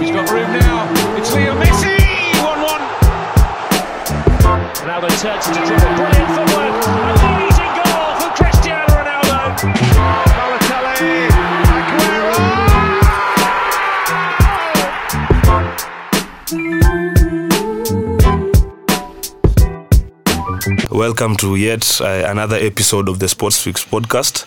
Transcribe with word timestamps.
He's 0.00 0.10
got 0.10 0.28
room 0.30 0.50
now. 0.52 0.90
It's 1.16 1.32
Leo 1.32 1.54
Messi. 1.54 1.94
1 2.42 2.60
1. 2.60 2.80
Ronaldo 4.82 5.08
turns 5.22 5.46
to 5.46 5.52
dribble. 5.54 5.94
Brilliant 5.94 6.30
footwork. 6.34 6.74
Amazing 7.22 7.72
goal 7.78 8.14
for 8.18 8.30
Cristiano 8.34 8.86
Ronaldo. 8.90 9.38
Balotelli. 10.34 11.30
Aguero. 11.78 12.34
Welcome 20.90 21.36
to 21.36 21.54
yet 21.56 22.00
uh, 22.00 22.24
another 22.26 22.56
episode 22.56 23.08
of 23.08 23.18
the 23.20 23.28
Sports 23.28 23.62
Fix 23.62 23.84
podcast 23.84 24.44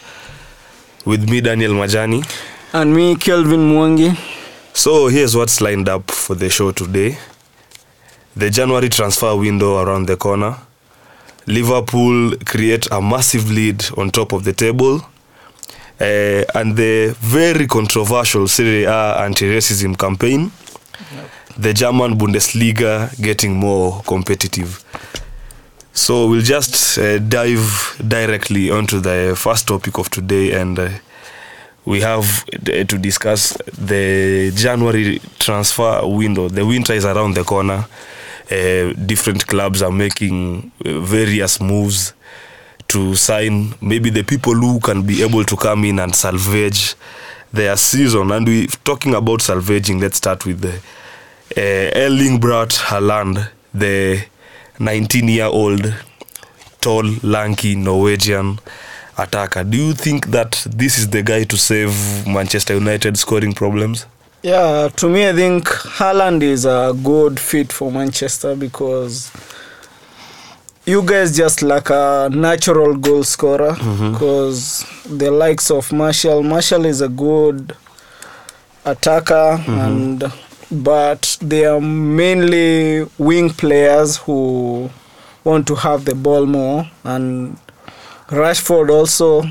with 1.05 1.29
me, 1.29 1.39
Daniel 1.41 1.71
Majani. 1.73 2.23
And 2.73 2.93
me, 2.93 3.16
Kelvin 3.16 3.71
Mwangi. 3.71 4.37
So, 4.78 5.07
here's 5.07 5.36
what's 5.36 5.59
lined 5.59 5.89
up 5.89 6.12
for 6.12 6.36
the 6.36 6.52
show 6.52 6.72
today 6.72 7.17
the 8.36 8.52
January 8.52 8.90
transfer 8.90 9.36
window 9.36 9.81
around 9.81 10.05
the 10.05 10.16
corner. 10.16 10.55
Liverpool 11.48 12.36
create 12.45 12.88
a 12.91 13.02
massive 13.02 13.50
lead 13.50 13.84
on 13.98 14.12
top 14.12 14.34
of 14.34 14.44
the 14.44 14.53
table. 14.53 15.02
Uh, 16.00 16.44
and 16.53 16.77
the 16.77 17.16
very 17.20 17.66
controversial 17.66 18.48
Serie 18.48 18.84
A 18.84 19.23
anti 19.23 19.45
racism 19.45 19.98
campaign. 19.98 20.52
The 21.58 21.73
German 21.73 22.16
Bundesliga 22.16 23.20
getting 23.20 23.55
more 23.55 24.03
competitive. 24.03 24.84
So 25.91 26.30
we'll 26.30 26.44
just 26.44 27.00
uh, 27.00 27.17
dive 27.17 28.00
directly 28.08 28.70
onto 28.70 29.00
the 29.00 29.34
first 29.36 29.67
topic 29.67 29.98
of 29.98 30.12
today, 30.12 30.52
and 30.52 30.78
uh, 30.78 30.89
we 31.88 32.02
have 32.02 32.44
uh, 32.54 32.84
to 32.84 32.98
discuss 32.98 33.54
the 33.77 34.52
January 34.54 35.22
transfer 35.40 36.02
window. 36.05 36.50
The 36.50 36.66
winter 36.66 36.91
is 36.91 37.05
around 37.05 37.36
the 37.36 37.45
corner. 37.45 37.86
Uh, 38.52 38.92
different 39.06 39.48
clubs 39.48 39.81
are 39.81 39.92
making 39.92 40.70
uh, 40.86 41.00
various 41.00 41.61
moves 41.61 42.14
to 42.89 43.16
sign 43.16 43.73
maybe 43.81 44.09
the 44.09 44.23
people 44.23 44.53
who 44.53 44.81
can 44.81 45.03
be 45.03 45.23
able 45.23 45.45
to 45.45 45.56
come 45.56 45.86
in 45.86 46.00
and 46.00 46.14
salvage 46.14 46.95
their 47.53 47.78
season. 47.78 48.31
And 48.31 48.45
we 48.45 48.67
talking 48.83 49.16
about 49.16 49.42
salvaging. 49.42 50.02
Let's 50.02 50.17
start 50.17 50.45
with 50.45 50.59
the 50.59 50.76
uh, 51.56 51.98
Erling 51.98 52.42
Braut 52.42 52.72
Haaland, 52.72 53.50
the 53.73 54.26
19 54.80 55.30
year 55.30 55.45
old 55.45 55.94
tall 56.81 57.06
lanky 57.23 57.76
norwegian 57.76 58.59
attacker 59.18 59.64
do 59.64 59.78
you 59.78 59.94
think 59.94 60.28
that 60.28 60.66
this 60.70 60.98
is 60.98 61.10
the 61.10 61.23
guy 61.23 61.44
to 61.44 61.58
save 61.58 62.26
manchester 62.28 62.73
united 62.73 63.18
scoring 63.18 63.54
problems? 63.54 64.06
Yeah, 64.44 64.90
to 64.98 65.10
me, 65.10 65.28
I 65.28 65.34
think 65.34 65.66
Haaland 65.66 66.44
is 66.44 66.64
a 66.64 66.94
good 67.04 67.40
fit 67.40 67.73
for 67.73 67.92
Manchester 67.92 68.56
because 68.56 69.32
you 70.86 71.02
guys 71.02 71.36
just 71.36 71.62
like 71.64 71.90
a 71.90 72.30
natural 72.32 72.95
goal 72.95 73.23
scorer 73.23 73.72
mm-hmm. 73.72 74.14
because 74.14 74.86
the 75.06 75.32
likes 75.32 75.70
of 75.70 75.92
Martial, 75.92 76.44
Martial 76.44 76.86
is 76.86 77.02
a 77.02 77.10
good 77.10 77.76
attacker 78.86 79.58
mm-hmm. 79.58 79.72
and 79.72 80.23
but 80.72 81.38
they 81.42 81.66
are 81.66 81.82
mainly 81.82 83.06
wing 83.18 83.50
players 83.50 84.18
who 84.18 84.90
want 85.44 85.68
to 85.68 85.76
have 85.76 86.06
the 86.06 86.16
ball 86.16 86.45
more 86.45 86.90
and 87.04 87.58
Rashford 88.30 88.89
also 88.89 89.44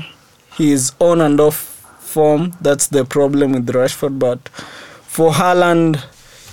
he's 0.55 0.93
on 0.99 1.21
and 1.21 1.39
off 1.39 1.55
form. 1.99 2.53
That's 2.61 2.87
the 2.87 3.05
problem 3.05 3.53
with 3.53 3.67
Rashford 3.67 4.19
but 4.19 4.49
for 4.49 5.31
Haaland 5.31 6.03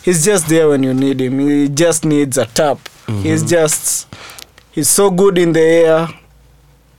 he's 0.03 0.25
just 0.25 0.48
there 0.48 0.69
when 0.69 0.83
you 0.83 0.95
need 0.95 1.20
him. 1.20 1.39
He 1.39 1.69
just 1.69 2.05
needs 2.05 2.39
a 2.39 2.47
tap. 2.47 2.78
He's 3.06 3.42
mhm. 3.45 3.48
just 3.48 4.06
he's 4.72 4.89
so 4.89 5.11
good 5.11 5.39
in 5.39 5.52
the 5.52 5.61
air 5.61 6.08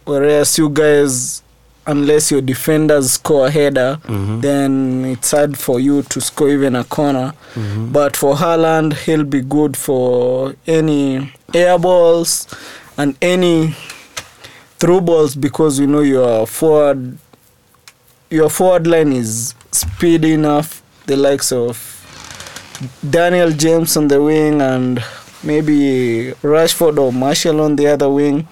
whereas 0.06 0.58
you 0.58 0.70
guys 0.70 1.42
unless 1.88 2.32
your 2.32 2.42
defenders 2.42 3.12
score 3.12 3.48
a 3.48 3.52
header 3.52 4.00
mhm. 4.06 4.42
then 4.42 5.06
it's 5.06 5.32
hard 5.32 5.56
for 5.58 5.80
you 5.80 6.02
to 6.04 6.22
score 6.22 6.50
even 6.50 6.76
a 6.76 6.84
corner. 6.84 7.34
Mhm. 7.56 7.92
But 7.92 8.16
for 8.16 8.36
Haaland 8.36 8.94
he'll 8.94 9.24
be 9.24 9.42
good 9.42 9.76
for 9.78 10.56
any 10.68 11.32
air 11.54 11.78
balls 11.80 12.48
and 12.98 13.16
any 13.22 13.76
through 14.86 15.02
balls 15.02 15.34
because 15.36 15.80
we 15.80 15.88
know 15.88 16.02
your 16.02 16.46
forward 16.46 17.18
your 18.30 18.52
forward 18.52 18.86
line 18.86 19.12
is 19.12 19.56
speedy 19.72 20.34
enough 20.34 20.84
the 21.08 21.18
likes 21.18 21.52
of 21.52 21.74
Daniel 23.10 23.50
James 23.50 23.98
on 23.98 24.10
the 24.10 24.22
wing 24.22 24.62
and 24.62 25.04
maybe 25.42 26.34
Rashford 26.44 27.00
or 27.00 27.12
Martial 27.12 27.62
on 27.62 27.78
the 27.78 27.88
other 27.88 28.08
wing 28.12 28.48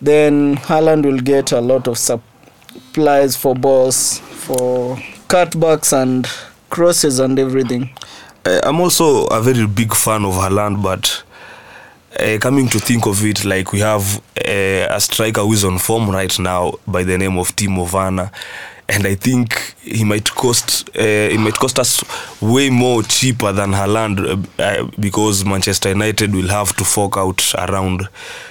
then 0.00 0.58
Haaland 0.58 1.04
will 1.04 1.18
get 1.18 1.50
a 1.50 1.60
lot 1.60 1.88
of 1.88 1.98
supplies 1.98 3.34
for 3.36 3.56
balls 3.56 4.20
for 4.20 4.94
cutbacks 5.26 5.92
and 5.92 6.28
crosses 6.70 7.18
and 7.18 7.36
everything. 7.40 7.90
Uh, 8.44 8.60
i'm 8.62 8.80
also 8.80 9.26
a 9.26 9.40
very 9.42 9.66
big 9.66 9.92
fan 9.92 10.24
of 10.24 10.34
Haaland, 10.34 10.84
but 10.84 11.24
uh, 12.18 12.38
coming 12.38 12.68
to 12.68 12.78
think 12.78 13.06
of 13.06 13.24
it 13.24 13.44
like 13.44 13.72
we 13.72 13.80
have 13.80 14.18
uh, 14.46 14.86
a 14.90 15.00
striker 15.00 15.40
who 15.42 15.52
is 15.52 15.64
on 15.64 15.78
form 15.78 16.10
right 16.10 16.38
now 16.38 16.72
by 16.86 17.02
the 17.02 17.18
name 17.18 17.38
of 17.38 17.54
Timo 17.56 17.90
Werner. 17.92 18.30
And 18.88 19.04
I 19.04 19.16
think 19.16 19.74
he 19.82 20.04
might 20.04 20.30
cost 20.30 20.88
uh, 20.90 21.02
it 21.02 21.40
might 21.40 21.54
cost 21.54 21.80
us 21.80 22.04
way 22.40 22.70
more 22.70 23.02
cheaper 23.02 23.50
than 23.50 23.72
Haaland 23.72 24.46
uh, 24.60 24.88
because 25.00 25.44
Manchester 25.44 25.88
United 25.88 26.32
will 26.32 26.46
have 26.48 26.74
to 26.76 26.84
fork 26.84 27.16
out 27.16 27.42
around 27.56 28.08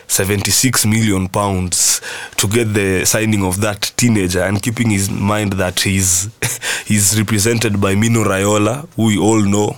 76 0.08 0.86
million 0.88 1.30
pounds 1.30 2.02
to 2.36 2.48
get 2.50 2.74
the 2.74 3.06
signing 3.06 3.46
of 3.46 3.62
that 3.62 3.94
teenager 3.96 4.42
and 4.42 4.62
keeping 4.62 4.92
in 4.92 5.22
mind 5.22 5.54
that 5.54 5.80
he's 5.80 6.30
he's 6.86 7.18
represented 7.18 7.80
by 7.80 7.96
Mino 7.96 8.26
Raiola 8.26 8.90
who 8.98 9.06
we 9.06 9.18
all 9.18 9.42
know. 9.42 9.78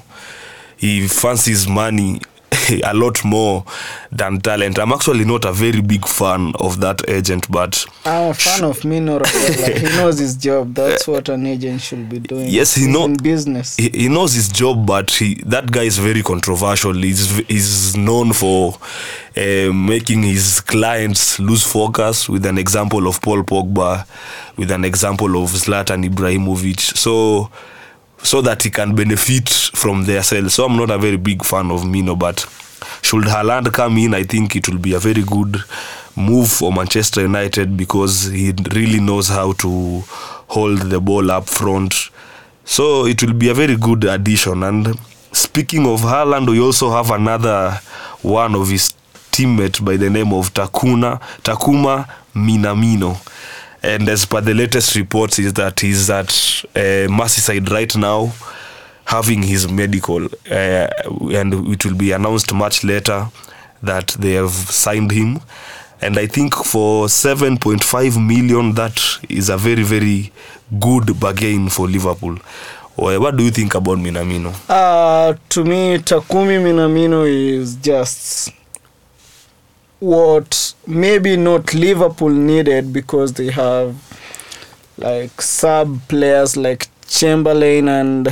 He 0.78 1.08
fancies 1.08 1.68
money 1.68 2.20
a 2.84 2.94
lot 2.94 3.24
more 3.24 3.64
than 4.12 4.40
talent. 4.40 4.80
I'm 4.80 4.92
actually 4.92 5.26
not 5.26 5.46
a 5.46 5.52
very 5.52 5.82
big 5.82 6.08
fan 6.08 6.54
of 6.60 6.80
that 6.82 7.08
agent, 7.10 7.50
but 7.50 7.86
I'm 8.06 8.32
a 8.32 8.34
fan 8.34 8.64
of 8.64 8.84
Mino 8.86 9.20
Raiola. 9.20 9.78
he 9.78 9.84
knows 9.98 10.20
his 10.20 10.36
job 10.36 10.74
that's 10.74 11.08
what 11.08 11.30
an 11.30 11.46
agent 11.46 11.82
should 11.82 12.10
be 12.10 12.20
doing 12.20 12.48
Yes, 12.50 12.76
he 12.76 12.88
knows 12.88 13.06
in 13.06 13.16
business 13.16 13.76
he, 13.78 13.90
he 13.90 14.10
knows 14.10 14.34
his 14.34 14.50
job, 14.50 14.86
but 14.86 15.12
he, 15.12 15.36
that 15.46 15.72
guy 15.72 15.84
is 15.84 15.98
very 15.98 16.22
controversial. 16.24 16.94
He's, 16.94 17.38
he's 17.48 17.96
known 17.96 18.34
for 18.34 18.78
uh, 19.36 19.72
making 19.74 20.24
his 20.24 20.62
clients 20.62 21.40
lose 21.40 21.64
focus 21.64 22.28
with 22.30 22.46
an 22.46 22.58
example 22.58 23.08
of 23.08 23.22
Paul 23.22 23.44
Pogba, 23.44 24.06
with 24.58 24.72
an 24.72 24.84
example 24.86 25.42
of 25.44 25.52
Zlatan 25.52 26.10
Ibrahimovic. 26.10 26.80
So, 26.80 27.52
so 28.24 28.42
that 28.42 28.64
he 28.64 28.70
can 28.70 28.96
benefit 28.96 29.50
from 29.50 30.06
their 30.06 30.24
sales. 30.24 30.54
So 30.56 30.66
I'm 30.66 30.76
not 30.78 30.90
a 30.92 30.98
very 30.98 31.18
big 31.18 31.44
fan 31.44 31.72
of 31.72 31.86
Mino, 31.86 32.16
but 32.16 32.46
should 33.02 33.24
Haaland 33.26 33.72
come 33.74 33.98
in, 33.98 34.14
I 34.14 34.24
think 34.24 34.56
it 34.56 34.68
will 34.68 34.80
be 34.80 34.94
a 34.94 35.00
very 35.00 35.24
good 35.24 35.64
move 36.16 36.50
for 36.52 36.72
Manchester 36.74 37.22
United 37.22 37.78
because 37.78 38.26
he 38.26 38.54
really 38.74 39.00
knows 39.00 39.30
how 39.30 39.54
to 39.54 40.04
hold 40.48 40.80
the 40.82 41.00
ball 41.00 41.32
up 41.32 41.48
front. 41.48 41.94
So 42.66 43.06
it 43.06 43.24
will 43.24 43.34
be 43.34 43.50
a 43.50 43.54
very 43.54 43.78
good 43.78 44.04
addition. 44.04 44.64
And 44.64 45.00
speaking 45.32 45.86
of 45.88 46.02
Haaland, 46.02 46.50
we 46.50 46.60
also 46.60 46.92
have 46.92 47.12
another 47.12 47.80
one 48.22 48.56
of 48.56 48.70
his 48.70 48.94
teammate 49.32 49.84
by 49.86 49.96
the 49.98 50.10
name 50.10 50.34
of 50.34 50.54
Takuna 50.54 51.20
Takuma 51.44 52.08
Minamino. 52.34 53.16
And 53.88 54.10
as 54.10 54.26
per 54.26 54.42
the 54.42 54.54
latest 54.54 54.96
reports, 54.96 55.40
is 55.40 55.54
that 55.54 55.80
he's 55.80 56.10
at 56.10 56.28
uh, 56.76 57.08
Merseyside 57.08 57.70
right 57.72 57.96
now, 57.96 58.34
having 59.06 59.42
his 59.42 59.72
medical, 59.72 60.26
uh, 60.26 60.88
and 61.32 61.54
it 61.72 61.86
will 61.86 61.96
be 61.96 62.12
announced 62.12 62.54
much 62.54 62.84
later 62.84 63.30
that 63.82 64.08
they 64.20 64.34
have 64.34 64.52
signed 64.52 65.12
him. 65.12 65.40
And 66.02 66.18
I 66.20 66.28
think 66.28 66.54
for 66.54 67.06
7.5 67.08 68.28
million, 68.28 68.74
that 68.74 69.02
is 69.30 69.48
a 69.50 69.58
very, 69.58 69.84
very 69.84 70.34
good 70.80 71.18
bargain 71.18 71.70
for 71.70 71.88
Liverpool. 71.88 72.38
What 72.98 73.38
do 73.38 73.44
you 73.46 73.52
think 73.52 73.74
about 73.76 74.00
Minamino? 74.00 74.54
Uh, 74.68 75.38
to 75.48 75.64
me, 75.64 76.00
Takumi 76.00 76.60
Minamino 76.60 77.26
is 77.26 77.76
just 77.78 78.52
what 80.00 80.74
maybe 80.86 81.36
not 81.38 81.74
Liverpool 81.74 82.30
needed 82.30 82.94
because 82.94 83.34
they 83.34 83.52
have 83.52 83.96
like 84.98 85.42
sub 85.42 86.00
players 86.08 86.56
like 86.58 86.88
Chamberlain 87.08 87.88
and 87.88 88.30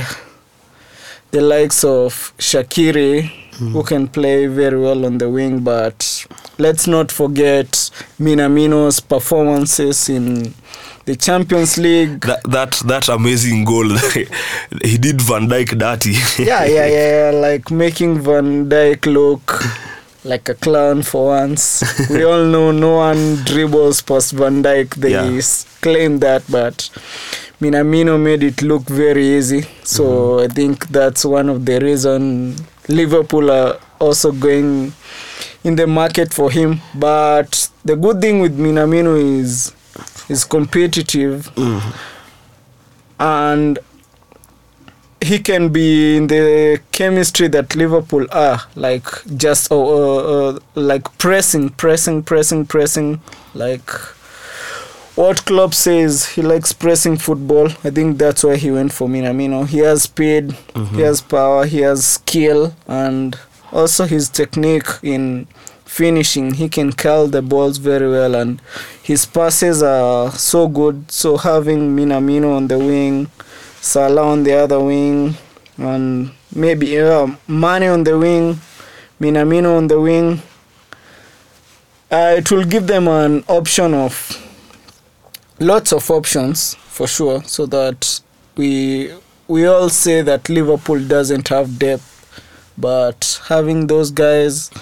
the 1.30 1.40
likes 1.40 1.84
of 1.84 2.32
Shaqiri 2.38 3.30
who 3.58 3.80
hmm. 3.80 3.86
can 3.86 4.08
play 4.08 4.46
very 4.46 4.78
well 4.78 5.06
on 5.06 5.18
the 5.18 5.28
wing. 5.28 5.60
But 5.60 6.26
let's 6.58 6.86
not 6.86 7.10
forget 7.10 7.68
Minamino's 8.20 9.00
performances 9.00 10.08
in 10.08 10.54
the 11.04 11.16
Champions 11.16 11.78
League. 11.78 12.20
That 12.20 12.42
that 12.44 12.72
that 12.86 13.08
amazing 13.08 13.64
goal, 13.64 13.88
he 14.84 14.98
did 14.98 15.22
Van 15.22 15.48
Dijk 15.48 15.78
dirty. 15.78 16.12
yeah, 16.42 16.64
yeah, 16.64 16.86
yeah, 16.86 17.30
yeah, 17.30 17.38
like 17.38 17.70
making 17.70 18.20
Van 18.20 18.68
Dijk 18.68 19.06
look 19.06 19.62
like 20.26 20.48
a 20.48 20.54
clown 20.54 21.02
for 21.02 21.26
once. 21.28 21.82
we 22.10 22.24
all 22.24 22.44
know 22.44 22.70
no 22.72 22.96
one 22.96 23.36
dribbles 23.44 24.02
past 24.02 24.32
Van 24.32 24.62
Dijk. 24.62 24.94
They 24.96 25.12
Yeah. 25.12 25.40
claim 25.80 26.18
that, 26.20 26.42
but 26.50 26.90
Minamino 27.60 28.20
made 28.20 28.42
it 28.42 28.62
look 28.62 28.82
very 28.82 29.36
easy. 29.38 29.64
So 29.82 30.04
mm-hmm. 30.04 30.50
I 30.50 30.54
think 30.54 30.88
that's 30.88 31.24
one 31.24 31.48
of 31.48 31.64
the 31.64 31.80
reason 31.80 32.56
Liverpool 32.88 33.50
are 33.50 33.78
also 33.98 34.32
going 34.32 34.92
in 35.64 35.76
the 35.76 35.86
market 35.86 36.32
for 36.34 36.50
him. 36.50 36.80
But 36.94 37.68
the 37.84 37.96
good 37.96 38.20
thing 38.20 38.40
with 38.40 38.58
Minamino 38.58 39.16
is 39.40 39.72
is 40.28 40.44
competitive 40.44 41.48
mm-hmm. 41.54 41.90
and 43.20 43.78
he 45.20 45.38
can 45.38 45.70
be 45.70 46.16
in 46.16 46.26
the 46.26 46.80
chemistry 46.92 47.48
that 47.48 47.74
Liverpool 47.74 48.26
are, 48.32 48.60
like 48.74 49.06
just 49.36 49.70
uh, 49.72 49.76
uh, 50.48 50.58
like 50.74 51.16
pressing, 51.18 51.70
pressing, 51.70 52.22
pressing, 52.22 52.66
pressing. 52.66 53.20
Like 53.54 53.88
what 55.16 55.44
Klopp 55.46 55.72
says, 55.74 56.26
he 56.26 56.42
likes 56.42 56.72
pressing 56.72 57.16
football. 57.16 57.68
I 57.82 57.90
think 57.90 58.18
that's 58.18 58.44
why 58.44 58.56
he 58.56 58.70
went 58.70 58.92
for 58.92 59.08
Minamino. 59.08 59.66
He 59.66 59.78
has 59.78 60.02
speed, 60.02 60.54
he 60.94 61.00
has 61.00 61.22
power, 61.22 61.64
he 61.66 61.80
has 61.80 62.04
skill, 62.04 62.74
and 62.86 63.38
also 63.72 64.04
his 64.04 64.28
technique 64.28 64.86
in 65.02 65.46
finishing. 65.86 66.54
He 66.54 66.68
can 66.68 66.92
curl 66.92 67.26
the 67.28 67.40
balls 67.40 67.78
very 67.78 68.10
well, 68.10 68.34
and 68.34 68.60
his 69.02 69.24
passes 69.24 69.82
are 69.82 70.30
so 70.32 70.68
good. 70.68 71.10
So 71.10 71.38
having 71.38 71.96
Minamino 71.96 72.54
on 72.54 72.68
the 72.68 72.78
wing, 72.78 73.30
Salah 73.86 74.22
on 74.32 74.42
the 74.42 74.52
other 74.52 74.80
wing, 74.80 75.36
and 75.78 76.32
maybe 76.52 76.98
uh, 76.98 77.28
Mane 77.46 77.84
on 77.84 78.02
the 78.02 78.18
wing, 78.18 78.58
Minamino 79.20 79.76
on 79.76 79.86
the 79.86 80.00
wing. 80.00 80.42
Uh, 82.10 82.34
it 82.38 82.50
will 82.50 82.64
give 82.64 82.88
them 82.88 83.06
an 83.06 83.44
option 83.46 83.94
of 83.94 84.12
lots 85.60 85.92
of 85.92 86.10
options 86.10 86.74
for 86.74 87.06
sure, 87.06 87.44
so 87.44 87.64
that 87.66 88.20
we 88.56 89.12
we 89.46 89.66
all 89.66 89.88
say 89.88 90.20
that 90.20 90.48
Liverpool 90.48 90.98
doesn't 91.06 91.46
have 91.46 91.78
depth, 91.78 92.10
but 92.76 93.40
having 93.46 93.86
those 93.86 94.10
guys 94.10 94.72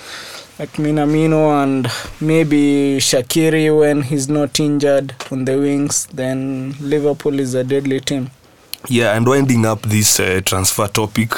like 0.58 0.72
Minamino 0.78 1.62
and 1.62 1.88
maybe 2.22 2.96
Shaqiri 3.00 3.78
when 3.78 4.00
he's 4.00 4.30
not 4.30 4.58
injured 4.58 5.14
on 5.30 5.44
the 5.44 5.58
wings, 5.58 6.06
then 6.06 6.74
Liverpool 6.80 7.38
is 7.38 7.52
a 7.52 7.64
deadly 7.64 8.00
team. 8.00 8.30
Yeah, 8.88 9.16
and 9.16 9.26
winding 9.26 9.64
up 9.64 9.80
this 9.82 10.20
uh, 10.20 10.42
transfer 10.44 10.86
topic, 10.88 11.32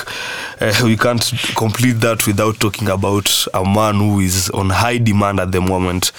uh, 0.60 0.80
we 0.82 0.96
can't 0.96 1.22
complete 1.54 2.00
that 2.00 2.26
without 2.26 2.58
talking 2.58 2.88
about 2.88 3.46
a 3.54 3.64
man 3.64 3.94
who 3.96 4.18
is 4.18 4.50
on 4.50 4.70
high 4.70 4.98
demand 4.98 5.38
at 5.38 5.52
the 5.52 5.60
moment. 5.60 6.10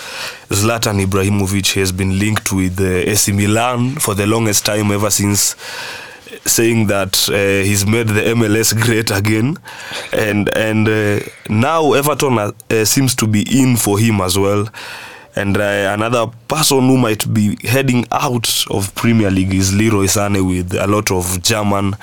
Zlatan 0.48 1.06
Ibrahimovic 1.06 1.74
has 1.74 1.92
been 1.92 2.18
linked 2.18 2.54
with 2.54 2.80
uh, 2.80 2.86
AC 2.86 3.34
Milan 3.34 3.96
for 3.96 4.16
the 4.16 4.26
longest 4.26 4.66
time, 4.66 4.90
ever 4.90 5.10
since 5.10 5.56
saying 6.46 6.88
that 6.88 7.28
uh, 7.30 7.34
he's 7.66 7.86
made 7.86 8.08
the 8.08 8.22
MLS 8.22 8.74
great 8.82 9.12
again, 9.12 9.58
and 10.14 10.50
and 10.56 10.88
uh, 10.88 11.20
now 11.50 11.92
Everton 11.92 12.38
uh, 12.40 12.52
uh, 12.70 12.86
seems 12.86 13.16
to 13.16 13.28
be 13.28 13.42
in 13.62 13.76
for 13.76 14.00
him 14.00 14.22
as 14.22 14.40
well. 14.40 14.70
And 15.38 15.56
uh, 15.56 15.94
another 15.94 16.26
person 16.48 16.80
who 16.88 16.98
might 16.98 17.32
be 17.32 17.58
heading 17.62 18.08
out 18.12 18.66
of 18.72 18.96
Premier 18.96 19.30
League 19.30 19.54
is 19.54 19.72
Leroy 19.72 20.08
Sane, 20.08 20.44
with 20.44 20.74
a 20.74 20.88
lot 20.88 21.12
of 21.12 21.44
German 21.44 21.96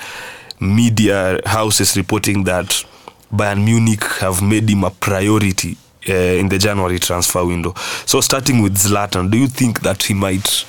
media 0.61 1.41
houses 1.45 1.97
reporting 1.97 2.45
that 2.45 2.85
Bayern 3.33 3.65
Munich 3.65 4.05
have 4.21 4.41
made 4.41 4.69
him 4.69 4.85
a 4.85 4.89
priority 4.89 5.75
uh, 6.07 6.13
in 6.13 6.47
the 6.47 6.57
January 6.57 6.97
transfer 6.97 7.43
window. 7.45 7.73
So, 8.05 8.21
starting 8.21 8.61
with 8.61 8.77
Zlatan, 8.77 9.29
do 9.29 9.37
you 9.37 9.47
think 9.47 9.81
that 9.81 10.03
he 10.03 10.13
might 10.13 10.65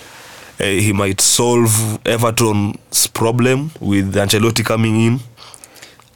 uh, 0.58 0.64
he 0.64 0.92
might 0.92 1.20
solve 1.20 1.70
Everton's 2.04 3.06
problem 3.06 3.70
with 3.78 4.12
Ancelotti 4.16 4.64
coming 4.64 5.00
in? 5.06 5.20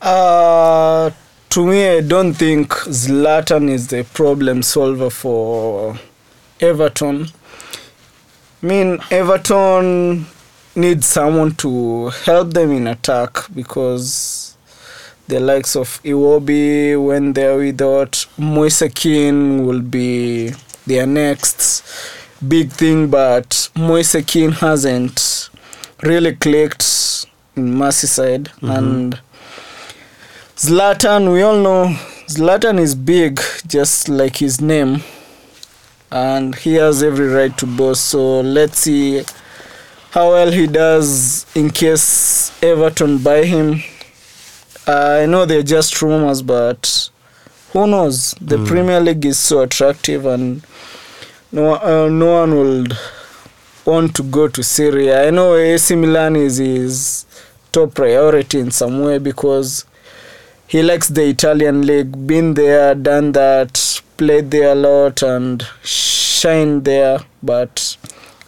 Uh, 0.02 1.12
to 1.50 1.64
me, 1.64 1.88
I 1.90 2.00
don't 2.00 2.34
think 2.34 2.70
Zlatan 2.70 3.70
is 3.70 3.86
the 3.86 4.02
problem 4.02 4.64
solver 4.64 5.10
for 5.10 5.96
Everton. 6.60 7.28
I 8.62 8.66
mean, 8.66 8.98
Everton 9.10 10.26
needs 10.74 11.06
someone 11.06 11.54
to 11.56 12.10
help 12.24 12.52
them 12.52 12.72
in 12.72 12.86
attack 12.86 13.38
because 13.54 14.56
the 15.28 15.40
likes 15.40 15.76
of 15.76 16.02
Iwobi, 16.02 17.02
when 17.02 17.32
they're 17.32 17.56
without 17.56 18.26
Moise 18.36 18.82
Kean, 18.94 19.66
will 19.66 19.80
be 19.80 20.52
their 20.86 21.06
next 21.06 21.84
big 22.46 22.70
thing. 22.70 23.08
But 23.08 23.70
Moise 23.76 24.16
Kean 24.26 24.52
hasn't 24.52 25.50
really 26.02 26.34
clicked 26.34 27.26
in 27.56 27.74
Merseyside 27.74 28.44
mm-hmm. 28.44 28.70
and. 28.70 29.20
Zlatan, 30.56 31.32
we 31.32 31.40
all 31.40 31.56
know 31.56 31.86
Zlatan 32.28 32.78
is 32.78 32.94
big, 32.94 33.40
just 33.66 34.10
like 34.10 34.36
his 34.36 34.60
name, 34.60 35.02
and 36.10 36.54
he 36.54 36.74
has 36.74 37.02
every 37.02 37.28
right 37.28 37.56
to 37.58 37.66
boast. 37.66 38.04
So 38.06 38.40
let's 38.40 38.80
see 38.80 39.22
how 40.10 40.32
well 40.32 40.50
he 40.50 40.66
does 40.66 41.46
in 41.54 41.70
case 41.70 42.50
Everton 42.62 43.18
buy 43.18 43.44
him. 43.44 43.82
I 44.86 45.26
know 45.26 45.46
they're 45.46 45.62
just 45.62 46.00
rumors, 46.02 46.42
but 46.42 47.10
who 47.72 47.86
knows? 47.86 48.34
The 48.40 48.64
Premier 48.66 49.00
League 49.00 49.24
is 49.24 49.38
so 49.38 49.60
attractive, 49.62 50.26
and 50.26 50.62
no, 51.52 51.74
uh, 51.74 52.08
no 52.08 52.32
one 52.40 52.54
will 52.54 52.86
want 53.84 54.16
to 54.16 54.22
go 54.24 54.48
to 54.48 54.62
Serie 54.64 55.08
A. 55.08 55.28
I 55.28 55.30
know 55.30 55.54
AC 55.54 55.94
Milan 55.94 56.34
is 56.34 56.56
his 56.56 57.26
top 57.70 57.94
priority 57.94 58.58
in 58.58 58.72
some 58.72 59.00
way 59.02 59.18
because 59.18 59.84
he 60.66 60.82
likes 60.82 61.08
the 61.08 61.24
Italian 61.28 61.86
league, 61.86 62.26
been 62.26 62.54
there, 62.54 62.94
done 62.94 63.32
that, 63.32 63.89
played 64.20 64.50
there 64.50 64.72
a 64.72 64.74
lot, 64.74 65.22
and 65.22 65.66
shined 65.82 66.84
there. 66.84 67.20
But 67.42 67.96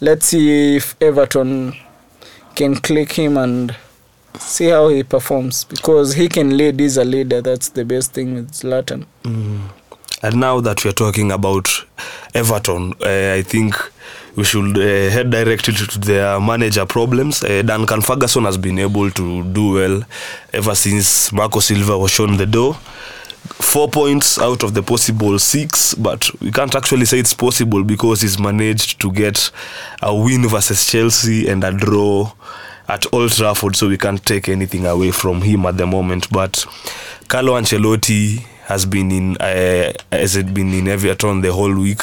let's 0.01 0.27
see 0.27 0.75
if 0.75 0.95
Everton 1.01 1.73
can 2.53 2.75
click 2.75 3.13
him 3.13 3.37
and 3.37 3.75
see 4.37 4.67
how 4.69 4.89
he 4.89 5.01
performs 5.01 5.63
because 5.63 6.13
he 6.13 6.29
can 6.29 6.55
lead. 6.55 6.79
He's 6.79 6.97
a 6.97 7.03
leader. 7.03 7.41
That's 7.41 7.69
the 7.69 7.85
best 7.85 8.13
thing 8.13 8.35
with 8.35 8.51
Zlatan. 8.51 9.07
And 10.21 10.35
now 10.39 10.61
that 10.61 10.85
we're 10.85 10.91
talking 10.91 11.31
about 11.31 11.67
Everton, 12.35 12.93
uh, 13.01 13.33
I 13.39 13.41
think 13.41 13.73
we 14.35 14.43
should 14.43 14.77
uh, 14.77 15.09
head 15.09 15.31
directly 15.31 15.73
to 15.73 15.99
their 15.99 16.39
manager 16.39 16.85
problems. 16.85 17.43
Uh, 17.43 17.63
Duncan 17.63 18.01
Ferguson 18.01 18.43
has 18.43 18.57
been 18.57 18.77
able 18.77 19.09
to 19.09 19.43
do 19.43 19.73
well 19.73 20.03
ever 20.53 20.75
since 20.75 21.31
Marco 21.31 21.59
Silva 21.61 21.97
was 21.97 22.11
shown 22.11 22.37
the 22.37 22.45
door. 22.45 22.77
Four 23.45 23.89
points 23.89 24.39
out 24.39 24.63
of 24.63 24.73
the 24.73 24.81
possible 24.81 25.37
six, 25.37 25.93
but 25.95 26.29
we 26.39 26.51
can't 26.51 26.73
actually 26.75 27.05
say 27.05 27.19
it's 27.19 27.33
possible 27.33 27.83
because 27.83 28.21
he's 28.21 28.39
managed 28.39 29.01
to 29.01 29.11
get 29.11 29.51
a 30.01 30.15
win 30.15 30.47
versus 30.47 30.87
Chelsea 30.87 31.49
and 31.49 31.63
a 31.63 31.71
draw 31.71 32.31
at 32.87 33.11
Old 33.13 33.31
Trafford, 33.31 33.75
so 33.75 33.89
we 33.89 33.97
can't 33.97 34.23
take 34.25 34.47
anything 34.47 34.85
away 34.85 35.11
from 35.11 35.41
him 35.41 35.65
at 35.65 35.77
the 35.77 35.85
moment. 35.85 36.29
But 36.31 36.65
Carlo 37.27 37.59
Ancelotti 37.59 38.39
has 38.65 38.85
been 38.85 39.11
in 39.11 39.37
uh, 39.37 39.91
has 40.11 40.41
been 40.41 40.73
in 40.73 40.87
Everton 40.87 41.41
the 41.41 41.51
whole 41.51 41.75
week. 41.75 42.01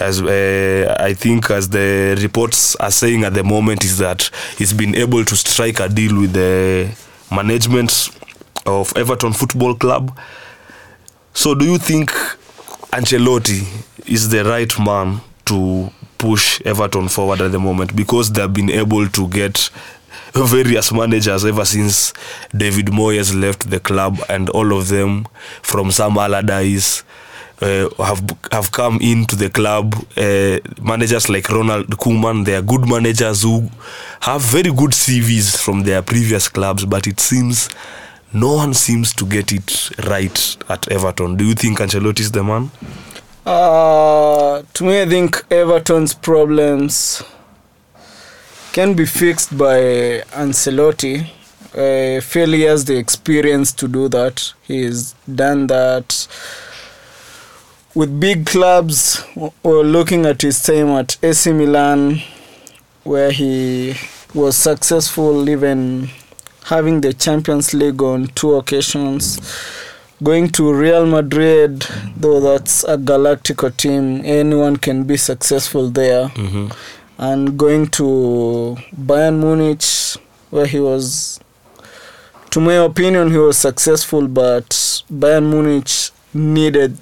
As 0.00 0.22
uh, 0.22 0.96
I 0.98 1.12
think, 1.14 1.50
as 1.50 1.68
the 1.68 2.18
reports 2.20 2.74
are 2.76 2.90
saying 2.90 3.24
at 3.24 3.34
the 3.34 3.44
moment, 3.44 3.84
is 3.84 3.98
that 3.98 4.30
he's 4.56 4.72
been 4.72 4.94
able 4.94 5.24
to 5.24 5.36
strike 5.36 5.80
a 5.80 5.88
deal 5.88 6.18
with 6.18 6.32
the 6.32 6.96
management 7.30 8.08
of 8.66 8.96
Everton 8.96 9.32
Football 9.32 9.74
Club. 9.74 10.18
So, 11.34 11.54
do 11.54 11.64
you 11.64 11.78
think 11.78 12.10
Ancelotti 12.92 13.66
is 14.06 14.28
the 14.28 14.44
right 14.44 14.72
man 14.78 15.20
to 15.46 15.90
push 16.16 16.60
Everton 16.64 17.08
forward 17.08 17.40
at 17.40 17.50
the 17.52 17.58
moment 17.58 17.94
because 17.94 18.32
they've 18.32 18.52
been 18.52 18.70
able 18.70 19.08
to 19.08 19.28
get 19.28 19.68
various 20.32 20.92
managers 20.92 21.44
ever 21.44 21.64
since 21.64 22.12
David 22.56 22.86
Moyes 22.86 23.38
left 23.38 23.68
the 23.68 23.80
club, 23.80 24.20
and 24.28 24.48
all 24.50 24.72
of 24.78 24.88
them 24.88 25.26
from 25.60 25.90
Sam 25.90 26.16
Allardyce 26.16 27.02
uh, 27.60 27.88
have 27.98 28.22
have 28.52 28.70
come 28.70 28.98
into 29.00 29.34
the 29.36 29.50
club. 29.50 29.94
Uh, 30.16 30.58
managers 30.80 31.28
like 31.28 31.48
Ronald 31.48 31.88
Koeman, 31.98 32.44
they 32.44 32.54
are 32.54 32.62
good 32.62 32.88
managers 32.88 33.42
who 33.42 33.68
have 34.20 34.40
very 34.40 34.70
good 34.72 34.90
CVs 34.92 35.60
from 35.62 35.82
their 35.82 36.00
previous 36.00 36.48
clubs, 36.48 36.84
but 36.84 37.06
it 37.06 37.18
seems 37.20 37.68
no 38.34 38.54
one 38.54 38.74
seems 38.74 39.12
to 39.14 39.24
get 39.24 39.52
it 39.52 39.90
right 40.08 40.56
at 40.68 40.90
Everton. 40.90 41.36
Do 41.36 41.44
you 41.44 41.54
think 41.54 41.78
Ancelotti 41.78 42.20
is 42.20 42.32
the 42.32 42.42
man? 42.42 42.70
Uh, 43.46 44.62
to 44.74 44.84
me, 44.84 45.02
I 45.02 45.06
think 45.06 45.44
Everton's 45.50 46.14
problems 46.14 47.22
can 48.72 48.94
be 48.94 49.06
fixed 49.06 49.56
by 49.56 49.76
Ancelotti. 50.32 51.26
He 51.72 52.62
has 52.62 52.84
the 52.84 52.96
experience 52.96 53.72
to 53.72 53.86
do 53.86 54.08
that. 54.08 54.52
He's 54.62 55.12
done 55.32 55.68
that 55.68 56.26
with 57.94 58.18
big 58.18 58.46
clubs. 58.46 59.24
We're 59.62 59.82
looking 59.82 60.26
at 60.26 60.42
his 60.42 60.60
time 60.60 60.88
at 60.88 61.16
AC 61.22 61.52
Milan, 61.52 62.20
where 63.04 63.30
he 63.30 63.94
was 64.34 64.56
successful, 64.56 65.48
even 65.48 66.10
having 66.64 67.00
the 67.00 67.12
Champions 67.12 67.74
League 67.74 68.02
on 68.02 68.28
two 68.28 68.54
occasions. 68.54 69.38
Going 70.22 70.48
to 70.50 70.72
Real 70.72 71.06
Madrid, 71.06 71.84
though 72.16 72.40
that's 72.40 72.84
a 72.84 72.96
Galactico 72.96 73.76
team, 73.76 74.22
anyone 74.24 74.76
can 74.76 75.04
be 75.04 75.16
successful 75.16 75.90
there. 75.90 76.28
Mhm. 76.28 76.72
And 77.18 77.58
going 77.58 77.88
to 77.98 78.76
Bayern 78.96 79.40
Munich, 79.40 79.84
where 80.50 80.66
he 80.66 80.80
was, 80.80 81.38
to 82.50 82.60
my 82.60 82.74
opinion, 82.74 83.30
he 83.30 83.38
was 83.38 83.58
successful, 83.58 84.26
but 84.28 84.68
Bayern 85.12 85.50
Munich 85.50 85.90
needed 86.32 86.96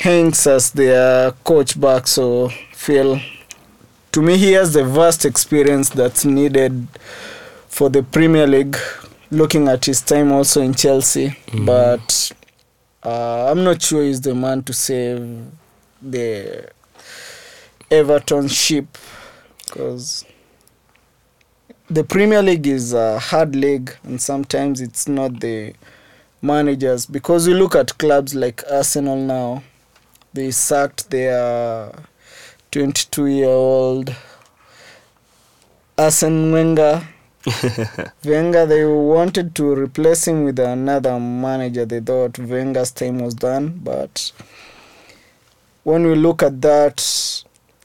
Heynckes 0.00 0.46
as 0.46 0.70
their 0.72 1.32
coach 1.44 1.80
back, 1.80 2.06
so 2.06 2.50
feel 2.74 3.20
to 4.12 4.22
me 4.22 4.36
he 4.36 4.52
has 4.52 4.72
the 4.72 4.84
vast 4.84 5.24
experience 5.24 5.88
that's 5.90 6.24
needed 6.24 6.86
for 7.76 7.90
the 7.90 8.02
Premier 8.02 8.46
League. 8.46 8.74
Looking 9.30 9.68
at 9.68 9.84
his 9.84 10.00
time 10.00 10.32
also 10.32 10.62
in 10.62 10.72
Chelsea, 10.72 11.36
but 11.66 12.32
uh, 13.02 13.50
I'm 13.50 13.64
not 13.64 13.82
sure 13.82 14.02
he's 14.02 14.20
the 14.22 14.34
man 14.34 14.62
to 14.62 14.72
save 14.72 15.44
the 16.00 16.70
Everton 17.90 18.48
ship 18.48 18.96
because 19.64 20.24
the 21.90 22.02
Premier 22.04 22.40
League 22.40 22.66
is 22.66 22.94
a 22.94 23.18
hard 23.18 23.54
league, 23.54 23.94
and 24.04 24.22
sometimes 24.22 24.80
it's 24.80 25.06
not 25.06 25.40
the 25.40 25.74
managers 26.40 27.04
because 27.04 27.46
you 27.48 27.54
look 27.54 27.74
at 27.74 27.98
clubs 27.98 28.34
like 28.34 28.62
Arsenal 28.70 29.16
now, 29.16 29.62
they 30.32 30.50
sacked 30.52 31.10
their 31.10 31.92
22 32.70 33.26
year 33.26 33.48
old 33.48 34.14
Arsene 35.98 36.52
Wenger. 36.52 37.08
Wenger, 38.24 38.66
they 38.66 38.84
wanted 38.84 39.54
to 39.54 39.74
replace 39.74 40.26
him 40.26 40.44
with 40.44 40.58
another 40.58 41.18
manager. 41.20 41.84
They 41.84 42.00
thought 42.00 42.38
Wenger's 42.38 42.90
time 42.90 43.20
was 43.20 43.34
done, 43.34 43.80
but 43.84 44.32
when 45.84 46.06
we 46.06 46.16
look 46.16 46.42
at 46.42 46.60
that, 46.62 46.98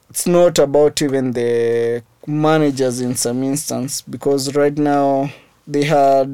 it's 0.09 0.25
not 0.25 0.57
about 0.57 1.01
even 1.01 1.31
the 1.33 2.03
managers 2.25 3.01
in 3.01 3.15
some 3.15 3.43
instance 3.43 4.01
because 4.01 4.55
right 4.55 4.77
now 4.77 5.31
they 5.67 5.83
had 5.83 6.27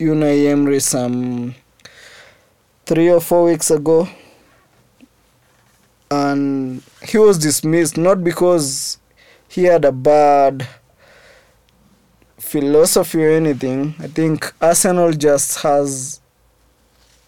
Unai 0.00 0.46
Emery 0.46 0.80
some 0.80 1.54
three 2.86 3.10
or 3.10 3.20
four 3.20 3.44
weeks 3.44 3.70
ago, 3.70 4.08
and 6.10 6.82
he 7.02 7.18
was 7.18 7.38
dismissed 7.38 7.98
not 7.98 8.24
because 8.24 8.98
he 9.48 9.64
had 9.64 9.84
a 9.84 9.92
bad 9.92 10.66
philosophy 12.46 13.24
or 13.24 13.30
anything. 13.30 13.94
I 13.98 14.06
think 14.06 14.52
Arsenal 14.60 15.12
just 15.12 15.62
has 15.62 16.20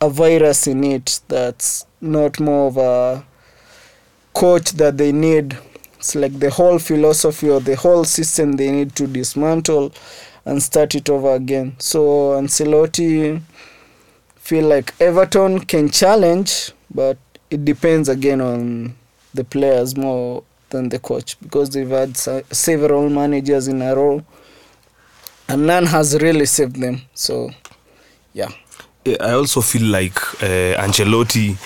a 0.00 0.08
virus 0.08 0.68
in 0.68 0.84
it 0.84 1.20
that's 1.26 1.86
not 2.00 2.38
more 2.38 2.68
of 2.68 2.76
a 2.76 3.26
coach 4.32 4.70
that 4.72 4.96
they 4.96 5.10
need. 5.10 5.58
It's 5.96 6.14
like 6.14 6.38
the 6.38 6.50
whole 6.50 6.78
philosophy 6.78 7.50
or 7.50 7.58
the 7.58 7.74
whole 7.74 8.04
system 8.04 8.52
they 8.52 8.70
need 8.70 8.94
to 8.94 9.08
dismantle 9.08 9.92
and 10.44 10.62
start 10.62 10.94
it 10.94 11.10
over 11.10 11.34
again. 11.34 11.74
So 11.80 12.00
Ancelotti 12.40 13.42
feel 14.36 14.68
like 14.68 14.94
Everton 15.00 15.58
can 15.60 15.90
challenge, 15.90 16.70
but 16.94 17.18
it 17.50 17.64
depends 17.64 18.08
again 18.08 18.40
on 18.40 18.94
the 19.34 19.42
players 19.42 19.96
more 19.96 20.44
than 20.70 20.90
the 20.90 21.00
coach 21.00 21.36
because 21.40 21.70
they've 21.70 21.90
had 21.90 22.16
several 22.16 23.10
managers 23.10 23.66
in 23.66 23.82
a 23.82 23.96
row 23.96 24.24
and 25.48 25.66
none 25.66 25.86
has 25.86 26.20
really 26.20 26.46
saved 26.46 26.76
them. 26.76 27.02
So, 27.14 27.50
yeah. 28.32 28.48
I 29.20 29.32
also 29.32 29.60
feel 29.60 29.84
like 29.90 30.16
uh, 30.42 30.76
Ancelotti 30.82 31.56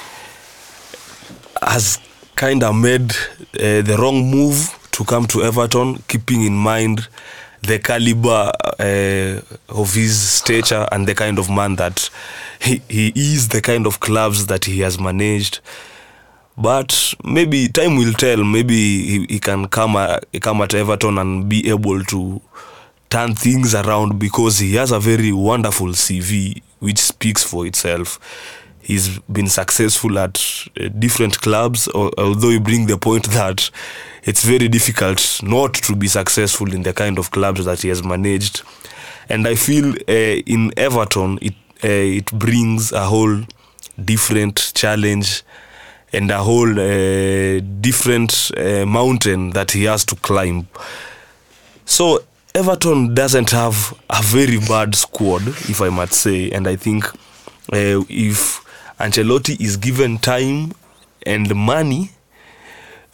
has 1.60 1.98
kind 2.36 2.62
of 2.62 2.74
made 2.74 3.10
uh, 3.12 3.82
the 3.82 3.96
wrong 3.98 4.30
move 4.30 4.78
to 4.92 5.04
come 5.04 5.26
to 5.26 5.42
Everton, 5.42 6.02
keeping 6.08 6.42
in 6.44 6.54
mind 6.54 7.08
the 7.62 7.78
caliber 7.78 8.52
uh, 8.78 9.40
of 9.68 9.94
his 9.94 10.20
stature 10.20 10.86
and 10.92 11.06
the 11.06 11.14
kind 11.14 11.38
of 11.38 11.48
man 11.48 11.76
that 11.76 12.10
he, 12.60 12.82
he 12.88 13.12
is, 13.14 13.48
the 13.48 13.60
kind 13.60 13.86
of 13.86 14.00
clubs 14.00 14.46
that 14.46 14.64
he 14.64 14.80
has 14.80 14.98
managed. 14.98 15.60
But 16.56 17.14
maybe 17.24 17.68
time 17.68 17.96
will 17.96 18.12
tell. 18.12 18.44
Maybe 18.44 18.74
he, 18.74 19.26
he 19.28 19.38
can 19.38 19.68
come 19.68 19.96
uh, 19.96 20.20
come 20.40 20.60
at 20.60 20.74
Everton 20.74 21.18
and 21.18 21.48
be 21.48 21.68
able 21.68 22.04
to 22.04 22.42
turn 23.12 23.34
things 23.34 23.74
around 23.74 24.18
because 24.18 24.58
he 24.58 24.74
has 24.76 24.90
a 24.90 24.98
very 24.98 25.32
wonderful 25.32 25.88
CV 25.88 26.62
which 26.78 26.98
speaks 26.98 27.42
for 27.44 27.66
itself. 27.66 28.18
He's 28.80 29.18
been 29.30 29.48
successful 29.48 30.18
at 30.18 30.42
uh, 30.80 30.88
different 30.98 31.38
clubs, 31.42 31.88
al- 31.94 32.14
although 32.16 32.48
you 32.48 32.58
bring 32.58 32.86
the 32.86 32.96
point 32.96 33.28
that 33.32 33.70
it's 34.24 34.42
very 34.44 34.66
difficult 34.68 35.40
not 35.42 35.74
to 35.74 35.94
be 35.94 36.08
successful 36.08 36.72
in 36.72 36.84
the 36.84 36.94
kind 36.94 37.18
of 37.18 37.30
clubs 37.30 37.66
that 37.66 37.82
he 37.82 37.88
has 37.88 38.02
managed. 38.02 38.62
And 39.28 39.46
I 39.46 39.56
feel 39.56 39.90
uh, 40.08 40.42
in 40.46 40.72
Everton, 40.78 41.38
it 41.42 41.54
uh, 41.84 41.88
it 41.88 42.32
brings 42.32 42.92
a 42.92 43.04
whole 43.04 43.42
different 44.02 44.72
challenge 44.74 45.42
and 46.14 46.30
a 46.30 46.38
whole 46.38 46.70
uh, 46.80 47.60
different 47.80 48.50
uh, 48.56 48.86
mountain 48.86 49.50
that 49.50 49.72
he 49.72 49.84
has 49.84 50.04
to 50.06 50.16
climb. 50.16 50.66
So 51.84 52.22
Everton 52.54 53.14
doesn't 53.14 53.50
have 53.50 53.98
a 54.10 54.22
very 54.22 54.58
bad 54.58 54.94
squad, 54.94 55.48
if 55.48 55.80
I 55.80 55.88
might 55.88 56.12
say, 56.12 56.50
and 56.50 56.68
I 56.68 56.76
think 56.76 57.06
uh, 57.72 58.04
if 58.10 58.62
Ancelotti 58.98 59.58
is 59.58 59.78
given 59.78 60.18
time 60.18 60.72
and 61.24 61.54
money, 61.56 62.10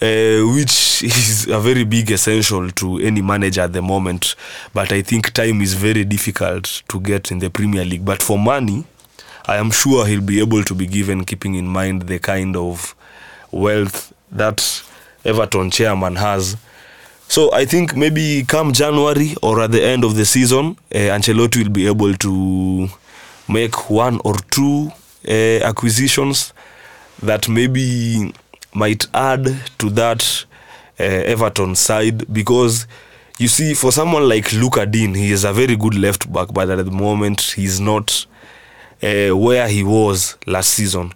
uh, 0.02 0.42
which 0.54 1.04
is 1.04 1.46
a 1.48 1.60
very 1.60 1.84
big 1.84 2.10
essential 2.10 2.68
to 2.72 2.98
any 2.98 3.22
manager 3.22 3.60
at 3.60 3.72
the 3.72 3.82
moment, 3.82 4.34
but 4.74 4.90
I 4.90 5.02
think 5.02 5.32
time 5.32 5.60
is 5.60 5.74
very 5.74 6.04
difficult 6.04 6.82
to 6.88 6.98
get 6.98 7.30
in 7.30 7.38
the 7.38 7.48
Premier 7.48 7.84
League. 7.84 8.04
But 8.04 8.22
for 8.22 8.38
money, 8.38 8.84
I 9.46 9.56
am 9.56 9.70
sure 9.70 10.04
he'll 10.04 10.20
be 10.20 10.40
able 10.40 10.64
to 10.64 10.74
be 10.74 10.86
given, 10.86 11.24
keeping 11.24 11.54
in 11.54 11.68
mind 11.68 12.02
the 12.02 12.18
kind 12.18 12.56
of 12.56 12.96
wealth 13.52 14.12
that 14.32 14.82
Everton 15.24 15.70
chairman 15.70 16.16
has. 16.16 16.56
So 17.28 17.52
I 17.52 17.66
think 17.66 17.94
maybe 17.94 18.42
come 18.48 18.72
January 18.72 19.34
or 19.42 19.60
at 19.60 19.70
the 19.70 19.82
end 19.84 20.02
of 20.02 20.16
the 20.16 20.24
season, 20.24 20.76
uh, 20.94 20.98
Ancelotti 20.98 21.62
will 21.62 21.70
be 21.70 21.86
able 21.86 22.14
to 22.14 22.88
make 23.48 23.90
one 23.90 24.20
or 24.24 24.34
two 24.50 24.90
uh, 25.28 25.62
acquisitions 25.64 26.54
that 27.22 27.48
maybe 27.48 28.32
might 28.74 29.06
add 29.12 29.44
to 29.78 29.90
that 29.90 30.44
uh, 30.98 31.02
Everton 31.02 31.74
side 31.74 32.32
because 32.32 32.86
you 33.38 33.46
see, 33.46 33.74
for 33.74 33.92
someone 33.92 34.28
like 34.28 34.52
Luka 34.52 34.84
Dean, 34.86 35.14
he 35.14 35.30
is 35.30 35.44
a 35.44 35.52
very 35.52 35.76
good 35.76 35.94
left 35.94 36.32
back, 36.32 36.48
but 36.52 36.70
at 36.70 36.84
the 36.84 36.90
moment 36.90 37.40
he's 37.40 37.78
not 37.78 38.26
uh, 39.02 39.36
where 39.36 39.68
he 39.68 39.84
was 39.84 40.36
last 40.46 40.70
season. 40.70 41.12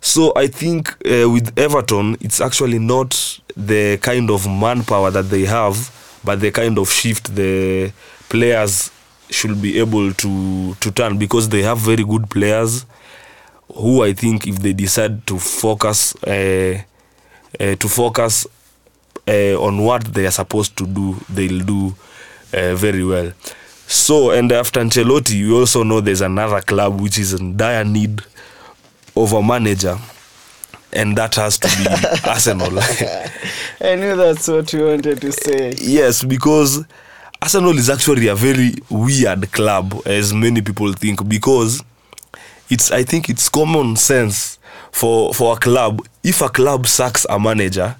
So 0.00 0.32
I 0.36 0.46
think 0.46 0.90
uh, 1.04 1.28
with 1.28 1.58
Everton, 1.58 2.16
it's 2.20 2.40
actually 2.40 2.78
not 2.78 3.40
the 3.58 3.98
kind 3.98 4.30
of 4.30 4.46
manpower 4.46 5.10
that 5.10 5.28
they 5.30 5.44
have, 5.44 5.76
but 6.24 6.40
the 6.40 6.50
kind 6.52 6.78
of 6.78 6.88
shift 6.90 7.34
the 7.34 7.92
players 8.28 8.90
should 9.30 9.60
be 9.60 9.78
able 9.78 10.12
to 10.14 10.74
to 10.76 10.90
turn 10.90 11.18
because 11.18 11.48
they 11.48 11.62
have 11.62 11.78
very 11.78 12.04
good 12.04 12.30
players 12.30 12.86
who 13.74 14.02
I 14.02 14.12
think 14.14 14.46
if 14.46 14.60
they 14.60 14.72
decide 14.72 15.26
to 15.26 15.38
focus 15.38 16.14
uh, 16.24 16.80
uh, 17.60 17.74
to 17.74 17.88
focus 17.88 18.46
uh, 19.26 19.60
on 19.60 19.82
what 19.84 20.04
they 20.04 20.26
are 20.26 20.30
supposed 20.30 20.76
to 20.78 20.86
do, 20.86 21.16
they'll 21.28 21.64
do 21.64 21.94
uh, 22.54 22.74
very 22.76 23.04
well. 23.04 23.32
So, 23.86 24.30
and 24.30 24.52
after 24.52 24.80
Ancelotti, 24.80 25.46
we 25.46 25.52
also 25.52 25.82
know 25.82 26.00
there's 26.00 26.20
another 26.20 26.60
club 26.60 27.00
which 27.00 27.18
is 27.18 27.34
in 27.34 27.56
dire 27.56 27.84
need 27.84 28.22
of 29.16 29.32
a 29.32 29.42
manager, 29.42 29.98
and 30.92 31.16
that 31.16 31.34
has 31.34 31.58
to 31.58 31.68
be 31.78 31.86
Arsenal. 32.28 32.78
I 33.80 33.94
knew 33.96 34.16
that's 34.16 34.48
what 34.48 34.72
you 34.72 34.86
wanted 34.86 35.20
to 35.20 35.32
say. 35.32 35.74
yes, 35.78 36.24
because 36.24 36.84
Arsenal 37.40 37.76
is 37.78 37.88
actually 37.90 38.28
a 38.28 38.34
very 38.34 38.74
weird 38.90 39.52
club, 39.52 40.00
as 40.06 40.32
many 40.34 40.60
people 40.62 40.92
think, 40.92 41.26
because 41.28 41.82
it's 42.70 42.90
I 42.90 43.02
think 43.04 43.28
it's 43.28 43.48
common 43.48 43.96
sense 43.96 44.58
for 44.90 45.32
for 45.34 45.56
a 45.56 45.58
club. 45.58 46.06
If 46.24 46.40
a 46.40 46.48
club 46.48 46.86
sacks 46.86 47.26
a 47.28 47.38
manager, 47.38 47.96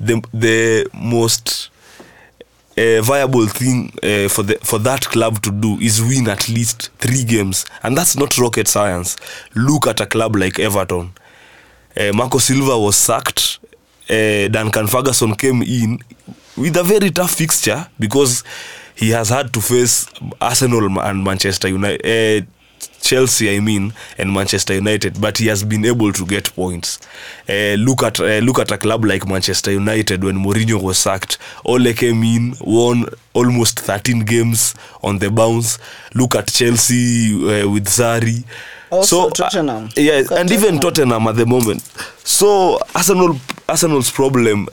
the 0.00 0.22
the 0.34 0.88
most 0.94 1.70
uh, 2.76 3.00
viable 3.02 3.46
thing 3.46 3.92
uh, 4.02 4.28
for 4.28 4.42
the 4.42 4.58
for 4.62 4.78
that 4.80 5.02
club 5.06 5.40
to 5.42 5.50
do 5.52 5.78
is 5.80 6.02
win 6.02 6.28
at 6.28 6.48
least 6.48 6.90
three 6.98 7.24
games, 7.24 7.64
and 7.82 7.96
that's 7.96 8.16
not 8.16 8.36
rocket 8.38 8.66
science. 8.68 9.16
Look 9.54 9.86
at 9.86 10.00
a 10.00 10.06
club 10.06 10.36
like 10.36 10.58
Everton. 10.58 11.12
Uh, 11.96 12.12
Marco 12.14 12.38
Silva 12.38 12.78
was 12.78 12.96
sacked. 12.96 13.58
Uh, 14.08 14.48
Duncan 14.48 14.86
Ferguson 14.86 15.34
came 15.34 15.62
in 15.62 15.98
with 16.56 16.76
a 16.76 16.82
very 16.82 17.10
tough 17.10 17.32
fixture 17.34 17.86
because 17.98 18.44
he 18.94 19.10
has 19.10 19.28
had 19.30 19.52
to 19.54 19.60
face 19.60 20.06
Arsenal 20.40 20.98
and 21.00 21.24
Manchester 21.24 21.68
United. 21.68 22.44
Uh, 22.44 22.46
Chelsea, 23.00 23.54
I 23.56 23.60
mean, 23.60 23.92
and 24.18 24.32
Manchester 24.32 24.74
United, 24.74 25.20
but 25.20 25.38
he 25.38 25.46
has 25.48 25.64
been 25.64 25.84
able 25.84 26.12
to 26.12 26.24
get 26.24 26.54
points. 26.54 27.00
Uh, 27.48 27.74
look 27.78 28.02
at 28.02 28.20
uh, 28.20 28.38
look 28.38 28.58
at 28.58 28.70
a 28.70 28.78
club 28.78 29.04
like 29.04 29.26
Manchester 29.26 29.72
United 29.72 30.22
when 30.24 30.36
Mourinho 30.36 30.80
was 30.82 30.98
sacked. 30.98 31.38
Ole 31.64 31.92
came 31.94 32.22
in, 32.22 32.54
won 32.60 33.06
almost 33.34 33.80
13 33.80 34.20
games 34.24 34.74
on 35.02 35.18
the 35.18 35.30
bounce. 35.30 35.78
Look 36.14 36.34
at 36.36 36.48
Chelsea 36.48 37.34
uh, 37.34 37.68
with 37.68 37.86
Zari. 37.86 38.44
Also 38.92 39.30
so 39.30 39.30
Tottenham. 39.30 39.88
yeah, 39.96 40.18
Look 40.18 40.32
at 40.32 40.38
and 40.38 40.50
even 40.52 40.78
Tottenham 40.78 41.26
at 41.26 41.36
the 41.36 41.46
moment. 41.46 41.80
So 42.24 42.78
Arsenal 42.94 43.40
Arsenal's 43.66 44.10
problem 44.10 44.68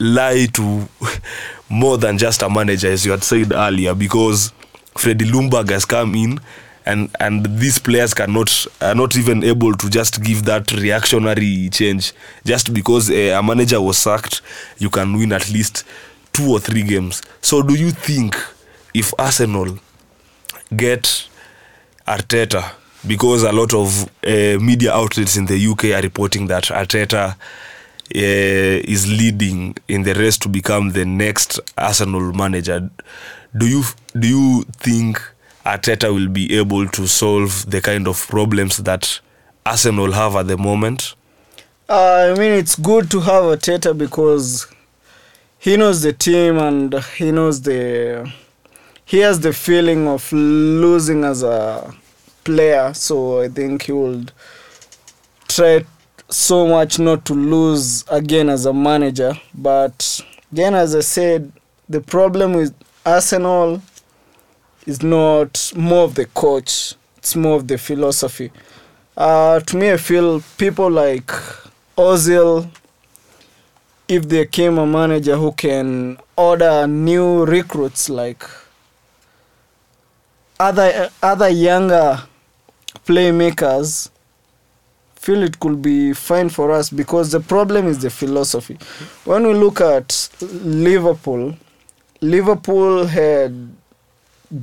lie 0.00 0.46
to 0.54 0.88
more 1.68 1.96
than 1.96 2.18
just 2.18 2.42
a 2.42 2.50
manager, 2.50 2.88
as 2.90 3.06
you 3.06 3.12
had 3.12 3.22
said 3.22 3.52
earlier, 3.52 3.94
because 3.94 4.52
Freddie 4.96 5.26
Lumberg 5.30 5.70
has 5.70 5.84
come 5.84 6.14
in. 6.16 6.40
And 6.84 7.10
and 7.20 7.46
these 7.60 7.78
players 7.78 8.12
cannot 8.12 8.66
are 8.80 8.96
not 8.96 9.16
even 9.16 9.44
able 9.44 9.72
to 9.74 9.88
just 9.88 10.20
give 10.24 10.44
that 10.46 10.72
reactionary 10.72 11.68
change. 11.70 12.12
Just 12.44 12.74
because 12.74 13.08
uh, 13.08 13.38
a 13.38 13.40
manager 13.40 13.80
was 13.80 13.96
sacked, 13.98 14.42
you 14.78 14.90
can 14.90 15.16
win 15.16 15.32
at 15.32 15.48
least 15.48 15.84
two 16.32 16.50
or 16.50 16.58
three 16.58 16.82
games. 16.82 17.22
So 17.40 17.62
do 17.62 17.74
you 17.74 17.92
think 17.92 18.34
if 18.92 19.14
Arsenal 19.16 19.78
get 20.74 21.28
Arteta 22.08 22.72
because 23.06 23.42
a 23.42 23.52
lot 23.52 23.74
of 23.74 24.04
uh, 24.24 24.58
media 24.60 24.92
outlets 24.92 25.36
in 25.36 25.46
the 25.46 25.66
UK 25.66 25.84
are 25.86 26.02
reporting 26.02 26.46
that 26.46 26.64
Arteta 26.64 27.30
uh, 27.34 27.36
is 28.14 29.08
leading 29.10 29.74
in 29.88 30.02
the 30.02 30.14
race 30.14 30.38
to 30.38 30.48
become 30.48 30.90
the 30.92 31.04
next 31.04 31.58
Arsenal 31.76 32.32
manager. 32.32 32.90
Do 33.56 33.66
you 33.66 33.82
do 34.18 34.28
you 34.28 34.62
think 34.78 35.20
Arteta 35.64 36.12
will 36.14 36.28
be 36.28 36.56
able 36.56 36.86
to 36.88 37.06
solve 37.06 37.70
the 37.70 37.80
kind 37.80 38.06
of 38.06 38.26
problems 38.28 38.78
that 38.78 39.20
Arsenal 39.66 40.12
have 40.12 40.36
at 40.36 40.48
the 40.48 40.56
moment? 40.56 41.14
Uh, 41.88 42.32
I 42.34 42.38
mean, 42.38 42.52
it's 42.52 42.76
good 42.76 43.10
to 43.10 43.20
have 43.20 43.44
Arteta 43.44 43.96
because 43.96 44.66
he 45.58 45.76
knows 45.76 46.02
the 46.02 46.12
team 46.12 46.58
and 46.58 46.94
he 47.16 47.32
knows 47.32 47.62
the. 47.62 48.32
He 49.04 49.18
has 49.18 49.40
the 49.40 49.52
feeling 49.52 50.08
of 50.08 50.32
losing 50.32 51.24
as 51.24 51.42
a 51.42 51.94
player, 52.44 52.92
so 52.94 53.40
I 53.42 53.48
think 53.48 53.82
he 53.82 53.92
would 53.92 54.32
try 55.48 55.84
so 56.28 56.66
much 56.66 56.98
not 56.98 57.24
to 57.26 57.34
lose 57.34 58.04
again 58.08 58.48
as 58.48 58.66
a 58.66 58.72
manager. 58.72 59.34
But 59.54 60.20
again, 60.52 60.74
as 60.74 60.94
I 60.94 61.00
said, 61.00 61.52
the 61.88 62.00
problem 62.00 62.54
with 62.54 62.74
Arsenal 63.04 63.82
is 64.86 65.02
not 65.02 65.72
more 65.76 66.04
of 66.04 66.14
the 66.14 66.26
coach, 66.26 66.94
it's 67.16 67.36
more 67.36 67.56
of 67.56 67.68
the 67.68 67.78
philosophy. 67.78 68.50
Uh, 69.16 69.60
to 69.60 69.76
me, 69.76 69.92
I 69.92 69.96
feel 69.98 70.42
people 70.56 70.90
like 70.90 71.26
Ozil, 71.96 72.68
if 74.08 74.28
there 74.28 74.46
came 74.46 74.78
a 74.78 74.86
manager 74.86 75.36
who 75.36 75.52
can 75.52 76.18
order 76.36 76.86
new 76.86 77.44
recruits 77.44 78.08
like 78.08 78.42
other 80.58 81.10
other 81.22 81.48
younger 81.48 82.22
playmakers, 83.06 84.10
feel 85.14 85.42
it 85.42 85.60
could 85.60 85.80
be 85.80 86.12
fine 86.12 86.48
for 86.48 86.72
us 86.72 86.90
because 86.90 87.30
the 87.30 87.40
problem 87.40 87.86
is 87.86 88.00
the 88.00 88.10
philosophy. 88.10 88.78
When 89.24 89.46
we 89.46 89.54
look 89.54 89.80
at 89.80 90.28
Liverpool, 90.40 91.56
Liverpool 92.20 93.06
had 93.06 93.76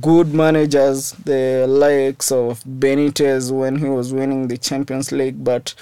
good 0.00 0.32
managers, 0.34 1.12
the 1.12 1.66
likes 1.66 2.30
of 2.30 2.62
Benitez 2.64 3.50
when 3.50 3.76
he 3.76 3.86
was 3.86 4.12
winning 4.12 4.48
the 4.48 4.58
Champions 4.58 5.10
League, 5.12 5.42
but 5.42 5.74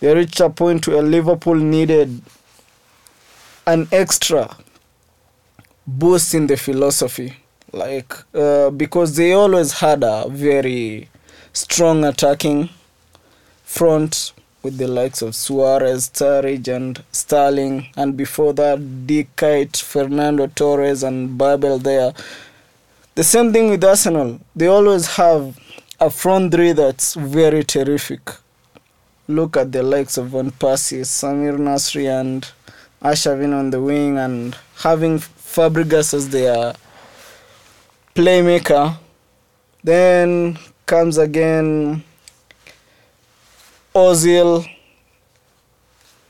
they 0.00 0.14
reached 0.14 0.40
a 0.40 0.50
point 0.50 0.88
where 0.88 1.02
Liverpool 1.02 1.54
needed 1.54 2.22
an 3.66 3.88
extra 3.92 4.56
boost 5.86 6.34
in 6.34 6.46
the 6.46 6.56
philosophy, 6.56 7.36
like 7.72 8.14
uh, 8.34 8.70
because 8.70 9.16
they 9.16 9.32
always 9.32 9.72
had 9.74 10.02
a 10.02 10.26
very 10.28 11.08
strong 11.52 12.04
attacking 12.04 12.70
front 13.64 14.32
with 14.62 14.78
the 14.78 14.86
likes 14.86 15.22
of 15.22 15.34
Suarez, 15.34 16.08
Sturridge, 16.08 16.68
and 16.68 17.02
Sterling, 17.10 17.88
and 17.96 18.16
before 18.16 18.52
that, 18.54 19.06
Dick 19.06 19.28
Fernando 19.76 20.46
Torres, 20.46 21.02
and 21.02 21.36
Babel 21.36 21.78
there. 21.78 22.12
The 23.14 23.24
same 23.24 23.52
thing 23.52 23.70
with 23.70 23.84
Arsenal. 23.84 24.40
They 24.54 24.68
always 24.68 25.16
have 25.16 25.58
a 26.00 26.10
front 26.10 26.52
three 26.52 26.72
that's 26.72 27.14
very 27.14 27.64
terrific. 27.64 28.20
Look 29.28 29.56
at 29.56 29.72
the 29.72 29.82
likes 29.82 30.16
of 30.16 30.28
Van 30.28 30.50
Persie, 30.50 31.00
Samir 31.00 31.58
Nasri, 31.58 32.08
and 32.08 32.48
Arshavin 33.02 33.52
on 33.52 33.70
the 33.70 33.82
wing, 33.82 34.16
and 34.16 34.56
having 34.76 35.18
Fabregas 35.18 36.14
as 36.14 36.28
their 36.30 36.74
playmaker. 38.14 38.96
Then 39.84 40.58
comes 40.92 41.16
again 41.16 42.04
Ozil 43.94 44.68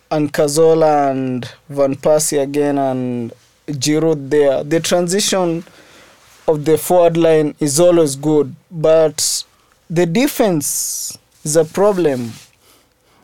and 0.09 0.33
Cazorla 0.33 1.11
and 1.11 1.51
Van 1.69 1.97
Persie 1.97 2.41
again 2.41 2.79
and 2.79 3.33
Giroud 3.67 4.31
there. 4.31 4.63
The 4.63 4.79
transition 4.79 5.65
of 6.47 6.65
the 6.65 6.79
forward 6.79 7.17
line 7.17 7.57
is 7.59 7.81
always 7.81 8.15
good, 8.15 8.55
but 8.71 9.43
the 9.91 10.07
defense 10.07 11.19
is 11.43 11.57
a 11.57 11.65
problem. 11.65 12.31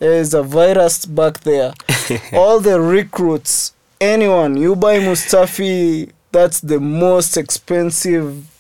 There 0.01 0.15
is 0.15 0.35
a 0.35 0.43
virus 0.43 1.07
back 1.07 1.39
there. 1.45 1.73
All 2.33 2.59
the 2.59 2.81
recruits, 2.81 3.75
anyone, 4.01 4.57
you 4.57 4.75
buy 4.75 4.99
Mustafi, 4.99 6.11
that's 6.33 6.59
the 6.61 6.81
most 6.81 7.37
expensive 7.37 8.58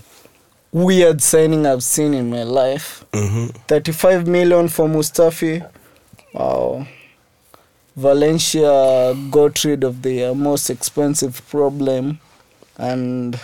weird 0.72 1.22
signing 1.22 1.66
I've 1.66 1.82
seen 1.82 2.14
in 2.14 2.30
my 2.30 2.42
life. 2.42 3.04
Mm-hmm. 3.12 3.58
35 3.66 4.26
million 4.26 4.68
for 4.68 4.88
Mustafi. 4.88 5.68
Wow. 6.32 6.86
Valencia 7.96 9.14
got 9.30 9.64
rid 9.64 9.82
of 9.82 10.02
their 10.02 10.34
most 10.34 10.70
expensive 10.70 11.42
problem 11.48 12.20
and 12.76 13.40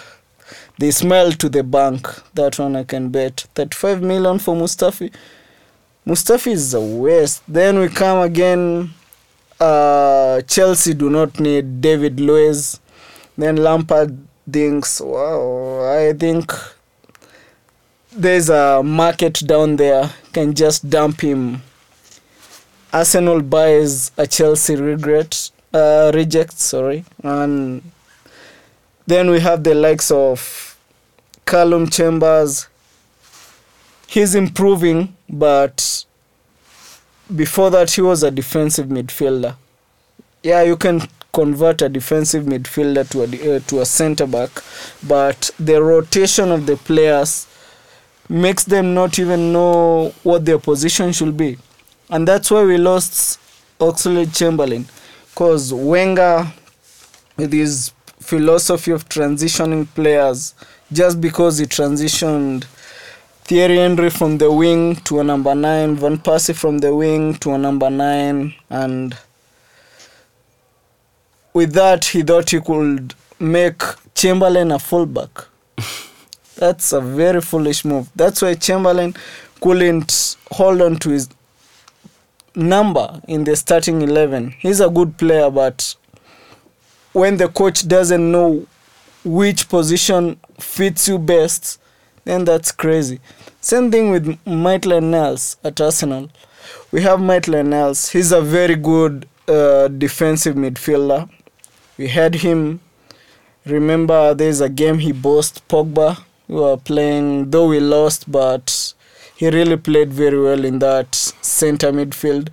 they 0.79 0.91
smiled 0.91 1.41
to 1.41 1.49
the 1.49 1.63
bank. 1.63 2.09
That 2.35 2.59
one 2.59 2.77
I 2.77 2.85
can 2.85 3.09
bet. 3.09 3.47
35 3.55 4.03
million 4.03 4.39
for 4.39 4.55
Mustafi. 4.55 5.13
Mustafi 6.07 6.53
is 6.53 6.73
the 6.73 6.81
worst. 6.81 7.43
Then 7.49 7.79
we 7.79 7.89
come 7.89 8.19
again. 8.21 8.91
Uh, 9.59 10.43
Chelsea 10.43 10.95
do 10.95 11.09
not 11.09 11.41
need 11.41 11.81
David 11.81 12.21
Luiz. 12.21 12.81
Then 13.37 13.57
Lampard 13.57 14.17
thinks, 14.51 15.01
wow, 15.01 15.97
I 15.99 16.13
think 16.13 16.53
there's 18.17 18.49
a 18.49 18.83
market 18.83 19.43
down 19.47 19.77
there. 19.77 20.11
Can 20.33 20.55
just 20.55 20.89
dump 20.89 21.21
him. 21.21 21.63
Arsenal 22.93 23.43
buys 23.43 24.13
a 24.17 24.27
Chelsea 24.27 24.77
regret, 24.77 25.51
uh, 25.73 26.13
reject, 26.15 26.53
sorry, 26.53 27.05
and 27.25 27.83
then 29.07 29.31
we 29.31 29.41
have 29.41 29.65
the 29.65 29.75
likes 29.75 30.13
of 30.13 30.79
Calum 31.45 31.91
Chambers. 31.91 32.69
He's 34.07 34.37
improving, 34.37 35.17
but 35.29 36.05
before 37.35 37.71
that, 37.71 37.91
he 37.91 38.01
was 38.01 38.23
a 38.23 38.31
defensive 38.31 38.87
midfielder. 38.87 39.57
Yeah, 40.45 40.63
you 40.63 40.77
can 40.77 41.09
convert 41.33 41.83
a 41.83 41.89
defensive 41.89 42.45
midfielder 42.45 43.09
to 43.11 43.23
a 43.23 43.57
uh, 43.57 43.61
to 43.67 43.81
a 43.81 43.87
centre 43.87 44.27
back, 44.27 44.51
but 45.03 45.51
the 45.59 45.83
rotation 45.83 46.53
of 46.53 46.67
the 46.67 46.77
players 46.77 47.49
makes 48.29 48.65
them 48.65 48.95
not 48.95 49.19
even 49.19 49.53
know 49.53 50.15
what 50.23 50.45
their 50.45 50.59
position 50.59 51.13
should 51.13 51.37
be, 51.37 51.59
and 52.11 52.27
that's 52.27 52.51
why 52.51 52.63
we 52.65 52.79
lost 52.79 53.39
Oxlade 53.79 54.37
Chamberlain, 54.37 54.87
because 55.31 55.73
Wenger, 55.73 56.53
with 57.37 57.53
his 57.53 57.93
philosophy 58.21 58.91
of 58.93 59.09
transitioning 59.09 59.87
players, 59.95 60.55
just 60.93 61.21
because 61.21 61.59
he 61.59 61.67
transitioned 61.67 62.65
Thierry 63.45 63.77
Henry 63.77 64.09
from 64.09 64.39
the 64.39 64.51
wing 64.51 64.97
to 64.97 65.21
a 65.21 65.25
number 65.25 65.55
nine, 65.55 65.97
Van 65.97 66.17
Persie 66.19 66.55
from 66.55 66.79
the 66.79 66.95
wing 66.95 67.35
to 67.35 67.53
a 67.53 67.59
number 67.59 67.91
nine, 67.91 68.55
and 68.71 69.17
with 71.53 71.73
that 71.75 72.07
he 72.07 72.23
thought 72.23 72.51
he 72.51 72.61
could 72.61 73.15
make 73.39 73.83
Chamberlain 74.15 74.73
a 74.73 74.79
fullback. 74.79 75.47
That's 76.57 76.93
a 76.93 77.01
very 77.01 77.41
foolish 77.41 77.85
move. 77.85 78.09
That's 78.15 78.41
why 78.43 78.55
Chamberlain 78.55 79.15
couldn't 79.61 80.37
hold 80.53 80.81
on 80.83 80.97
to 80.97 81.11
his 81.11 81.29
number 82.55 83.21
in 83.27 83.45
the 83.45 83.57
starting 83.57 84.03
11. 84.03 84.55
He's 84.59 84.81
a 84.81 84.89
good 84.89 85.17
player, 85.17 85.51
but 85.51 85.97
when 87.13 87.37
the 87.37 87.49
coach 87.49 87.87
doesn't 87.89 88.31
know 88.31 88.67
which 89.25 89.69
position 89.69 90.39
fits 90.61 91.09
you 91.09 91.19
best, 91.19 91.81
then 92.25 92.45
that's 92.45 92.71
crazy. 92.73 93.21
Same 93.61 93.91
thing 93.91 94.11
with 94.11 94.39
Maitland 94.47 95.11
Niles 95.11 95.57
at 95.65 95.81
Arsenal. 95.81 96.31
We 96.93 97.03
have 97.03 97.21
Maitland 97.21 97.71
Niles. 97.71 98.11
He's 98.11 98.33
a 98.33 98.41
very 98.41 98.77
good 98.77 99.27
uh, 99.49 99.89
defensive 99.89 100.55
midfielder. 100.55 101.29
We 101.97 102.09
had 102.09 102.37
him. 102.37 102.81
Remember, 103.65 104.35
there's 104.35 104.61
a 104.61 104.69
game 104.69 104.99
he 104.99 105.13
bossed 105.13 105.67
Pogba. 105.69 106.23
We 106.49 106.57
were 106.57 106.77
playing, 106.77 107.51
though 107.51 107.69
we 107.69 107.81
lost, 107.81 108.31
but 108.31 108.95
he 109.37 109.49
really 109.49 109.77
played 109.77 110.13
very 110.13 110.41
well 110.41 110.65
in 110.65 110.79
that 110.81 111.15
center 111.15 111.91
midfield. 111.93 112.49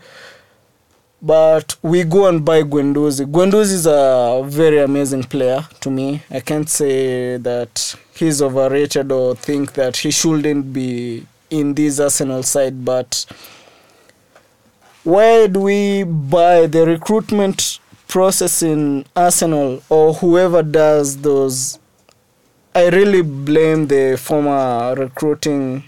But 1.22 1.76
we 1.84 2.04
go 2.04 2.28
and 2.28 2.44
buy 2.44 2.64
Guendouzi. 2.64 3.26
Guendouzi 3.26 3.74
is 3.74 3.86
a 3.86 4.42
very 4.46 4.80
amazing 4.80 5.24
player 5.24 5.68
to 5.82 5.92
me. 5.92 6.24
I 6.32 6.40
can't 6.40 6.68
say 6.68 7.38
that 7.38 7.96
he's 8.16 8.42
overrated 8.42 9.12
or 9.12 9.36
think 9.36 9.74
that 9.74 9.98
he 9.98 10.10
shouldn't 10.10 10.74
be 10.74 11.26
in 11.52 11.74
this 11.76 12.00
Arsenal 12.00 12.42
side, 12.44 12.84
but 12.84 13.26
why 15.04 15.48
do 15.48 15.60
we 15.60 16.04
buy 16.04 16.66
the 16.66 16.86
recruitment 16.86 17.80
process 18.08 18.64
in 18.64 19.06
Arsenal 19.16 19.82
or 19.90 20.14
whoever 20.14 20.64
does 20.64 21.18
those? 21.18 21.78
I 22.74 22.88
really 22.90 23.22
blame 23.22 23.88
the 23.88 24.18
former 24.18 24.96
recruiting 24.96 25.84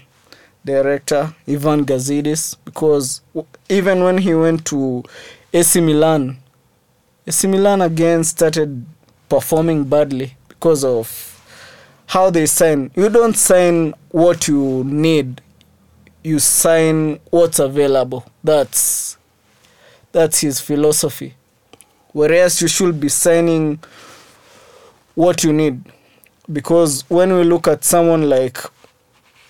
director 0.64 1.34
Ivan 1.48 1.84
Gazidis 1.84 2.56
because 2.64 3.22
even 3.70 4.02
when 4.04 4.18
he 4.18 4.34
went 4.34 4.66
to 4.66 5.02
AC 5.52 5.80
Milan, 5.80 6.36
AC 7.26 7.48
Milan 7.48 7.80
again 7.80 8.22
started 8.22 8.84
performing 9.30 9.84
badly 9.84 10.36
because 10.48 10.84
of 10.84 11.08
how 12.06 12.28
they 12.28 12.44
sign. 12.44 12.90
You 12.94 13.08
don't 13.08 13.36
sign 13.36 13.94
what 14.10 14.46
you 14.46 14.84
need. 14.84 15.40
You 16.22 16.38
sign 16.38 17.18
what's 17.30 17.58
available. 17.60 18.26
That's 18.42 19.16
that's 20.12 20.40
his 20.40 20.60
philosophy. 20.60 21.34
Whereas 22.12 22.60
you 22.60 22.68
should 22.68 23.00
be 23.00 23.08
signing 23.08 23.78
what 25.14 25.42
you 25.44 25.52
need. 25.52 25.82
Because 26.52 27.04
when 27.08 27.32
we 27.32 27.42
look 27.44 27.66
at 27.66 27.84
someone 27.84 28.28
like 28.28 28.58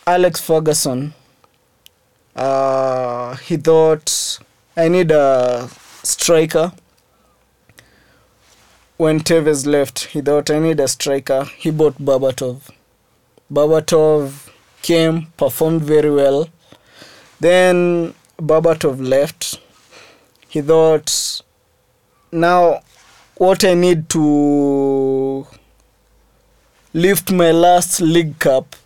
Alex 0.06 0.40
Ferguson, 0.40 1.12
uh, 2.36 3.34
he 3.36 3.56
thought 3.56 4.38
I 4.76 4.88
need 4.88 5.10
a 5.10 5.68
striker. 6.02 6.72
When 8.96 9.20
Tevez 9.20 9.66
left, 9.66 10.04
he 10.06 10.20
thought 10.20 10.50
I 10.50 10.60
need 10.60 10.78
a 10.78 10.86
striker. 10.86 11.44
He 11.56 11.72
bought 11.72 11.98
Berbatov. 11.98 12.70
Berbatov 13.52 14.50
came, 14.82 15.32
performed 15.36 15.82
very 15.82 16.10
well. 16.10 16.48
Then 17.40 18.14
Berbatov 18.38 19.04
left. 19.04 19.58
He 20.48 20.60
thought 20.60 21.42
now 22.30 22.82
what 23.36 23.64
I 23.64 23.74
need 23.74 24.08
to 24.10 25.46
lift 26.94 27.32
my 27.32 27.50
last 27.50 28.00
league 28.00 28.38
cup 28.38 28.76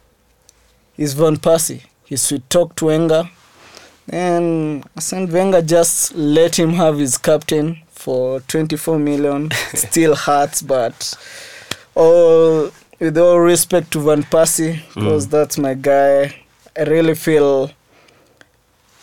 is 0.96 1.12
Van 1.12 1.36
Persie. 1.36 1.82
He 2.06 2.16
should 2.16 2.48
talk 2.48 2.74
to 2.76 2.86
Wenger. 2.86 3.28
And 4.08 4.82
Arsene 4.96 5.30
Wenger 5.30 5.60
just 5.60 6.14
let 6.14 6.58
him 6.58 6.72
have 6.72 6.98
his 6.98 7.18
captain 7.18 7.82
for 7.90 8.40
24 8.40 8.98
million. 8.98 9.50
Still 9.74 10.16
hurts, 10.16 10.62
but 10.62 11.14
all 11.94 12.70
with 12.98 13.18
all 13.18 13.38
respect 13.40 13.90
to 13.92 14.00
Van 14.00 14.22
Persie, 14.22 14.76
mm. 14.76 14.94
because 14.94 15.28
that's 15.28 15.58
my 15.58 15.74
guy. 15.74 16.34
I 16.76 16.84
really 16.84 17.14
feel 17.14 17.70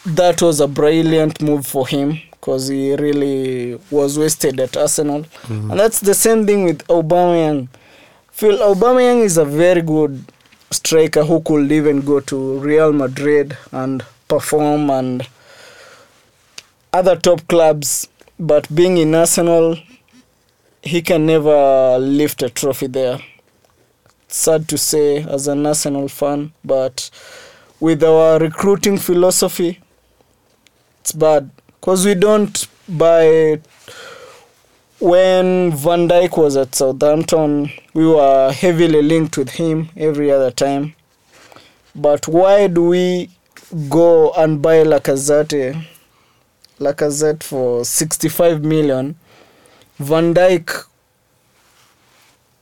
that 0.05 0.41
was 0.41 0.59
a 0.59 0.67
brilliant 0.67 1.41
move 1.43 1.67
for 1.67 1.87
him 1.87 2.19
because 2.31 2.69
he 2.69 2.95
really 2.95 3.79
was 3.91 4.17
wasted 4.17 4.59
at 4.59 4.75
Arsenal. 4.75 5.21
Mm. 5.43 5.69
And 5.71 5.79
that's 5.79 5.99
the 5.99 6.15
same 6.15 6.47
thing 6.47 6.65
with 6.65 6.87
Aubameyang. 6.87 7.67
Phil 8.35 8.57
Aubameyang 8.57 9.23
is 9.23 9.37
a 9.37 9.45
very 9.45 9.81
good 9.81 10.25
striker 10.69 11.23
who 11.23 11.39
could 11.39 11.71
even 11.71 12.01
go 12.01 12.19
to 12.19 12.59
Real 12.59 12.91
Madrid 12.91 13.57
and 13.71 14.03
perform 14.27 14.89
and 14.89 15.25
other 16.91 17.15
top 17.15 17.47
clubs, 17.47 18.09
but 18.37 18.67
being 18.75 18.97
in 18.97 19.15
Arsenal, 19.15 19.77
he 20.81 21.01
can 21.01 21.25
never 21.25 21.97
lift 21.97 22.43
a 22.43 22.49
trophy 22.49 22.87
there. 22.87 23.19
Sad 24.27 24.67
to 24.67 24.77
say 24.77 25.23
as 25.23 25.47
an 25.47 25.65
Arsenal 25.65 26.09
fan, 26.09 26.51
but 26.65 27.09
with 27.79 28.03
our 28.03 28.37
recruiting 28.37 28.97
philosophy, 28.97 29.79
it's 30.99 31.13
bad 31.13 31.49
because 31.79 32.05
we 32.05 32.15
don't 32.15 32.67
buy. 32.89 33.61
When 34.99 35.73
Van 35.73 36.07
Dyke 36.07 36.37
was 36.37 36.55
at 36.55 36.73
Southampton, 36.73 37.69
we 37.93 38.07
were 38.07 38.49
heavily 38.53 39.01
linked 39.01 39.37
with 39.37 39.49
him 39.49 39.89
every 39.97 40.31
other 40.31 40.51
time. 40.51 40.95
But 41.93 42.29
why 42.29 42.67
do 42.67 42.85
we 42.87 43.29
go 43.89 44.31
and 44.31 44.61
buy 44.61 44.85
Lacazette, 44.85 45.85
Lacazette 46.79 47.43
for 47.43 47.83
65 47.83 48.63
million? 48.63 49.17
Van 49.99 50.33
Dyke 50.33 50.71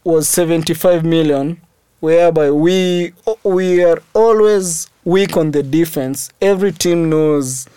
was 0.04 0.28
75 0.28 1.06
million, 1.06 1.62
whereby 2.00 2.50
we 2.50 3.14
we 3.44 3.84
are 3.84 4.02
always 4.16 4.90
weak 5.04 5.38
on 5.38 5.52
the 5.52 5.62
defense. 5.62 6.32
Every 6.42 6.72
team 6.72 7.12
knows, 7.12 7.68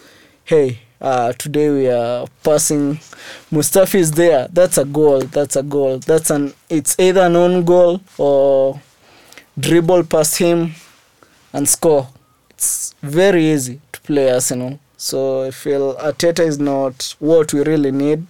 hey, 0.45 0.81
uh, 1.01 1.33
today 1.35 1.71
we 1.71 1.89
are 1.89 2.27
passing. 2.43 2.97
Mustafi 3.53 3.97
is 3.97 4.13
there. 4.13 4.49
That's 4.53 4.79
a 4.79 4.85
goal. 4.85 5.21
That's 5.21 5.57
a 5.57 5.63
goal. 5.63 5.99
That's 5.99 6.31
an. 6.31 6.55
It's 6.69 6.99
either 6.99 7.23
an 7.23 7.37
own 7.37 7.65
goal 7.65 8.01
or 8.19 8.81
dribble 9.59 10.05
past 10.05 10.39
him 10.39 10.75
and 11.53 11.69
score. 11.69 12.09
It's 12.51 12.95
very 13.03 13.45
easy 13.53 13.81
to 13.93 14.01
play 14.01 14.31
Arsenal. 14.33 14.79
So 14.97 15.45
I 15.45 15.51
feel 15.51 15.95
Ateta 15.97 16.41
is 16.41 16.59
not 16.59 17.15
what 17.19 17.53
we 17.53 17.63
really 17.63 17.93
need. 17.93 18.27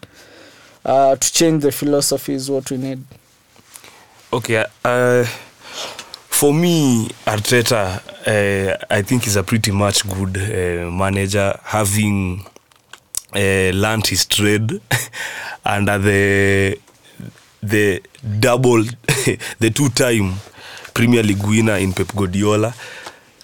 Uh, 0.85 1.17
to 1.17 1.33
change 1.33 1.63
the 1.63 1.73
philosophy 1.73 2.35
is 2.35 2.49
what 2.51 2.71
we 2.71 2.77
need. 2.77 3.03
Okay, 4.33 4.65
uh, 4.85 5.25
for 5.25 6.53
me, 6.53 7.09
Arteta, 7.25 8.01
uh, 8.27 8.85
I 8.91 9.03
think 9.03 9.25
he's 9.25 9.37
a 9.37 9.43
pretty 9.43 9.73
much 9.73 10.09
good 10.09 10.37
uh, 10.37 10.91
manager, 10.91 11.59
having 11.65 12.47
uh, 13.35 13.71
learned 13.75 14.07
his 14.07 14.25
trade 14.27 14.81
under 15.65 15.99
the 15.99 16.79
the 17.63 18.01
double, 18.41 18.83
the 19.59 19.71
two-time 19.75 20.35
Premier 20.95 21.23
League 21.23 21.43
winner 21.43 21.77
in 21.77 21.93
Pep 21.93 22.09
Guardiola. 22.15 22.75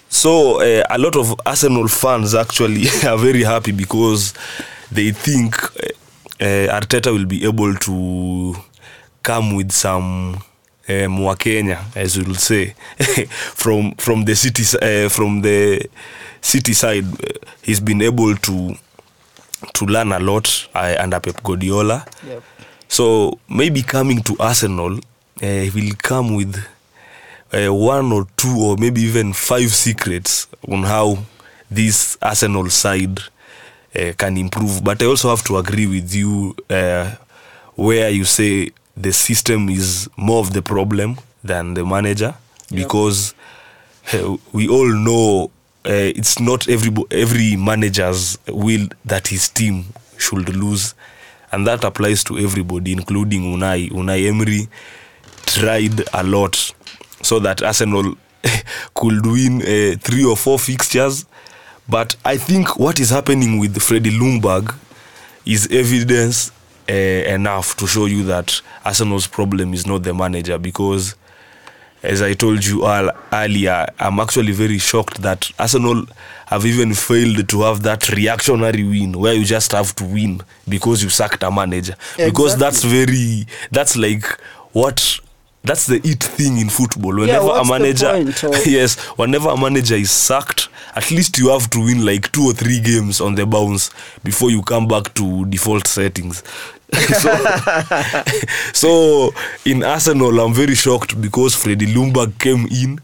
So 0.09 0.61
uh, 0.61 0.83
a 0.89 0.97
lot 0.97 1.15
of 1.15 1.33
Arsenal 1.45 1.87
fans 1.87 2.33
actually 2.35 2.83
are 3.07 3.17
very 3.17 3.43
happy 3.43 3.71
because 3.71 4.33
they 4.91 5.11
think 5.11 5.55
uh, 5.63 6.79
Arteta 6.79 7.11
will 7.11 7.25
be 7.25 7.43
able 7.45 7.75
to 7.75 8.55
come 9.23 9.55
with 9.55 9.71
some 9.71 10.35
uh, 10.87 11.07
Mwakenya, 11.09 11.79
as 11.95 12.17
we'll 12.17 12.35
say, 12.35 12.75
from 13.55 13.95
from 13.95 14.25
the 14.25 14.35
city 14.35 14.63
uh, 14.81 15.09
from 15.09 15.41
the 15.41 15.89
city 16.41 16.73
side. 16.73 17.05
He's 17.61 17.79
been 17.79 18.01
able 18.01 18.35
to 18.35 18.75
to 19.73 19.85
learn 19.85 20.11
a 20.11 20.19
lot 20.19 20.67
uh, 20.75 20.95
under 20.99 21.19
Pep 21.19 21.41
Guardiola. 21.43 22.05
Yep. 22.27 22.43
So 22.87 23.39
maybe 23.49 23.81
coming 23.81 24.21
to 24.23 24.35
Arsenal, 24.39 24.99
uh, 25.41 25.65
will 25.73 25.93
come 26.01 26.35
with 26.35 26.55
uh, 27.53 27.73
one 27.73 28.11
or 28.11 28.25
two 28.37 28.55
or 28.59 28.77
maybe 28.77 29.01
even 29.01 29.33
five 29.33 29.69
secrets 29.71 30.47
on 30.67 30.83
how 30.83 31.17
this 31.69 32.17
Arsenal 32.21 32.69
side 32.69 33.19
uh, 33.95 34.13
can 34.17 34.37
improve. 34.37 34.83
But 34.83 35.01
I 35.01 35.05
also 35.05 35.29
have 35.29 35.43
to 35.45 35.57
agree 35.57 35.87
with 35.87 36.13
you 36.13 36.55
uh, 36.69 37.15
where 37.75 38.09
you 38.09 38.25
say 38.25 38.71
the 38.95 39.11
system 39.11 39.69
is 39.69 40.07
more 40.17 40.39
of 40.39 40.53
the 40.53 40.61
problem 40.61 41.17
than 41.43 41.73
the 41.73 41.83
manager 41.85 42.35
because 42.71 43.33
uh, 44.13 44.37
we 44.51 44.67
all 44.67 44.87
know 44.87 45.51
uh, 45.85 46.11
it's 46.15 46.39
not 46.39 46.67
every 46.69 46.91
every 47.11 47.55
manager's 47.55 48.37
will 48.47 48.87
that 49.05 49.27
his 49.27 49.49
team 49.49 49.85
should 50.17 50.47
lose 50.55 50.95
and 51.51 51.67
that 51.67 51.83
applies 51.83 52.23
to 52.23 52.37
everybody 52.37 52.91
including 52.93 53.41
Unai 53.55 53.89
Unai 53.91 54.27
Emery 54.27 54.67
tried 55.45 56.01
a 56.13 56.23
lot 56.23 56.73
so 57.21 57.39
that 57.39 57.61
Arsenal 57.61 58.15
could 58.93 59.25
win 59.25 59.61
uh, 59.61 59.95
three 59.99 60.23
or 60.25 60.35
four 60.37 60.59
fixtures. 60.59 61.25
But 61.87 62.15
I 62.23 62.37
think 62.37 62.79
what 62.79 62.99
is 62.99 63.09
happening 63.09 63.59
with 63.59 63.81
freddy 63.81 64.11
lumberg 64.11 64.73
is 65.45 65.67
evidence 65.71 66.51
uh, 66.89 66.93
enough 66.93 67.75
to 67.77 67.87
show 67.87 68.05
you 68.05 68.23
that 68.23 68.61
Arsenal's 68.85 69.27
problem 69.27 69.73
is 69.73 69.85
not 69.85 70.03
the 70.03 70.13
manager 70.13 70.57
because 70.57 71.15
as 72.03 72.21
I 72.21 72.33
told 72.33 72.65
you 72.65 72.83
all 72.83 73.09
earlier, 73.31 73.85
I'm 73.99 74.19
actually 74.19 74.51
very 74.51 74.77
shocked 74.77 75.21
that 75.21 75.49
Arsenal 75.57 76.05
have 76.47 76.65
even 76.65 76.93
failed 76.93 77.47
to 77.49 77.61
have 77.61 77.81
that 77.83 78.09
reactionary 78.09 78.83
win 78.83 79.13
where 79.17 79.33
you 79.33 79.45
just 79.45 79.71
have 79.71 79.95
to 79.95 80.03
win 80.03 80.41
because 80.67 81.01
you 81.01 81.09
sacked 81.09 81.43
a 81.43 81.49
manager. 81.51 81.95
Because 82.17 82.57
that's 82.57 82.83
very 82.83 83.47
that's 83.71 83.95
like 83.95 84.25
what 84.73 85.19
that's 85.63 85.87
the 85.87 85.95
it 86.03 86.21
thing 86.21 86.57
in 86.57 86.67
football. 86.69 87.15
Whenever 87.15 87.45
what's 87.45 87.69
a 87.69 87.71
manager 87.71 88.07
yes, 88.69 88.99
whenever 89.17 89.49
a 89.49 89.57
manager 89.57 89.95
is 89.95 90.11
sacked, 90.11 90.67
at 90.95 91.09
least 91.09 91.37
you 91.37 91.49
have 91.49 91.69
to 91.69 91.79
win 91.79 92.05
like 92.05 92.29
two 92.33 92.43
or 92.43 92.53
three 92.53 92.81
games 92.81 93.21
on 93.21 93.35
the 93.35 93.45
bounce 93.45 93.89
before 94.25 94.51
you 94.51 94.61
come 94.61 94.89
back 94.89 95.13
to 95.13 95.45
default 95.45 95.87
settings. 95.87 96.43
so, 96.93 98.23
so 98.73 99.33
in 99.65 99.83
Arsenal, 99.83 100.39
I'm 100.39 100.53
very 100.53 100.75
shocked 100.75 101.19
because 101.19 101.55
Freddie 101.55 101.87
Lumberg 101.93 102.37
came 102.39 102.67
in, 102.67 102.99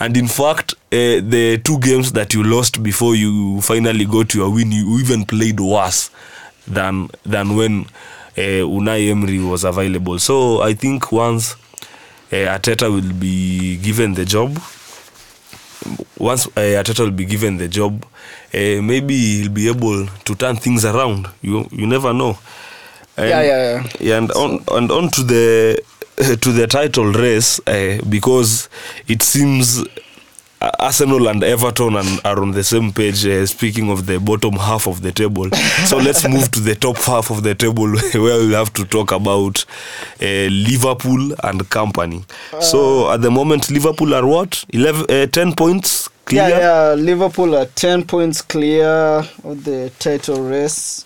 and 0.00 0.16
in 0.16 0.28
fact, 0.28 0.74
uh, 0.92 1.20
the 1.20 1.60
two 1.62 1.78
games 1.80 2.12
that 2.12 2.32
you 2.32 2.42
lost 2.42 2.82
before 2.82 3.14
you 3.14 3.60
finally 3.60 4.06
got 4.06 4.34
your 4.34 4.50
win, 4.52 4.72
you 4.72 4.98
even 4.98 5.24
played 5.26 5.60
worse 5.60 6.10
than 6.66 7.08
than 7.24 7.54
when 7.56 7.80
uh, 8.36 8.64
Unai 8.64 9.10
Emery 9.10 9.38
was 9.40 9.64
available. 9.64 10.18
So 10.18 10.62
I 10.62 10.72
think 10.74 11.12
once 11.12 11.54
uh, 12.32 12.56
Ateta 12.56 12.90
will 12.90 13.12
be 13.14 13.76
given 13.76 14.14
the 14.14 14.24
job, 14.24 14.58
once 16.18 16.46
uh, 16.46 16.80
Ateta 16.80 17.00
will 17.00 17.10
be 17.10 17.24
given 17.26 17.58
the 17.58 17.68
job, 17.68 18.04
uh, 18.54 18.80
maybe 18.80 19.14
he'll 19.16 19.50
be 19.52 19.68
able 19.68 20.06
to 20.06 20.34
turn 20.34 20.56
things 20.56 20.84
around. 20.84 21.28
You 21.42 21.68
you 21.72 21.86
never 21.86 22.12
know. 22.14 22.38
And, 23.16 23.28
Yeah, 23.28 23.42
yeah, 23.42 23.88
yeah, 24.00 24.18
and 24.18 24.30
on 24.32 24.64
and 24.72 24.90
on 24.90 25.08
to 25.10 25.22
the 25.22 25.80
to 26.40 26.52
the 26.52 26.66
title 26.66 27.12
race 27.12 27.60
uh, 27.66 28.00
because 28.08 28.68
it 29.08 29.22
seems 29.22 29.84
uh, 30.60 30.70
Arsenal 30.80 31.28
and 31.28 31.42
Everton 31.44 31.96
and 31.96 32.20
are 32.24 32.40
on 32.40 32.52
the 32.52 32.64
same 32.64 32.92
page. 32.92 33.24
Uh, 33.26 33.46
speaking 33.46 33.90
of 33.90 34.06
the 34.06 34.18
bottom 34.18 34.54
half 34.54 34.86
of 34.86 35.02
the 35.02 35.12
table, 35.12 35.48
so 35.86 35.96
let's 35.98 36.26
move 36.28 36.50
to 36.52 36.60
the 36.60 36.74
top 36.74 36.96
half 36.98 37.30
of 37.30 37.42
the 37.42 37.54
table 37.54 37.88
where 38.14 38.46
we 38.46 38.52
have 38.52 38.72
to 38.74 38.84
talk 38.84 39.12
about 39.12 39.64
uh, 40.20 40.48
Liverpool 40.50 41.34
and 41.44 41.68
company. 41.70 42.24
so 42.60 43.10
at 43.12 43.22
the 43.22 43.30
moment, 43.30 43.70
Liverpool 43.70 44.14
are 44.14 44.26
what 44.26 44.64
11, 44.72 45.06
uh, 45.08 45.26
10 45.26 45.54
points 45.54 46.08
clear. 46.24 46.48
Yeah, 46.48 46.58
yeah. 46.58 46.94
Liverpool 46.94 47.54
are 47.54 47.66
ten 47.66 48.04
points 48.04 48.42
clear 48.42 48.88
of 49.44 49.64
the 49.64 49.90
title 49.98 50.42
race. 50.42 51.04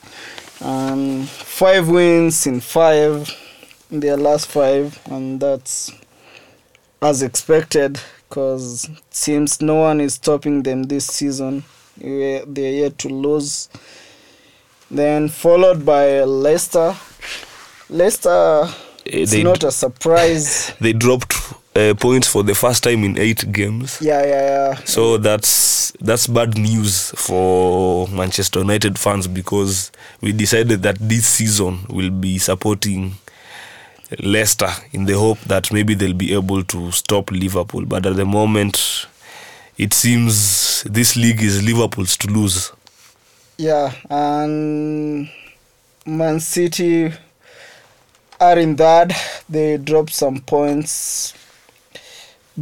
Um, 0.61 1.25
five 1.27 1.89
wins 1.89 2.47
in 2.47 2.61
five 2.61 3.31
in 3.91 4.01
their 4.01 4.17
last 4.17 4.47
five, 4.49 4.99
and 5.11 5.41
that's 5.41 5.93
as 7.01 7.23
expected 7.23 8.01
because 8.29 8.89
seems 9.11 9.63
no 9.63 9.77
one 9.77 10.01
is 10.01 10.15
stopping 10.15 10.63
them 10.65 10.85
this 10.85 11.07
season. 11.07 11.65
They- 11.97 12.43
They're 12.47 12.73
yet 12.73 12.99
to 12.99 13.09
lose. 13.09 13.69
Then 14.91 15.29
followed 15.29 15.85
by 15.85 16.23
Leicester. 16.25 16.97
Leicester, 17.91 18.69
it's 19.05 19.33
they 19.33 19.43
not 19.43 19.63
a 19.65 19.71
surprise. 19.71 20.73
They 20.81 20.93
dropped 20.93 21.35
uh, 21.79 21.95
points 21.95 22.27
for 22.27 22.43
the 22.43 22.55
first 22.55 22.83
time 22.83 23.05
in 23.05 23.17
eight 23.19 23.51
games. 23.53 23.99
yeah, 24.01 24.23
yeah, 24.25 24.47
yeah. 24.47 24.75
So 24.85 25.17
that's 25.17 25.93
that's 26.01 26.27
bad 26.27 26.57
news 26.57 27.11
for 27.13 28.09
Manchester 28.09 28.61
United 28.61 28.99
fans 28.99 29.27
because 29.27 29.91
we 30.21 30.33
decided 30.33 30.83
that 30.83 30.97
this 30.99 31.27
season 31.27 31.81
we'll 31.89 32.11
be 32.11 32.39
supporting 32.39 33.15
Leicester 34.23 34.71
in 34.93 35.05
the 35.05 35.13
hope 35.15 35.39
that 35.41 35.73
maybe 35.73 35.95
they'll 35.95 36.15
be 36.15 36.33
able 36.33 36.65
to 36.65 36.91
stop 36.91 37.31
Liverpool. 37.31 37.85
But 37.85 38.07
at 38.07 38.17
the 38.17 38.25
moment, 38.25 39.07
it 39.77 39.93
seems 39.93 40.83
this 40.85 41.17
league 41.17 41.43
is 41.43 41.63
Liverpool's 41.63 42.17
to 42.19 42.29
lose. 42.29 42.73
Yeah, 43.57 43.93
and 44.09 45.29
Man 46.07 46.41
City 46.41 47.13
are 48.41 48.59
in 48.59 48.77
that. 48.77 49.13
They 49.49 49.77
dropped 49.77 50.13
some 50.13 50.41
points 50.41 51.35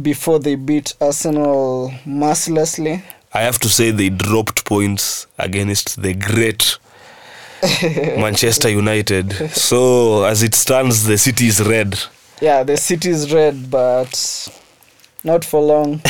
before 0.01 0.39
they 0.39 0.55
beat 0.55 0.93
Arsenal 1.01 1.91
mercilessly. 2.05 3.03
I 3.33 3.41
have 3.41 3.59
to 3.59 3.69
say 3.69 3.91
they 3.91 4.09
dropped 4.09 4.65
points 4.65 5.27
against 5.37 6.01
the 6.01 6.13
great 6.13 6.77
Manchester 8.17 8.69
United. 8.69 9.33
So 9.51 10.23
as 10.23 10.43
it 10.43 10.55
stands, 10.55 11.05
the 11.05 11.17
city 11.17 11.47
is 11.47 11.61
red. 11.61 11.99
Yeah, 12.39 12.63
the 12.63 12.77
City 12.77 13.09
is 13.09 13.33
red, 13.33 13.71
but 13.71 14.47
not 15.23 15.43
for 15.43 15.61
long. 15.61 16.01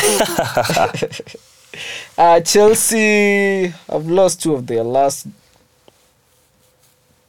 uh, 2.17 2.41
Chelsea 2.41 3.67
have 3.89 4.07
lost 4.07 4.43
two 4.43 4.53
of 4.53 4.67
their 4.67 4.83
last 4.83 5.27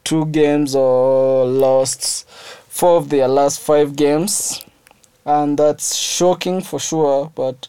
two 0.02 0.26
games 0.26 0.74
or 0.74 1.46
lost 1.46 2.28
four 2.68 2.96
of 2.96 3.08
their 3.08 3.28
last 3.28 3.60
five 3.60 3.94
games. 3.94 4.64
And 5.28 5.58
that's 5.58 5.94
shocking 5.94 6.62
for 6.62 6.80
sure, 6.80 7.30
but 7.34 7.68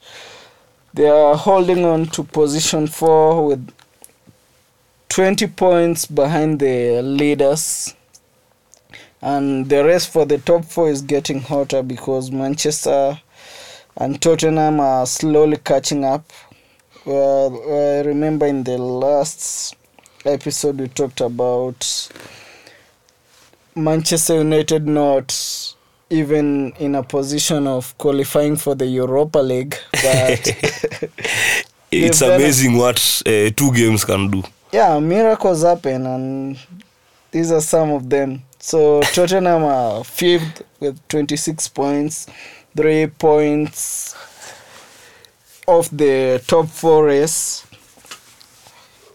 they 0.94 1.10
are 1.10 1.36
holding 1.36 1.84
on 1.84 2.06
to 2.06 2.24
position 2.24 2.88
four 2.88 3.46
with 3.46 3.70
20 5.10 5.46
points 5.48 6.06
behind 6.06 6.62
the 6.62 7.02
leaders 7.02 7.94
and 9.22 9.68
the 9.68 9.84
race 9.84 10.06
for 10.06 10.26
the 10.26 10.38
top 10.38 10.64
four 10.64 10.90
is 10.90 11.02
getting 11.02 11.42
hotter 11.42 11.84
because 11.84 12.32
Manchester 12.32 13.20
and 13.98 14.22
Tottenham 14.22 14.80
are 14.80 15.06
slowly 15.06 15.58
catching 15.58 16.06
up. 16.06 16.32
Well, 17.04 17.62
I 17.68 18.08
remember 18.08 18.46
in 18.46 18.64
the 18.64 18.78
last 18.78 19.76
episode 20.24 20.80
we 20.80 20.88
talked 20.88 21.20
about 21.20 22.10
Manchester 23.76 24.36
United 24.38 24.88
not 24.88 25.76
even 26.10 26.72
in 26.80 26.96
a 26.96 27.04
position 27.04 27.68
of 27.68 27.96
qualifying 27.98 28.56
for 28.56 28.76
the 28.76 28.86
Europa 28.88 29.40
League, 29.40 29.78
but 29.92 30.48
It's 31.92 32.20
They've 32.20 32.30
done 32.30 32.40
it. 32.40 32.44
amazing 32.44 32.78
what 32.78 33.00
uh, 33.26 33.50
two 33.56 33.72
games 33.74 34.06
can 34.06 34.30
do. 34.30 34.44
yeah, 34.72 35.00
miracles 35.00 35.64
happen, 35.64 36.06
and 36.06 36.60
these 37.32 37.52
are 37.52 37.62
some 37.62 37.90
of 37.92 38.10
them. 38.10 38.44
So 38.60 39.02
Tottenham 39.14 39.64
are 39.64 40.04
fifth 40.04 40.62
with 40.80 41.00
26 41.08 41.68
points, 41.70 42.28
three 42.78 43.08
points 43.08 44.16
off 45.66 45.90
the 45.92 46.42
top 46.46 46.68
four 46.68 47.06
race. 47.06 47.66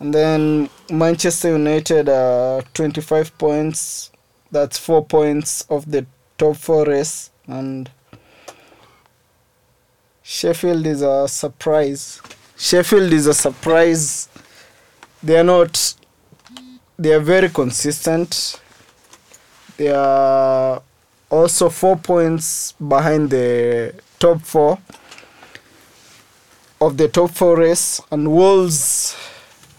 And 0.00 0.12
then 0.12 0.68
Manchester 0.90 1.50
United 1.52 2.08
are 2.08 2.62
25 2.74 3.38
points. 3.38 4.10
That's 4.50 4.78
four 4.78 5.04
points 5.04 5.64
off 5.68 5.84
the 5.86 6.06
top 6.38 6.56
four 6.56 6.84
race. 6.86 7.30
And 7.46 7.90
Sheffield 10.22 10.86
is 10.86 11.02
a 11.02 11.28
surprise. 11.28 12.20
Sheffield 12.56 13.12
is 13.12 13.26
a 13.26 13.34
surprise. 13.34 14.28
They 15.22 15.38
are 15.38 15.44
not. 15.44 15.94
They 16.98 17.12
are 17.12 17.20
very 17.20 17.48
consistent. 17.48 18.60
They 19.76 19.88
are 19.88 20.80
also 21.30 21.68
four 21.68 21.96
points 21.96 22.72
behind 22.72 23.30
the 23.30 23.94
top 24.18 24.40
four 24.42 24.78
of 26.80 26.96
the 26.96 27.08
top 27.08 27.30
four 27.30 27.56
race, 27.56 28.00
and 28.10 28.30
Wolves 28.30 29.16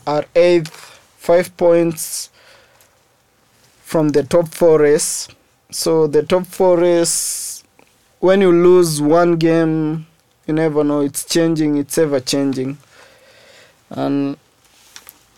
are 0.08 0.26
eighth, 0.36 1.00
five 1.18 1.56
points 1.56 2.30
from 3.84 4.10
the 4.10 4.24
top 4.24 4.48
four 4.50 4.80
race. 4.80 5.28
So 5.76 6.08
the 6.08 6.24
top 6.24 6.46
four 6.46 6.78
race, 6.78 7.62
when 8.22 8.40
you 8.40 8.50
lose 8.50 9.02
one 9.02 9.36
game, 9.36 10.08
you 10.48 10.54
never 10.54 10.86
know. 10.86 11.02
It's 11.02 11.26
changing. 11.26 11.76
It's 11.76 11.98
ever 11.98 12.22
changing, 12.22 12.78
and 13.90 14.38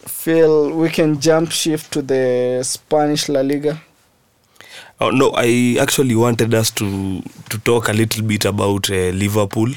feel 0.05 0.69
we 0.77 0.89
can 0.89 1.19
jump 1.19 1.49
shift 1.51 1.91
to 1.93 2.03
the 2.03 2.61
Spanish 2.63 3.29
La 3.29 3.41
Liga. 3.41 3.81
Oh, 5.01 5.09
no, 5.09 5.33
I 5.35 5.77
actually 5.81 6.13
wanted 6.13 6.53
us 6.53 6.69
to 6.71 7.23
to 7.49 7.57
talk 7.65 7.89
a 7.89 7.93
little 7.93 8.21
bit 8.23 8.45
about 8.45 8.91
uh, 8.91 9.09
Liverpool 9.17 9.71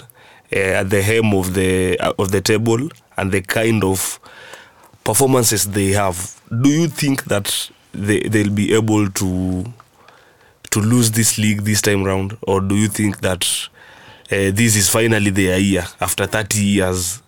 uh, 0.52 0.80
at 0.80 0.90
the 0.90 1.00
hem 1.00 1.32
of 1.32 1.54
the 1.54 1.98
uh, 1.98 2.12
of 2.18 2.32
the 2.32 2.42
table 2.42 2.90
and 3.16 3.32
the 3.32 3.40
kind 3.40 3.82
of 3.82 4.20
performances 5.04 5.70
they 5.70 5.92
have. 5.92 6.38
Do 6.50 6.68
you 6.68 6.86
think 6.86 7.24
that 7.24 7.70
they 7.94 8.20
they'll 8.28 8.52
be 8.52 8.74
able 8.74 9.08
to 9.08 9.72
to 10.70 10.80
lose 10.80 11.11
this 11.11 11.38
league 11.38 11.62
this 11.62 11.80
time 11.83 12.04
round, 12.04 12.37
or 12.42 12.61
do 12.61 12.76
you 12.76 12.88
think 12.88 13.20
that 13.20 13.44
uh, 14.30 14.50
this 14.52 14.76
is 14.76 14.88
finally 14.88 15.30
their 15.30 15.59
year 15.59 15.85
after 16.00 16.26
30 16.26 16.59
years 16.62 17.22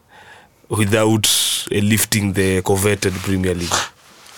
without 0.69 1.27
uh, 1.71 1.75
lifting 1.77 2.33
the 2.33 2.63
coveted 2.63 3.13
Premier 3.15 3.55
League? 3.55 3.73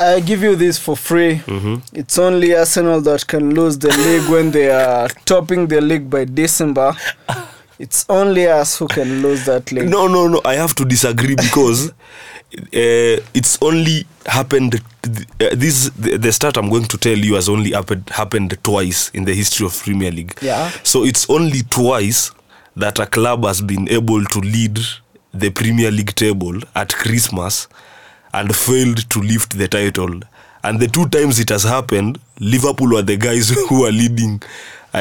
I 0.00 0.20
give 0.20 0.42
you 0.42 0.56
this 0.56 0.78
for 0.78 0.96
free. 0.96 1.40
Mhm. 1.46 1.82
It's 1.92 2.18
only 2.18 2.54
Arsenal 2.56 3.00
that 3.02 3.26
can 3.26 3.54
lose 3.54 3.78
the 3.78 3.88
league 3.96 4.28
when 4.28 4.50
they 4.50 4.68
are 4.70 5.08
topping 5.24 5.68
the 5.68 5.80
league 5.80 6.10
by 6.10 6.24
December. 6.24 6.96
It's 7.78 8.04
only 8.08 8.46
us 8.48 8.76
who 8.78 8.86
can 8.88 9.20
lose 9.22 9.44
that 9.46 9.70
league. 9.72 9.88
No, 9.88 10.06
no, 10.08 10.26
no. 10.28 10.40
I 10.44 10.54
have 10.54 10.74
to 10.76 10.84
disagree 10.84 11.36
because 11.36 11.92
uh, 12.58 13.20
it's 13.34 13.58
only 13.62 14.06
happened. 14.26 14.74
Uh, 15.04 15.54
this 15.54 15.90
the, 15.90 16.16
the 16.16 16.32
start 16.32 16.56
I'm 16.56 16.70
going 16.70 16.84
to 16.84 16.98
tell 16.98 17.16
you 17.18 17.34
has 17.34 17.48
only 17.48 17.72
happened 17.72 18.08
happened 18.10 18.56
twice 18.62 19.10
in 19.10 19.24
the 19.24 19.34
history 19.34 19.66
of 19.66 19.78
Premier 19.82 20.10
League. 20.10 20.34
Yeah. 20.40 20.70
So 20.82 21.04
it's 21.04 21.28
only 21.28 21.62
twice 21.62 22.30
that 22.76 22.98
a 22.98 23.06
club 23.06 23.44
has 23.44 23.60
been 23.60 23.88
able 23.88 24.24
to 24.24 24.40
lead 24.40 24.78
the 25.32 25.50
Premier 25.50 25.90
League 25.90 26.14
table 26.14 26.58
at 26.74 26.94
Christmas 26.94 27.68
and 28.32 28.54
failed 28.54 29.08
to 29.10 29.20
lift 29.20 29.58
the 29.58 29.68
title. 29.68 30.20
And 30.62 30.80
the 30.80 30.88
two 30.88 31.08
times 31.08 31.38
it 31.38 31.50
has 31.50 31.62
happened, 31.64 32.18
Liverpool 32.40 32.94
were 32.94 33.02
the 33.02 33.16
guys 33.16 33.50
who 33.68 33.84
are 33.84 33.92
leading 33.92 34.42
uh, 34.94 34.96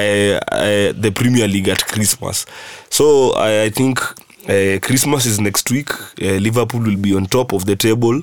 uh, 0.52 0.92
the 0.94 1.12
Premier 1.16 1.48
League 1.48 1.70
at 1.70 1.86
Christmas. 1.86 2.46
So 2.90 3.32
I, 3.34 3.64
I 3.64 3.70
think 3.70 4.00
uh, 4.48 4.80
Christmas 4.82 5.26
is 5.26 5.40
next 5.40 5.70
week. 5.72 5.90
Uh, 6.22 6.38
Liverpool 6.40 6.82
will 6.82 6.98
be 6.98 7.16
on 7.16 7.26
top 7.26 7.54
of 7.54 7.66
the 7.66 7.76
table, 7.76 8.22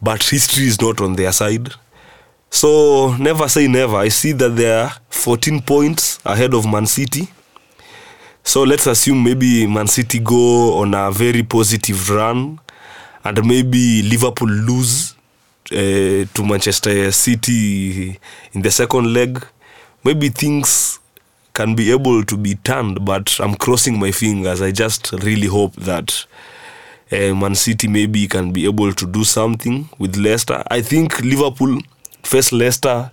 but 0.00 0.22
history 0.22 0.66
is 0.66 0.80
not 0.80 1.00
on 1.00 1.14
their 1.16 1.32
side. 1.32 1.68
So 2.50 3.14
never 3.18 3.48
say 3.48 3.66
never. 3.68 3.96
I 3.96 4.08
see 4.08 4.32
that 4.32 4.50
they 4.50 4.70
are 4.70 4.92
14 5.10 5.62
points 5.62 6.18
ahead 6.24 6.54
of 6.54 6.66
Man 6.66 6.86
City. 6.86 7.28
So 8.44 8.62
let's 8.62 8.86
assume 8.86 9.24
maybe 9.24 9.66
Man 9.66 9.88
City 9.88 10.20
go 10.20 10.78
on 10.78 10.94
a 10.94 11.10
very 11.10 11.42
positive 11.42 12.08
run 12.10 12.60
and 13.24 13.44
maybe 13.44 14.02
Liverpool 14.02 14.48
lose 14.48 15.14
uh, 15.72 16.24
to 16.32 16.44
Manchester 16.44 17.10
City 17.10 18.18
in 18.52 18.62
the 18.62 18.70
second 18.70 19.12
leg. 19.12 19.44
Maybe 20.04 20.28
things 20.28 21.00
can 21.56 21.74
be 21.74 21.90
able 21.90 22.22
to 22.22 22.36
be 22.36 22.54
turned, 22.56 23.04
but 23.04 23.40
I'm 23.40 23.54
crossing 23.54 23.98
my 23.98 24.12
fingers. 24.12 24.60
I 24.60 24.72
just 24.72 25.10
really 25.12 25.46
hope 25.46 25.74
that 25.76 26.26
uh, 27.10 27.34
Man 27.34 27.54
City 27.54 27.88
maybe 27.88 28.28
can 28.28 28.52
be 28.52 28.66
able 28.66 28.92
to 28.92 29.06
do 29.06 29.24
something 29.24 29.88
with 29.98 30.16
Leicester. 30.16 30.62
I 30.70 30.82
think 30.82 31.18
Liverpool 31.22 31.80
face 32.22 32.52
Leicester 32.52 33.10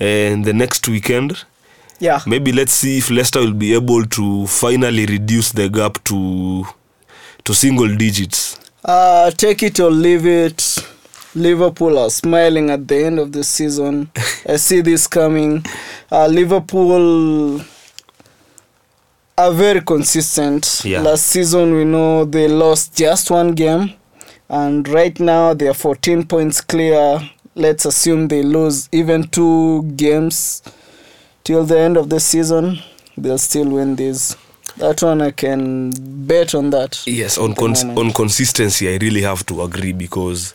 uh, 0.00 0.04
in 0.04 0.42
the 0.42 0.54
next 0.54 0.88
weekend. 0.88 1.44
Yeah. 2.00 2.20
Maybe 2.26 2.50
let's 2.50 2.72
see 2.72 2.96
if 2.96 3.10
Leicester 3.10 3.40
will 3.40 3.52
be 3.52 3.74
able 3.74 4.06
to 4.06 4.46
finally 4.46 5.04
reduce 5.04 5.52
the 5.52 5.68
gap 5.68 6.02
to 6.04 6.64
to 7.44 7.54
single 7.54 7.94
digits. 7.94 8.58
Uh, 8.84 9.30
take 9.32 9.62
it 9.62 9.78
or 9.80 9.90
leave 9.90 10.24
it. 10.24 10.75
Liverpool 11.36 11.98
are 11.98 12.08
smiling 12.08 12.70
at 12.70 12.88
the 12.88 13.04
end 13.04 13.18
of 13.18 13.30
the 13.30 13.44
season. 13.44 14.10
I 14.48 14.56
see 14.56 14.80
this 14.80 15.06
coming. 15.06 15.64
Uh, 16.10 16.26
Liverpool 16.28 17.60
are 19.36 19.52
very 19.52 19.82
consistent. 19.82 20.80
Yeah. 20.82 21.00
Last 21.02 21.26
season, 21.26 21.74
we 21.74 21.84
know 21.84 22.24
they 22.24 22.48
lost 22.48 22.96
just 22.96 23.30
one 23.30 23.52
game, 23.52 23.92
and 24.48 24.88
right 24.88 25.20
now 25.20 25.52
they 25.52 25.68
are 25.68 25.74
14 25.74 26.24
points 26.26 26.62
clear. 26.62 27.20
Let's 27.54 27.84
assume 27.84 28.28
they 28.28 28.42
lose 28.42 28.88
even 28.90 29.28
two 29.28 29.82
games 29.94 30.62
till 31.44 31.64
the 31.64 31.78
end 31.78 31.98
of 31.98 32.08
the 32.08 32.18
season. 32.18 32.78
They'll 33.18 33.36
still 33.38 33.68
win 33.68 33.96
this. 33.96 34.36
That 34.78 35.02
one 35.02 35.20
I 35.20 35.32
can 35.32 35.92
bet 36.26 36.54
on 36.54 36.70
that. 36.70 37.06
Yes, 37.06 37.36
on 37.38 37.54
cons- 37.54 37.84
on 37.84 38.12
consistency, 38.12 38.88
I 38.88 38.96
really 38.98 39.22
have 39.22 39.44
to 39.46 39.62
agree 39.62 39.92
because 39.92 40.54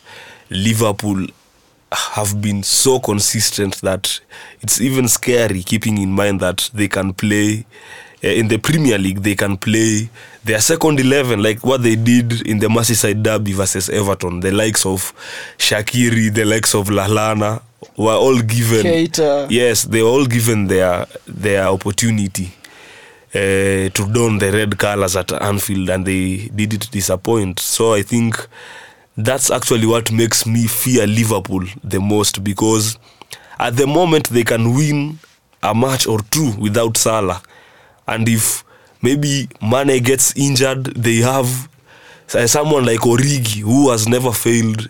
Liverpool 0.51 1.27
have 1.91 2.41
been 2.41 2.61
so 2.63 2.99
consistent 2.99 3.81
that 3.81 4.19
it's 4.61 4.79
even 4.79 5.07
scary. 5.07 5.63
Keeping 5.63 5.97
in 5.97 6.11
mind 6.11 6.39
that 6.41 6.69
they 6.73 6.87
can 6.87 7.13
play 7.13 7.65
uh, 8.23 8.27
in 8.27 8.47
the 8.47 8.57
Premier 8.57 8.97
League, 8.97 9.23
they 9.23 9.35
can 9.35 9.57
play 9.57 10.09
their 10.43 10.61
second 10.61 10.99
eleven, 10.99 11.41
like 11.41 11.63
what 11.65 11.81
they 11.83 11.95
did 11.95 12.45
in 12.47 12.59
the 12.59 12.67
Merseyside 12.67 13.23
derby 13.23 13.53
versus 13.53 13.89
Everton. 13.89 14.39
The 14.41 14.51
likes 14.51 14.85
of 14.85 15.13
Shaqiri, 15.57 16.33
the 16.33 16.45
likes 16.45 16.75
of 16.75 16.87
Lallana 16.89 17.61
were 17.97 18.13
all 18.13 18.39
given. 18.41 18.85
Yes, 19.49 19.83
they 19.83 20.01
were 20.01 20.09
all 20.09 20.25
given 20.25 20.67
their 20.67 21.07
their 21.27 21.65
opportunity 21.67 22.53
uh, 23.33 23.89
to 23.89 24.07
don 24.11 24.37
the 24.37 24.51
red 24.51 24.77
colors 24.77 25.15
at 25.15 25.31
Anfield, 25.33 25.89
and 25.89 26.05
they 26.05 26.49
did 26.55 26.73
it 26.73 26.89
disappoint. 26.91 27.59
So 27.59 27.93
I 27.95 28.03
think 28.03 28.35
that's 29.17 29.51
actually 29.51 29.85
what 29.85 30.11
makes 30.11 30.45
me 30.45 30.67
fear 30.67 31.05
Liverpool 31.05 31.63
the 31.83 31.99
most 31.99 32.43
because 32.43 32.97
at 33.59 33.75
the 33.75 33.85
moment 33.87 34.29
they 34.29 34.43
can 34.43 34.73
win 34.75 35.19
a 35.63 35.75
match 35.75 36.07
or 36.07 36.19
two 36.31 36.53
without 36.57 36.97
Salah, 36.97 37.41
and 38.07 38.27
if 38.27 38.63
maybe 39.01 39.47
Mane 39.61 40.01
gets 40.01 40.35
injured, 40.35 40.85
they 40.95 41.17
have 41.17 41.69
someone 42.27 42.85
like 42.85 42.99
Origi 43.01 43.59
who 43.61 43.91
has 43.91 44.07
never 44.07 44.31
failed 44.31 44.89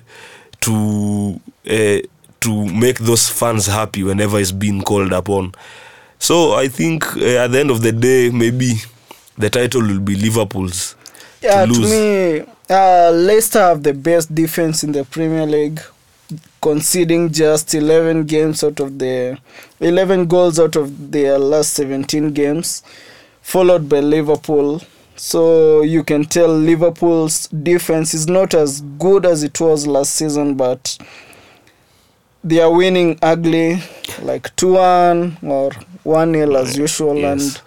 to 0.62 1.40
uh, 1.70 1.98
to 2.40 2.66
make 2.74 3.00
those 3.00 3.30
fans 3.30 3.68
happy 3.68 4.04
whenever 4.04 4.38
he's 4.38 4.52
been 4.52 4.82
called 4.82 5.12
upon. 5.14 5.54
So 6.20 6.54
I 6.54 6.68
think 6.68 7.06
uh, 7.18 7.44
at 7.44 7.52
the 7.52 7.60
end 7.60 7.72
of 7.72 7.82
the 7.82 7.92
day, 7.92 8.30
maybe 8.30 8.74
the 9.38 9.50
title 9.50 9.82
will 9.82 10.00
be 10.00 10.16
Liverpool's. 10.16 10.96
Yeah, 11.42 11.66
to 11.66 11.74
to, 11.74 11.80
me, 11.82 12.52
uh, 12.72 13.12
Leicester 13.14 13.60
have 13.60 13.84
the 13.84 13.94
best 13.94 14.34
defense 14.34 14.84
in 14.84 14.94
the 14.94 15.04
Premier 15.04 15.46
League, 15.46 15.82
conceding 16.62 17.32
just 17.32 17.74
11 17.74 18.26
games 18.26 18.64
out 18.64 18.80
of 18.80 18.98
the 18.98 19.38
11 19.82 20.28
goals 20.28 20.58
out 20.60 20.76
of 20.78 21.12
their 21.12 21.38
last 21.38 21.74
17 21.74 22.32
games, 22.34 22.82
followed 23.42 23.90
by 23.90 24.00
Liverpool. 24.00 24.82
So 25.18 25.82
you 25.82 26.04
can 26.04 26.24
tell 26.24 26.48
Liverpool's 26.48 27.48
defense 27.48 28.14
is 28.14 28.28
not 28.28 28.54
as 28.54 28.82
good 28.98 29.26
as 29.26 29.44
it 29.44 29.60
was 29.60 29.86
last 29.86 30.14
season, 30.14 30.56
but 30.56 30.98
they 32.44 32.62
are 32.62 32.72
winning 32.72 33.20
ugly, 33.22 33.82
like 34.22 34.56
2 34.56 34.74
1 34.74 35.38
or 35.44 35.72
1 36.04 36.34
0 36.34 36.56
as 36.56 36.78
usual. 36.78 37.18
Yes. 37.18 37.56
And 37.58 37.62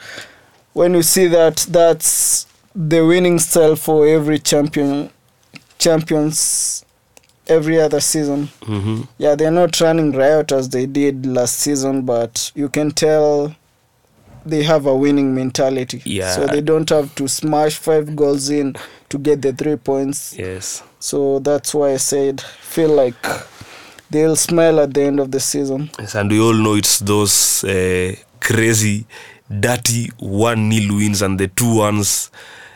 when 0.73 0.95
you 0.95 1.03
see 1.03 1.27
that, 1.29 1.59
that's 1.69 2.47
the 2.75 3.05
winning 3.07 3.39
style 3.39 3.77
for 3.77 4.07
every 4.07 4.39
champion 4.39 5.11
champions 5.79 6.85
every 7.47 7.81
other 7.81 8.01
season. 8.01 8.49
hmm 8.65 9.03
Yeah, 9.19 9.35
they're 9.35 9.51
not 9.51 9.81
running 9.81 10.13
riot 10.13 10.53
as 10.53 10.69
they 10.71 10.87
did 10.87 11.27
last 11.27 11.59
season, 11.59 12.03
but 12.03 12.51
you 12.55 12.69
can 12.69 12.91
tell 12.91 13.55
they 14.47 14.63
have 14.63 14.87
a 14.87 14.95
winning 14.95 15.35
mentality. 15.35 16.03
Yeah. 16.05 16.35
So 16.35 16.47
they 16.47 16.61
don't 16.61 16.89
have 16.91 17.15
to 17.17 17.29
smash 17.29 17.77
five 17.77 18.15
goals 18.17 18.51
in 18.51 18.77
to 19.09 19.19
get 19.19 19.43
the 19.43 19.53
three 19.53 19.77
points. 19.77 20.37
Yes. 20.37 20.83
So 21.01 21.39
that's 21.39 21.75
why 21.75 21.93
I 21.93 21.97
said 21.99 22.41
feel 22.41 22.91
like 22.91 23.15
they'll 24.11 24.37
smile 24.37 24.81
at 24.81 24.95
the 24.95 25.03
end 25.03 25.21
of 25.21 25.31
the 25.31 25.41
season. 25.41 25.91
Yes, 25.99 26.15
and 26.15 26.31
we 26.31 26.41
all 26.41 26.55
know 26.55 26.75
it's 26.75 26.99
those 26.99 27.63
uh, 27.65 28.15
crazy, 28.41 29.07
dirty 29.49 30.11
one 30.19 30.69
nil 30.69 30.97
wins 30.97 31.23
and 31.23 31.39
the 31.39 31.49
two 31.49 31.77
ones 31.77 32.31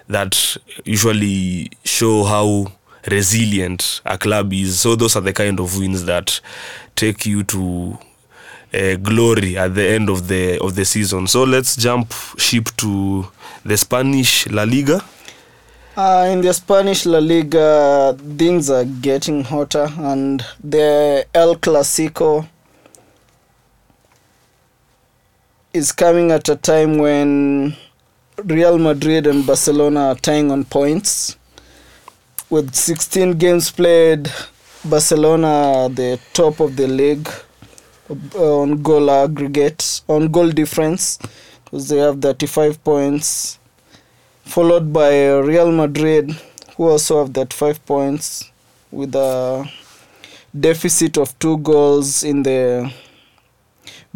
that 0.09 0.57
usually 0.85 1.71
show 1.85 2.25
how 2.25 2.73
resilient 3.11 4.01
a 4.05 4.19
club 4.19 4.53
is. 4.53 4.81
So 4.81 4.97
those 4.97 5.17
are 5.17 5.21
the 5.21 5.33
kind 5.33 5.61
of 5.61 5.79
wins 5.79 6.05
that 6.05 6.41
take 6.97 7.27
you 7.27 7.45
to 7.45 7.99
uh, 8.75 8.97
glory 8.97 9.57
at 9.57 9.75
the 9.75 9.87
end 9.89 10.09
of 10.09 10.29
the 10.29 10.59
of 10.61 10.75
the 10.75 10.85
season. 10.85 11.27
So 11.27 11.45
let's 11.45 11.77
jump 11.77 12.13
ship 12.37 12.69
to 12.79 13.27
the 13.65 13.77
Spanish 13.77 14.47
La 14.49 14.65
Liga. 14.65 15.03
Uh, 15.97 16.29
in 16.31 16.41
the 16.43 16.53
Spanish 16.53 17.07
La 17.07 17.19
Liga, 17.19 18.17
things 18.37 18.71
are 18.71 18.85
getting 18.85 19.43
hotter, 19.43 19.89
and 19.99 20.45
the 20.63 21.27
El 21.35 21.57
Clasico 21.57 22.47
is 25.73 25.91
coming 25.93 26.31
at 26.31 26.49
a 26.49 26.57
time 26.57 26.99
when 26.99 27.77
Real 28.45 28.79
Madrid 28.79 29.27
and 29.27 29.45
Barcelona 29.45 30.11
are 30.11 30.15
tying 30.15 30.53
on 30.53 30.65
points. 30.65 31.37
With 32.49 32.73
16 32.73 33.33
games 33.33 33.73
played, 33.73 34.31
Barcelona 34.85 35.49
are 35.49 35.89
the 35.89 36.21
top 36.35 36.61
of 36.61 36.77
the 36.77 36.87
league 36.87 37.29
uh, 38.09 38.61
on 38.61 38.81
goal 38.81 39.11
aggregate, 39.11 40.03
on 40.09 40.31
goal 40.31 40.51
difference, 40.51 41.19
because 41.65 41.89
they 41.89 41.97
have 41.97 42.21
35 42.23 42.83
points 42.85 43.59
followed 44.45 44.93
by 44.93 45.31
Real 45.39 45.73
Madrid, 45.73 46.31
who 46.77 46.89
also 46.89 47.19
have 47.19 47.33
that 47.33 47.53
five 47.53 47.85
points 47.87 48.53
with 48.93 49.17
a 49.17 49.69
deficit 50.59 51.19
of 51.19 51.37
two 51.41 51.59
goals 51.59 52.23
in 52.23 52.45
the 52.45 52.93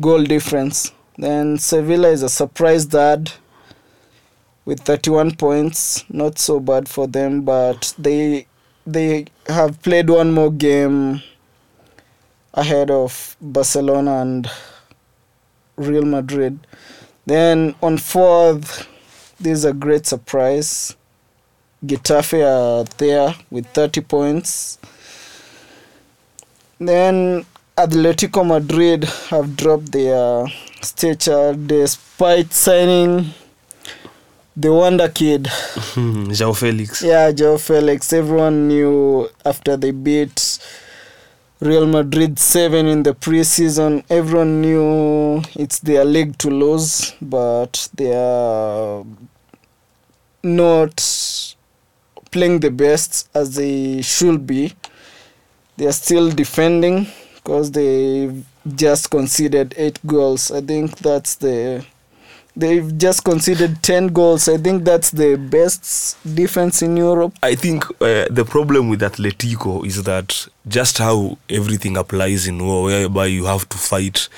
goal 0.00 0.22
difference. 0.22 0.92
Then 1.18 1.58
Sevilla 1.58 2.10
is 2.10 2.22
a 2.22 2.28
surprise 2.28 2.84
third 2.84 3.32
with 4.64 4.80
31 4.80 5.36
points. 5.36 6.04
Not 6.08 6.38
so 6.38 6.60
bad 6.60 6.88
for 6.88 7.06
them, 7.06 7.42
but 7.42 7.94
they 7.98 8.46
they 8.86 9.26
have 9.46 9.80
played 9.82 10.10
one 10.10 10.32
more 10.32 10.50
game 10.50 11.22
ahead 12.54 12.90
of 12.90 13.36
Barcelona 13.40 14.22
and 14.22 14.50
Real 15.76 16.04
Madrid. 16.04 16.66
Then 17.26 17.74
on 17.82 17.98
fourth, 17.98 18.88
this 19.38 19.58
is 19.58 19.64
a 19.64 19.72
great 19.72 20.06
surprise. 20.06 20.96
Getafe 21.84 22.44
are 22.44 22.84
there 22.98 23.34
with 23.50 23.66
30 23.68 24.00
points. 24.02 24.78
Then 26.78 27.46
Atletico 27.76 28.46
Madrid 28.46 29.04
have 29.30 29.56
dropped 29.56 29.92
their 29.92 30.46
stature 30.80 31.54
despite 31.54 32.52
signing 32.52 33.32
the 34.56 34.72
wonder 34.72 35.08
kid. 35.08 35.46
Hmm, 35.94 36.30
João 36.30 36.54
Felix. 36.54 37.02
Yeah, 37.02 37.32
João 37.32 37.58
Felix. 37.58 38.12
Everyone 38.12 38.68
knew 38.68 39.28
after 39.44 39.76
they 39.76 39.90
beat 39.90 40.58
Real 41.60 41.86
Madrid 41.86 42.38
7 42.38 42.86
in 42.86 43.02
the 43.04 43.14
preseason, 43.14 44.04
everyone 44.10 44.60
knew 44.60 45.42
it's 45.54 45.78
their 45.78 46.04
league 46.04 46.36
to 46.38 46.50
lose, 46.50 47.14
but 47.22 47.88
they 47.94 48.12
are 48.12 49.04
not 50.42 51.54
playing 52.32 52.60
the 52.60 52.70
best 52.70 53.28
as 53.34 53.54
they 53.54 54.02
should 54.02 54.46
be. 54.46 54.74
They 55.76 55.86
are 55.86 55.92
still 55.92 56.30
defending 56.30 57.06
because 57.36 57.70
they 57.70 58.42
just 58.74 59.10
conceded 59.10 59.74
8 59.76 60.04
goals. 60.06 60.50
I 60.50 60.60
think 60.60 60.98
that's 60.98 61.36
the 61.36 61.84
They've 62.54 62.96
just 62.98 63.24
conceded 63.24 63.82
10 63.82 64.08
goals. 64.08 64.46
I 64.48 64.58
think 64.58 64.84
that's 64.84 65.10
the 65.10 65.36
best 65.36 66.18
defense 66.34 66.82
in 66.82 66.96
Europe. 66.96 67.34
I 67.42 67.54
think 67.54 67.84
uh, 68.02 68.26
the 68.30 68.44
problem 68.46 68.88
with 68.90 69.00
Atletico 69.00 69.86
is 69.86 70.02
that 70.02 70.46
just 70.68 70.98
how 70.98 71.38
everything 71.48 71.96
applies 71.96 72.46
in 72.46 72.64
war, 72.64 72.84
whereby 72.84 73.26
you 73.26 73.46
have 73.46 73.66
to 73.70 73.78
fight 73.78 74.28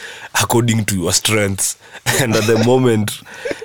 according 0.41 0.85
to 0.87 0.97
your 0.97 1.13
strengths. 1.13 1.77
And 2.21 2.35
at 2.37 2.45
the 2.47 2.63
moment, 2.65 3.21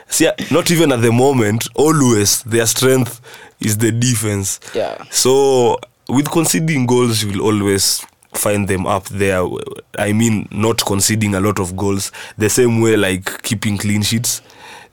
see, 0.08 0.30
not 0.50 0.72
even 0.72 0.92
at 0.92 1.02
the 1.02 1.12
moment, 1.12 1.68
always 1.76 2.42
their 2.44 2.66
strength 2.66 3.22
is 3.60 3.78
the 3.78 3.92
defense. 3.92 4.60
Yeah. 4.74 5.04
So 5.12 5.78
with 6.08 6.30
conceding 6.32 6.86
goals, 6.88 7.22
you 7.24 7.32
will 7.32 7.42
always 7.42 8.04
find 8.40 8.68
them 8.68 8.88
up 8.88 9.06
there. 9.10 9.44
I 9.98 10.14
mean, 10.14 10.48
not 10.52 10.84
conceding 10.86 11.36
a 11.36 11.40
lot 11.40 11.60
of 11.60 11.76
goals. 11.76 12.12
The 12.38 12.50
same 12.50 12.82
way, 12.82 12.96
like 12.98 13.44
keeping 13.44 13.78
clean 13.78 14.02
sheets. 14.02 14.42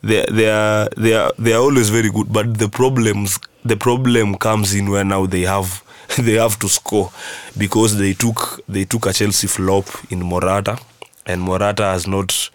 They 0.03 0.25
they 0.31 0.51
are 0.51 0.89
they 0.97 1.15
are 1.15 1.33
they 1.39 1.53
are 1.53 1.63
always 1.63 1.91
very 1.91 2.11
good. 2.11 2.33
But 2.33 2.59
the 2.59 2.69
problems 2.69 3.39
the 3.65 3.77
problem 3.77 4.37
comes 4.37 4.75
in 4.75 4.91
where 4.91 5.05
now 5.05 5.27
they 5.27 5.43
have 5.43 5.83
they 6.19 6.35
have 6.35 6.59
to 6.61 6.69
score 6.69 7.11
because 7.57 7.97
they 7.99 8.13
took 8.13 8.61
they 8.69 8.85
took 8.85 9.07
a 9.07 9.13
Chelsea 9.13 9.47
flop 9.47 9.87
in 10.11 10.21
Morata, 10.21 10.79
and 11.27 11.41
Morata 11.43 11.85
has 11.85 12.07
not 12.07 12.51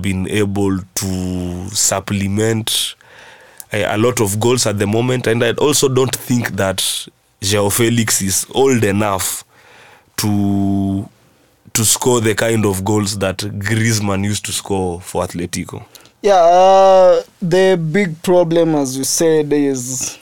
been 0.00 0.28
able 0.28 0.78
to 0.94 1.68
supplement 1.70 2.94
a, 3.72 3.82
a 3.94 3.98
lot 3.98 4.20
of 4.20 4.38
goals 4.38 4.66
at 4.66 4.78
the 4.78 4.86
moment. 4.86 5.26
And 5.26 5.42
I 5.42 5.52
also 5.52 5.88
don't 5.88 6.14
think 6.14 6.50
that 6.56 6.78
João 7.40 7.72
Felix 7.72 8.22
is 8.22 8.46
old 8.54 8.84
enough 8.84 9.44
to 10.18 11.08
to 11.72 11.84
score 11.84 12.20
the 12.20 12.34
kind 12.34 12.66
of 12.66 12.84
goals 12.84 13.18
that 13.18 13.38
Griezmann 13.38 14.24
used 14.24 14.44
to 14.46 14.52
score 14.52 15.00
for 15.00 15.24
Atletico. 15.24 15.84
Yeah, 16.22 16.34
uh, 16.34 17.22
the 17.40 17.76
big 17.92 18.20
problem, 18.22 18.74
as 18.74 18.96
you 18.96 19.04
said, 19.04 19.52
is 19.52 20.18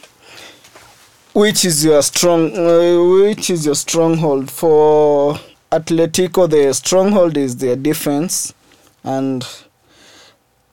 which 1.32 1.64
is 1.64 1.84
your 1.84 2.02
strong, 2.02 2.56
uh, 2.56 3.26
which 3.26 3.50
is 3.50 3.64
your 3.64 3.74
stronghold 3.74 4.50
for 4.50 5.38
Atletico. 5.72 6.48
The 6.48 6.72
stronghold 6.74 7.36
is 7.38 7.56
their 7.56 7.76
defense, 7.76 8.52
and 9.04 9.46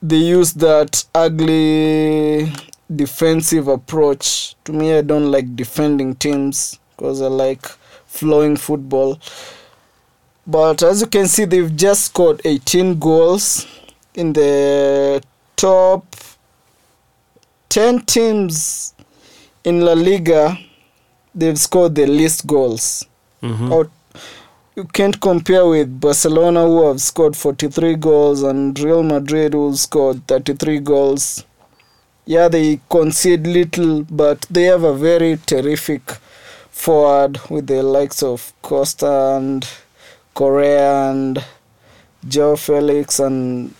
they 0.02 0.16
use 0.16 0.52
that 0.54 1.04
ugly 1.14 2.52
defensive 2.94 3.68
approach. 3.68 4.54
To 4.64 4.72
me, 4.72 4.92
I 4.94 5.00
don't 5.00 5.30
like 5.30 5.56
defending 5.56 6.14
teams 6.14 6.78
because 6.96 7.22
I 7.22 7.28
like 7.28 7.66
flowing 8.14 8.56
football. 8.56 9.18
But 10.46 10.82
as 10.82 11.00
you 11.00 11.06
can 11.08 11.26
see, 11.26 11.44
they've 11.46 11.74
just 11.74 12.04
scored 12.06 12.40
18 12.44 12.98
goals 12.98 13.66
in 14.14 14.32
the 14.32 15.22
top 15.56 16.04
10 17.70 18.02
teams 18.02 18.94
in 19.64 19.80
La 19.80 19.94
Liga. 19.94 20.56
They've 21.34 21.58
scored 21.58 21.94
the 21.94 22.06
least 22.06 22.46
goals. 22.46 23.06
Mm-hmm. 23.42 23.72
Or 23.72 23.90
you 24.76 24.84
can't 24.84 25.20
compare 25.20 25.66
with 25.66 26.00
Barcelona, 26.00 26.66
who 26.66 26.86
have 26.86 27.00
scored 27.00 27.36
43 27.36 27.96
goals, 27.96 28.42
and 28.42 28.78
Real 28.78 29.02
Madrid, 29.02 29.54
who 29.54 29.74
scored 29.76 30.26
33 30.28 30.78
goals. 30.80 31.44
Yeah, 32.26 32.48
they 32.48 32.80
concede 32.88 33.46
little, 33.46 34.02
but 34.04 34.46
they 34.50 34.64
have 34.64 34.82
a 34.84 34.94
very 34.94 35.38
terrific 35.46 36.18
forward 36.74 37.38
with 37.48 37.68
the 37.68 37.82
likes 37.82 38.22
of 38.22 38.52
Costa 38.60 39.36
and 39.36 39.66
Correa 40.34 41.10
and 41.10 41.42
João 42.26 42.58
Felix 42.58 43.20
and 43.20 43.72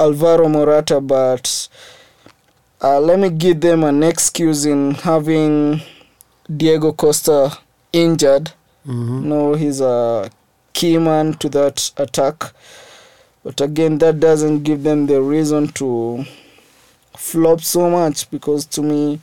Alvaro 0.00 0.48
Morata, 0.48 1.00
but 1.00 1.68
uh, 2.82 2.98
let 2.98 3.18
me 3.18 3.28
give 3.30 3.60
them 3.60 3.84
an 3.84 4.02
excuse 4.02 4.64
in 4.64 4.94
having 4.94 5.80
Diego 6.54 6.92
Costa 6.92 7.56
injured. 7.92 8.52
No, 9.28 9.54
he's 9.54 9.80
a 9.80 10.30
key 10.72 10.98
man 10.98 11.34
to 11.34 11.48
that 11.50 11.92
attack. 11.98 12.52
But 13.44 13.60
again, 13.60 13.98
that 13.98 14.18
doesn't 14.18 14.62
give 14.64 14.82
them 14.82 15.06
the 15.06 15.20
reason 15.20 15.68
to 15.74 16.24
flop 17.16 17.60
so 17.60 17.90
much 17.90 18.28
because 18.30 18.64
to 18.66 18.82
me, 18.82 19.20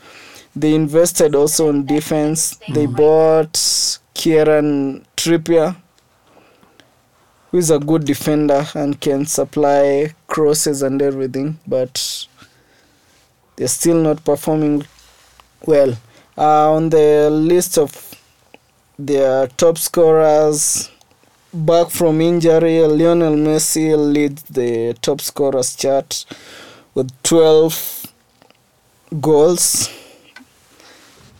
they 0.55 0.73
invested 0.73 1.35
also 1.35 1.69
in 1.69 1.85
defense. 1.85 2.59
They 2.73 2.85
bought 2.85 3.99
Kieran 4.13 5.05
Trippier, 5.15 5.75
who 7.51 7.57
is 7.57 7.71
a 7.71 7.79
good 7.79 8.05
defender 8.05 8.65
and 8.73 8.99
can 8.99 9.25
supply 9.25 10.13
crosses 10.27 10.81
and 10.81 11.01
everything, 11.01 11.59
but 11.67 12.27
they're 13.55 13.67
still 13.67 14.01
not 14.01 14.23
performing 14.23 14.85
well. 15.65 15.97
Uh, 16.37 16.71
on 16.71 16.89
the 16.89 17.29
list 17.29 17.77
of 17.77 18.15
their 18.97 19.47
top 19.47 19.77
scorers, 19.77 20.89
back 21.53 21.89
from 21.89 22.21
injury, 22.21 22.79
Lionel 22.81 23.35
Messi 23.35 23.95
leads 23.97 24.43
the 24.43 24.95
top 25.01 25.21
scorers 25.21 25.75
chart 25.75 26.25
with 26.93 27.11
12 27.23 28.05
goals. 29.19 29.89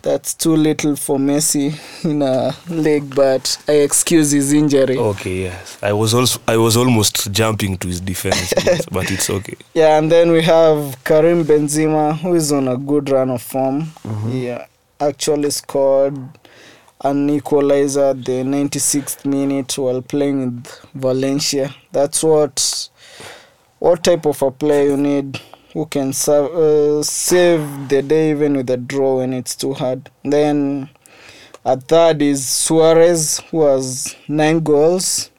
That's 0.02 0.34
too 0.34 0.56
little 0.56 0.96
for 0.96 1.18
Messi 1.18 1.74
in 2.06 2.22
a 2.22 2.56
league, 2.70 3.14
but 3.14 3.62
I 3.68 3.74
excuse 3.74 4.32
his 4.32 4.54
injury. 4.54 4.98
Okay, 4.98 5.42
yes. 5.44 5.78
I 5.84 5.92
was 5.92 6.14
also 6.14 6.40
I 6.48 6.56
was 6.56 6.78
almost 6.78 7.32
jumping 7.34 7.78
to 7.80 7.88
his 7.88 8.00
defense, 8.00 8.54
but, 8.66 8.86
but 8.92 9.12
it's 9.12 9.30
okay. 9.30 9.58
Yeah, 9.74 9.98
and 9.98 10.10
then 10.10 10.32
we 10.32 10.42
have 10.44 11.04
Karim 11.04 11.44
Benzema, 11.44 12.18
who 12.18 12.36
is 12.36 12.52
on 12.52 12.70
a 12.70 12.78
good 12.78 13.10
run 13.10 13.30
of 13.30 13.42
form. 13.42 13.92
He 14.30 14.50
uh, 14.50 14.66
actually 15.02 15.50
scored 15.50 16.18
an 17.02 17.30
equalizer 17.30 18.14
the 18.14 18.44
96th 18.44 19.26
minute 19.26 19.78
while 19.78 20.02
playing 20.02 20.46
with 20.46 20.86
Valencia. 20.94 21.74
That's 21.92 22.24
what 22.24 22.90
what 23.80 24.04
type 24.04 24.26
of 24.26 24.42
a 24.42 24.52
player 24.52 24.92
you 24.92 24.98
need 24.98 25.40
who 25.80 25.86
can 25.86 26.12
serve, 26.12 26.52
uh, 26.54 27.02
save 27.02 27.88
the 27.88 28.02
day 28.02 28.32
even 28.32 28.58
with 28.58 28.70
a 28.70 28.76
draw 28.76 29.20
when 29.20 29.32
it's 29.32 29.56
too 29.56 29.74
hard. 29.74 30.12
Then 30.26 30.90
at 31.64 31.84
third 31.84 32.22
is 32.22 32.46
Suarez, 32.46 33.40
who 33.50 33.62
has 33.62 34.14
nine 34.28 34.60
goals. 34.60 35.32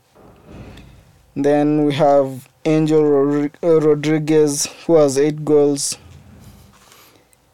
Then 1.37 1.85
we 1.85 1.93
have 1.93 2.49
Angel 2.65 3.51
uh, 3.63 3.81
Rodriguez, 3.81 4.67
who 4.87 4.95
has 4.95 5.19
eight 5.19 5.45
goals. 5.45 5.99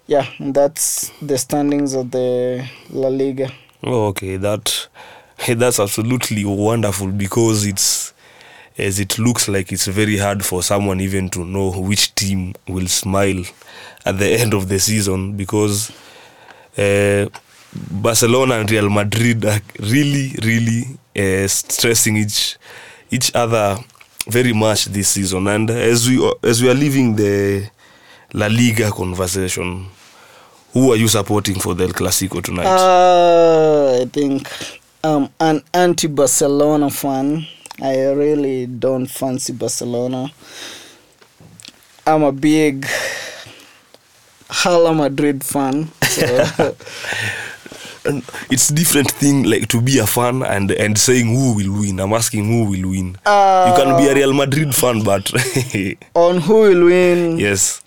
Yeah, 0.06 0.28
that's 0.38 1.10
the 1.20 1.38
standings 1.38 1.92
of 1.92 2.12
the 2.12 2.68
La 2.90 3.08
Liga. 3.08 3.50
Oh, 3.82 4.06
okay, 4.10 4.36
that 4.36 4.86
that's 5.48 5.80
absolutely 5.80 6.44
wonderful 6.44 7.08
because 7.08 7.66
it's 7.66 8.14
as 8.78 9.00
it 9.00 9.18
looks 9.18 9.48
like 9.48 9.72
it's 9.72 9.86
very 9.86 10.18
hard 10.18 10.44
for 10.44 10.62
someone 10.62 11.00
even 11.00 11.28
to 11.30 11.44
know 11.44 11.70
which 11.70 12.14
team 12.14 12.54
will 12.68 12.86
smile 12.86 13.42
at 14.04 14.18
the 14.18 14.28
end 14.40 14.54
of 14.54 14.68
the 14.68 14.78
season 14.78 15.36
because 15.36 15.90
uh, 16.78 17.26
Barcelona 17.90 18.56
and 18.60 18.70
Real 18.70 18.88
Madrid 18.90 19.44
are 19.44 19.60
really, 19.80 20.34
really 20.42 20.84
uh, 21.16 21.46
stressing 21.48 22.16
each 22.16 22.56
each 23.10 23.34
other 23.34 23.78
very 24.28 24.52
much 24.52 24.86
this 24.86 25.08
season. 25.10 25.46
And 25.46 25.70
as 25.70 26.08
we 26.08 26.32
as 26.42 26.62
we 26.62 26.70
are 26.70 26.74
leaving 26.74 27.16
the 27.16 27.68
La 28.32 28.46
Liga 28.46 28.90
conversation, 28.90 29.86
who 30.72 30.92
are 30.92 30.96
you 30.96 31.08
supporting 31.08 31.58
for 31.60 31.74
the 31.74 31.84
El 31.84 31.90
Clasico 31.90 32.42
tonight? 32.42 32.66
Uh, 32.66 34.02
I 34.02 34.04
think 34.06 34.48
I'm 35.02 35.28
an 35.40 35.62
anti-Barcelona 35.72 36.90
fan. 36.90 37.46
I 37.80 38.10
really 38.10 38.66
don't 38.66 39.06
fancy 39.06 39.52
Barcelona. 39.52 40.32
I'm 42.06 42.22
a 42.22 42.32
big 42.32 42.86
Hala 44.48 44.94
Madrid 44.94 45.44
fan. 45.44 45.90
So 46.02 46.76
And 48.06 48.22
it's 48.50 48.68
different 48.68 49.10
thing 49.10 49.42
like 49.42 49.66
to 49.68 49.80
be 49.82 49.98
a 49.98 50.06
fan 50.06 50.42
and 50.42 50.70
and 50.70 50.96
saying 50.96 51.26
who 51.26 51.56
will 51.56 51.80
win. 51.80 51.98
I'm 51.98 52.12
asking 52.12 52.46
who 52.46 52.70
will 52.70 52.90
win. 52.90 53.08
you 53.08 53.72
can 53.76 53.96
be 53.98 54.06
a 54.06 54.12
uh, 54.12 54.14
Real 54.14 54.32
Madrid 54.32 54.74
fan, 54.74 55.02
but 55.02 55.32
on 56.14 56.40
who 56.40 56.60
will 56.60 56.84
win, 56.84 57.38
yes, 57.38 57.82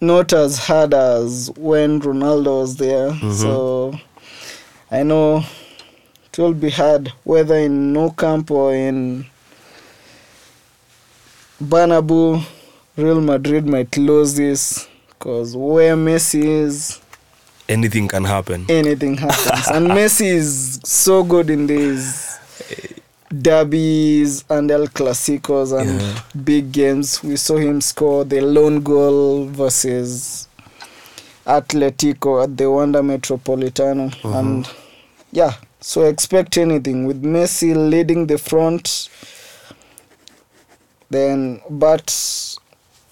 not 0.00 0.32
as 0.34 0.58
hard 0.58 0.92
as 0.92 1.50
when 1.56 2.00
Ronaldo 2.02 2.60
was 2.60 2.76
there. 2.76 3.10
Mm-hmm. 3.12 3.32
So 3.32 3.98
I 4.90 5.02
know 5.02 5.42
it 6.36 6.42
will 6.42 6.52
be 6.54 6.70
hard 6.70 7.12
whether 7.24 7.56
in 7.56 7.92
Nou 7.92 8.10
Camp 8.10 8.50
or 8.50 8.74
in 8.74 9.24
Bernabeu. 11.62 12.42
Real 12.96 13.20
Madrid 13.20 13.66
might 13.66 13.94
lose 13.98 14.34
this 14.34 14.88
because 15.10 15.54
where 15.54 15.94
Messi 15.96 16.44
is, 16.44 16.98
anything 17.68 18.08
can 18.08 18.24
happen. 18.24 18.64
anything 18.70 19.16
happens. 19.18 19.66
and 19.68 19.88
Messi 19.88 20.26
is 20.26 20.80
so 20.84 21.22
good 21.22 21.50
in 21.50 21.66
these 21.66 22.38
derbies 23.28 24.44
and 24.48 24.70
El 24.70 24.86
Clasicos 24.88 25.78
and 25.78 26.00
Yeah. 26.00 26.20
big 26.42 26.72
games. 26.72 27.22
We 27.22 27.36
saw 27.36 27.56
him 27.58 27.82
score 27.82 28.24
the 28.24 28.40
lone 28.40 28.80
goal 28.80 29.44
versus 29.46 30.48
Atletico 31.46 32.44
at 32.44 32.56
the 32.56 32.70
Wanda 32.70 33.00
Metropolitano. 33.00 34.06
Uh-huh. 34.24 34.38
And 34.38 34.66
yeah, 35.32 35.52
so 35.86 36.02
expect 36.02 36.58
anything 36.58 37.06
with 37.06 37.22
Messi 37.22 37.72
leading 37.72 38.26
the 38.26 38.38
front. 38.38 39.08
Then, 41.10 41.60
but 41.70 42.58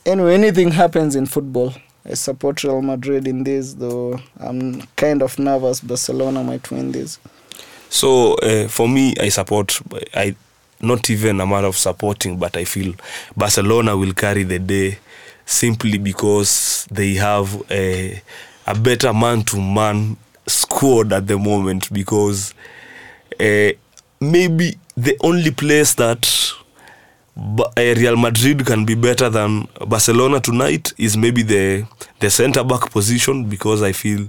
anyway, 0.04 0.34
anything 0.34 0.72
happens 0.72 1.14
in 1.14 1.26
football. 1.26 1.72
I 2.04 2.14
support 2.14 2.64
Real 2.64 2.82
Madrid 2.82 3.28
in 3.28 3.44
this, 3.44 3.74
though 3.74 4.18
I'm 4.40 4.82
kind 4.96 5.22
of 5.22 5.38
nervous 5.38 5.78
Barcelona 5.78 6.42
might 6.42 6.68
win 6.72 6.90
this. 6.90 7.20
So 7.90 8.34
uh, 8.38 8.66
for 8.66 8.88
me, 8.88 9.14
I 9.20 9.28
support. 9.28 9.80
I 10.12 10.34
not 10.80 11.08
even 11.10 11.40
a 11.40 11.46
matter 11.46 11.68
of 11.68 11.76
supporting, 11.76 12.38
but 12.38 12.56
I 12.56 12.64
feel 12.64 12.92
Barcelona 13.36 13.96
will 13.96 14.14
carry 14.14 14.42
the 14.42 14.58
day 14.58 14.98
simply 15.46 15.96
because 15.96 16.88
they 16.90 17.14
have 17.14 17.62
a, 17.70 18.20
a 18.66 18.74
better 18.74 19.12
man-to-man 19.12 20.16
squad 20.46 21.12
at 21.12 21.26
the 21.26 21.38
moment. 21.38 21.92
Because 21.92 22.54
uh, 23.40 23.70
maybe 24.20 24.78
the 24.96 25.16
only 25.22 25.50
place 25.50 25.94
that 25.94 26.52
uh, 27.36 27.62
Real 27.76 28.16
Madrid 28.16 28.64
can 28.64 28.84
be 28.84 28.94
better 28.94 29.28
than 29.28 29.66
Barcelona 29.86 30.40
tonight 30.40 30.92
is 30.98 31.16
maybe 31.16 31.42
the 31.42 31.86
the 32.20 32.30
centre 32.30 32.64
back 32.64 32.90
position 32.90 33.48
because 33.48 33.82
I 33.82 33.92
feel 33.92 34.28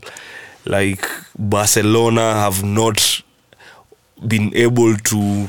like 0.66 1.05
Barcelona 1.38 2.34
have 2.34 2.63
not 2.63 3.22
been 4.28 4.51
able 4.55 4.95
to 4.97 5.47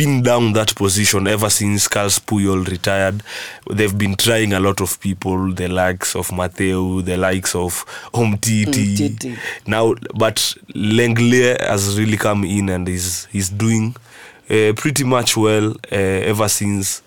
pin 0.00 0.22
down 0.22 0.54
that 0.54 0.74
position 0.76 1.26
ever 1.26 1.50
since 1.50 1.86
Carlos 1.86 2.18
Puyol 2.20 2.66
retired. 2.66 3.22
They've 3.70 3.96
been 3.96 4.16
trying 4.16 4.54
a 4.54 4.60
lot 4.60 4.80
of 4.80 4.98
people, 4.98 5.52
the 5.52 5.68
likes 5.68 6.16
of 6.16 6.32
Mateo, 6.32 7.02
the 7.02 7.18
likes 7.18 7.54
of 7.54 7.84
Omtiti. 8.14 8.96
Umtiti. 8.96 9.38
Now, 9.66 9.94
but 10.14 10.36
Lenglet 10.74 11.60
has 11.60 11.98
really 11.98 12.16
come 12.16 12.44
in 12.44 12.70
and 12.70 12.88
is 12.88 13.26
he's 13.30 13.50
doing 13.50 13.94
uh, 14.48 14.72
pretty 14.74 15.04
much 15.04 15.36
well 15.36 15.72
uh, 15.92 16.30
ever 16.30 16.48
since 16.48 17.02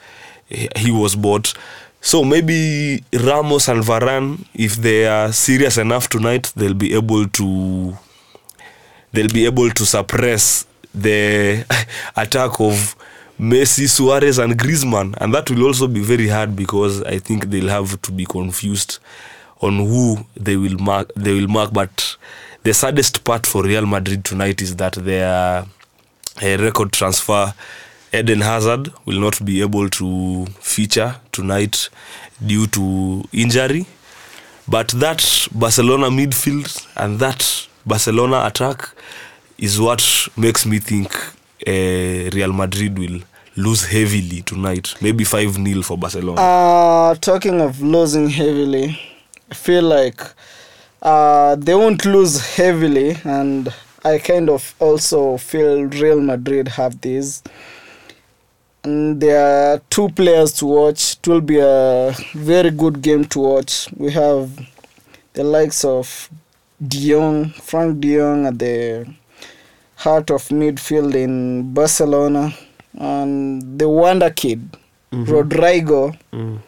he 0.47 0.69
he 0.75 0.91
was 0.91 1.15
bought. 1.15 1.51
So 1.99 2.23
maybe 2.23 3.03
Ramos 3.11 3.69
and 3.69 3.81
Varane, 3.83 4.45
if 4.53 4.75
they 4.75 5.07
are 5.07 5.31
serious 5.33 5.79
enough 5.79 6.09
tonight, 6.09 6.53
they'll 6.55 6.75
be 6.75 6.93
able 6.93 7.27
to 7.27 7.97
they'll 9.13 9.33
be 9.33 9.45
able 9.45 9.71
to 9.71 9.83
suppress 9.83 10.67
the 10.93 11.65
attack 12.15 12.59
of 12.59 12.95
Messi, 13.39 13.89
Suarez, 13.89 14.37
and 14.37 14.57
Griezmann, 14.57 15.15
and 15.19 15.33
that 15.33 15.49
will 15.49 15.63
also 15.65 15.87
be 15.87 16.01
very 16.01 16.27
hard 16.27 16.55
because 16.55 17.01
I 17.03 17.19
think 17.19 17.45
they'll 17.45 17.69
have 17.69 18.01
to 18.03 18.11
be 18.11 18.25
confused 18.25 18.99
on 19.61 19.77
who 19.77 20.25
they 20.35 20.55
will 20.55 20.77
mark. 20.77 21.11
They 21.15 21.33
will 21.33 21.47
mark, 21.47 21.73
but 21.73 22.15
the 22.63 22.73
saddest 22.73 23.23
part 23.23 23.45
for 23.45 23.63
Real 23.63 23.85
Madrid 23.85 24.23
tonight 24.23 24.61
is 24.61 24.75
that 24.77 24.93
their 24.93 25.65
uh, 26.41 26.57
record 26.59 26.91
transfer 26.91 27.53
Eden 28.13 28.41
Hazard 28.41 28.93
will 29.05 29.19
not 29.19 29.43
be 29.43 29.61
able 29.61 29.89
to 29.89 30.45
feature 30.59 31.15
tonight 31.31 31.89
due 32.45 32.67
to 32.67 33.23
injury. 33.33 33.87
But 34.67 34.89
that 34.89 35.47
Barcelona 35.51 36.09
midfield 36.09 36.87
and 36.95 37.19
that 37.19 37.67
Barcelona 37.85 38.43
attack 38.45 38.89
is 39.63 39.79
what 39.79 40.03
makes 40.35 40.65
me 40.65 40.77
think 40.77 41.15
uh, 41.65 42.29
Real 42.35 42.51
Madrid 42.51 42.99
will 42.99 43.21
lose 43.55 43.85
heavily 43.85 44.41
tonight. 44.41 44.93
Maybe 45.01 45.23
5 45.23 45.53
0 45.53 45.81
for 45.83 45.97
Barcelona. 45.97 46.41
Uh, 46.41 47.15
talking 47.15 47.61
of 47.61 47.81
losing 47.81 48.27
heavily, 48.27 48.99
I 49.49 49.55
feel 49.55 49.83
like 49.83 50.19
uh, 51.01 51.55
they 51.55 51.73
won't 51.73 52.03
lose 52.03 52.55
heavily, 52.57 53.15
and 53.23 53.73
I 54.03 54.17
kind 54.19 54.49
of 54.49 54.75
also 54.79 55.37
feel 55.37 55.83
Real 55.85 56.19
Madrid 56.19 56.67
have 56.67 56.99
this. 56.99 57.41
And 58.83 59.21
there 59.21 59.45
are 59.75 59.81
two 59.89 60.09
players 60.09 60.51
to 60.55 60.65
watch. 60.65 61.13
It 61.13 61.25
will 61.25 61.39
be 61.39 61.59
a 61.59 62.13
very 62.33 62.69
good 62.69 63.01
game 63.01 63.23
to 63.27 63.39
watch. 63.39 63.87
We 63.95 64.11
have 64.11 64.51
the 65.31 65.45
likes 65.45 65.85
of 65.85 66.29
De 66.85 67.09
Jong, 67.09 67.51
Frank 67.51 68.01
De 68.01 68.17
Jong 68.17 68.45
at 68.45 68.59
the 68.59 69.07
heart 70.03 70.29
of 70.31 70.47
midfield 70.49 71.15
in 71.15 71.73
Barcelona, 71.73 72.53
and 72.99 73.79
the 73.79 73.87
wonder 73.87 74.29
kid, 74.29 74.61
Rodrygo 75.11 76.15
Mm. 76.33 76.59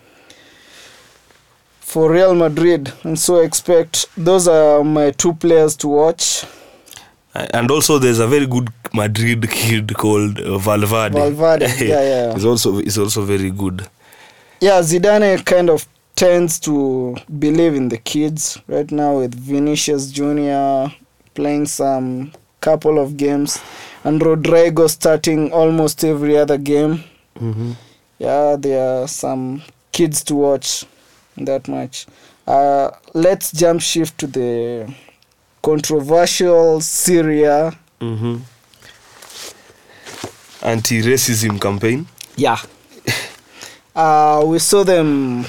for 1.80 2.12
Real 2.12 2.34
Madrid, 2.36 2.92
and 3.04 3.18
so 3.20 3.38
expect 3.40 4.06
those 4.18 4.48
are 4.48 4.84
my 4.84 5.12
two 5.12 5.34
players 5.34 5.76
to 5.78 5.88
watch. 5.88 6.46
And 7.34 7.70
also, 7.70 8.00
there's 8.00 8.20
a 8.20 8.28
very 8.28 8.46
good 8.48 8.70
Madrid 8.94 9.50
kid 9.50 9.94
called 9.96 10.40
uh, 10.40 10.58
Valverde. 10.58 11.14
Valverde, 11.20 11.66
yeah, 11.86 12.02
yeah. 12.02 12.34
He's 12.34 12.46
also, 12.46 12.78
he's 12.78 12.98
also 12.98 13.24
very 13.24 13.52
good. 13.52 13.86
Yeah, 14.62 14.80
Zidane 14.82 15.44
kind 15.46 15.70
of 15.70 15.86
tends 16.16 16.60
to 16.62 17.18
believe 17.40 17.76
in 17.76 17.90
the 17.90 17.98
kids 17.98 18.58
right 18.68 18.90
now 18.90 19.18
with 19.20 19.36
Vinicius 19.36 20.10
Junior 20.12 20.94
playing 21.34 21.66
some 21.66 22.32
couple 22.66 22.98
of 22.98 23.16
games, 23.16 23.62
and 24.04 24.20
Rodrygo 24.20 24.90
starting 24.90 25.54
almost 25.54 26.04
every 26.04 26.36
other 26.36 26.58
game. 26.58 27.04
Mm-hmm. 27.40 27.74
Yeah, 28.18 28.56
there 28.58 29.04
are 29.04 29.08
some 29.08 29.62
kids 29.92 30.24
to 30.24 30.36
watch 30.36 30.86
that 31.38 31.68
match. 31.68 32.08
Uh, 32.48 32.90
let's 33.14 33.52
jump 33.52 33.82
shift 33.82 34.18
to 34.18 34.28
the 34.28 34.92
controversial 35.62 36.82
Serie 36.82 37.44
A. 37.44 37.72
Mm-hmm. 38.02 38.38
Anti-racism 40.64 41.62
campaign. 41.62 42.08
Yeah. 42.36 42.58
uh, 43.96 44.44
we 44.44 44.58
saw 44.58 44.84
them 44.84 45.46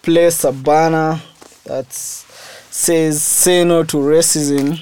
place 0.00 0.44
a 0.44 0.52
banner 0.52 1.20
that 1.64 1.92
says 1.92 3.22
"Say 3.22 3.64
no 3.64 3.84
to 3.84 3.98
racism" 3.98 4.80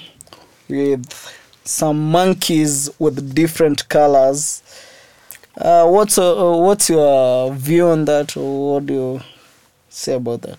with 0.69 1.36
some 1.67 2.11
monkeys 2.11 2.91
with 2.99 3.35
different 3.35 3.89
colors. 3.89 4.63
Uh, 5.57 5.87
what's 5.89 6.19
uh, 6.19 6.35
what's 6.57 6.91
your 6.91 7.53
view 7.55 7.89
on 7.89 8.05
that, 8.05 8.37
or 8.37 8.75
what 8.75 8.87
do 8.87 8.95
you 8.95 9.21
say 9.89 10.15
about 10.15 10.43
that? 10.43 10.59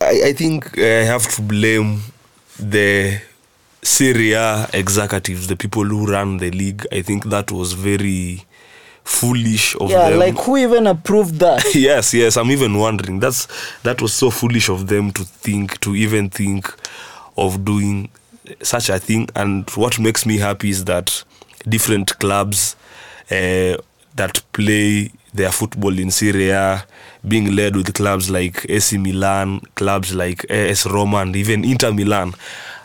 I, 0.00 0.22
I 0.26 0.32
think 0.32 0.78
I 0.78 1.04
have 1.04 1.28
to 1.34 1.42
blame 1.42 2.00
the 2.58 3.20
Serie 3.82 4.32
A 4.32 4.68
executives, 4.72 5.46
the 5.46 5.56
people 5.56 5.84
who 5.84 6.06
run 6.06 6.38
the 6.38 6.50
league. 6.50 6.86
I 6.90 7.02
think 7.02 7.24
that 7.26 7.52
was 7.52 7.74
very 7.74 8.44
foolish 9.04 9.76
of 9.76 9.90
yeah, 9.90 10.10
them. 10.10 10.12
Yeah, 10.12 10.26
like 10.26 10.38
who 10.38 10.56
even 10.56 10.86
approved 10.86 11.38
that? 11.40 11.62
yes, 11.74 12.14
yes. 12.14 12.36
I'm 12.36 12.50
even 12.50 12.78
wondering. 12.78 13.20
That's 13.20 13.46
that 13.82 14.00
was 14.00 14.14
so 14.14 14.30
foolish 14.30 14.68
of 14.68 14.86
them 14.86 15.12
to 15.12 15.24
think, 15.24 15.78
to 15.80 15.94
even 15.94 16.30
think 16.30 16.74
of 17.36 17.64
doing 17.64 18.08
such 18.62 18.88
a 18.88 18.98
thing. 18.98 19.28
And 19.34 19.68
what 19.70 19.98
makes 19.98 20.26
me 20.26 20.38
happy 20.38 20.70
is 20.70 20.84
that 20.84 21.24
different 21.68 22.18
clubs, 22.18 22.76
uh, 23.30 23.76
that 24.14 24.42
play 24.52 25.10
their 25.34 25.50
football 25.50 25.98
in 25.98 26.10
Serie 26.10 26.50
A, 26.50 26.84
being 27.26 27.54
led 27.54 27.76
with 27.76 27.94
clubs 27.94 28.30
like 28.30 28.66
AC 28.68 28.98
Milan, 28.98 29.60
clubs 29.74 30.14
like 30.14 30.44
AS 30.50 30.86
Roma, 30.86 31.18
and 31.18 31.34
even 31.36 31.64
Inter 31.64 31.92
Milan, 31.92 32.34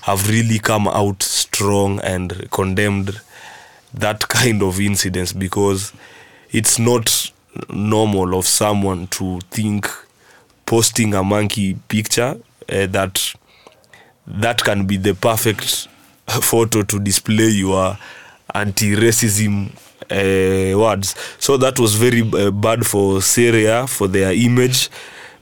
have 0.04 0.30
really 0.30 0.60
come 0.60 0.88
out 0.88 1.22
strong 1.22 2.00
and 2.02 2.50
condemned 2.52 3.20
that 3.94 4.28
kind 4.30 4.64
of 4.64 4.80
incidents 4.80 5.34
because 5.34 5.92
it's 6.52 6.80
not 6.80 7.32
normal 7.70 8.38
of 8.38 8.46
someone 8.46 9.08
to 9.08 9.40
think 9.52 9.90
posting 10.66 11.14
a 11.14 11.24
monkey 11.24 11.74
picture 11.88 12.38
uh, 12.70 12.86
that 12.88 13.34
that 14.28 14.64
can 14.64 14.86
be 14.86 14.98
the 14.98 15.14
perfect 15.14 15.88
photo 16.28 16.84
to 16.84 17.00
display 17.00 17.50
your 17.50 17.98
anti-racism 18.54 19.70
uh, 20.10 20.78
words 20.78 21.16
so 21.40 21.58
that 21.58 21.80
was 21.80 21.96
very 21.96 22.22
uh, 22.34 22.52
bad 22.52 22.86
for 22.86 23.22
syria 23.22 23.88
for 23.88 24.08
their 24.08 24.32
image 24.32 24.90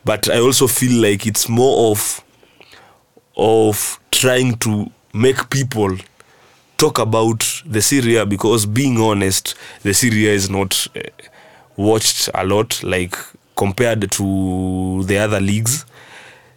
but 0.03 0.29
i 0.29 0.39
also 0.39 0.67
feel 0.67 1.01
like 1.01 1.25
it's 1.25 1.47
more 1.49 1.91
of 1.91 2.21
of 3.37 3.99
trying 4.11 4.55
to 4.57 4.89
make 5.13 5.49
people 5.49 5.97
talk 6.77 6.99
about 6.99 7.61
the 7.65 7.81
Syria 7.81 8.25
because 8.25 8.65
being 8.65 8.97
honest, 8.99 9.55
the 9.83 9.93
Syria 9.93 10.31
is 10.33 10.49
not 10.49 10.87
uh, 10.95 11.01
watched 11.77 12.29
a 12.33 12.45
lot 12.45 12.81
like 12.83 13.15
compared 13.55 14.09
to 14.11 15.03
the 15.03 15.17
other 15.17 15.39
leagues. 15.39 15.85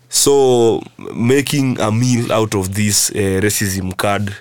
So 0.09 0.83
making 1.15 1.81
a 1.81 1.91
meal 1.93 2.33
out 2.33 2.55
of 2.55 2.75
this 2.75 3.11
uh, 3.11 3.41
racism 3.43 3.97
card 3.97 4.35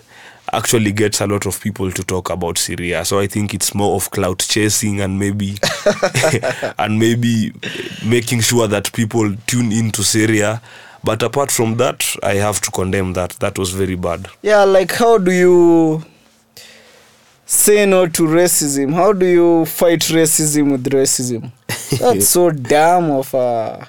actually 0.54 0.94
gets 0.94 1.20
a 1.20 1.28
lot 1.28 1.46
of 1.46 1.60
people 1.60 1.92
to 1.92 2.04
talk 2.04 2.30
about 2.30 2.58
Serie 2.58 2.94
A. 2.94 3.04
So 3.04 3.20
I 3.20 3.28
think 3.28 3.54
it's 3.54 3.76
more 3.76 3.96
of 3.96 4.10
clout 4.12 4.40
chasing 4.40 5.02
and 5.02 5.20
maybe 5.20 5.58
and 6.80 6.98
maybe 6.98 7.52
making 8.06 8.42
sure 8.42 8.68
that 8.68 8.92
people 8.94 9.36
tune 9.46 9.72
into 9.74 10.04
Serie 10.04 10.40
A. 10.42 10.62
But 11.04 11.22
apart 11.22 11.52
from 11.52 11.76
that, 11.78 12.06
I 12.24 12.36
have 12.36 12.60
to 12.62 12.72
condemn 12.72 13.14
that. 13.14 13.32
That 13.40 13.58
was 13.60 13.72
very 13.72 13.96
bad. 13.96 14.28
yeah 14.42 14.64
like 14.64 14.94
how 14.94 15.18
do 15.18 15.32
you 15.32 16.04
say 17.46 17.86
no 17.86 18.08
to 18.08 18.24
racism 18.24 18.94
how 18.94 19.14
do 19.14 19.26
you 19.26 19.66
fight 19.66 20.02
racism 20.12 20.72
with 20.72 20.84
racism 20.92 21.52
that's 22.00 22.28
so 22.28 22.52
damn 22.52 23.10
of 23.12 23.34
a 23.34 23.88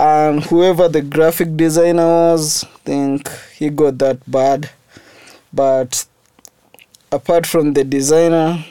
and 0.00 0.44
whoever 0.44 0.88
the 0.88 1.02
graphic 1.02 1.54
designer 1.58 2.06
was 2.06 2.64
think 2.84 3.28
he 3.58 3.68
got 3.68 3.98
that 3.98 4.18
bad 4.30 4.70
but 5.52 6.06
apart 7.12 7.44
from 7.44 7.74
the 7.74 7.84
designer 7.84 8.64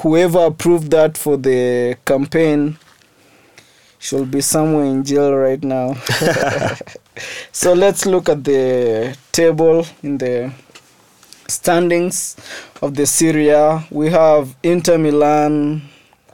whoever 0.00 0.46
approved 0.46 0.90
that 0.90 1.18
for 1.18 1.36
the 1.36 1.98
campaign 2.06 2.78
should 3.98 4.30
be 4.30 4.40
somewhere 4.40 4.86
in 4.86 5.04
jail 5.04 5.34
right 5.34 5.62
now 5.62 5.92
so 7.52 7.74
let's 7.74 8.06
look 8.06 8.30
at 8.30 8.42
the 8.44 9.14
table 9.32 9.84
in 10.02 10.16
the 10.16 10.50
standings 11.46 12.36
of 12.80 12.94
the 12.94 13.04
Serie 13.04 13.48
A. 13.50 13.84
We 13.90 14.08
have 14.10 14.56
Inter 14.62 14.96
Milan 14.96 15.82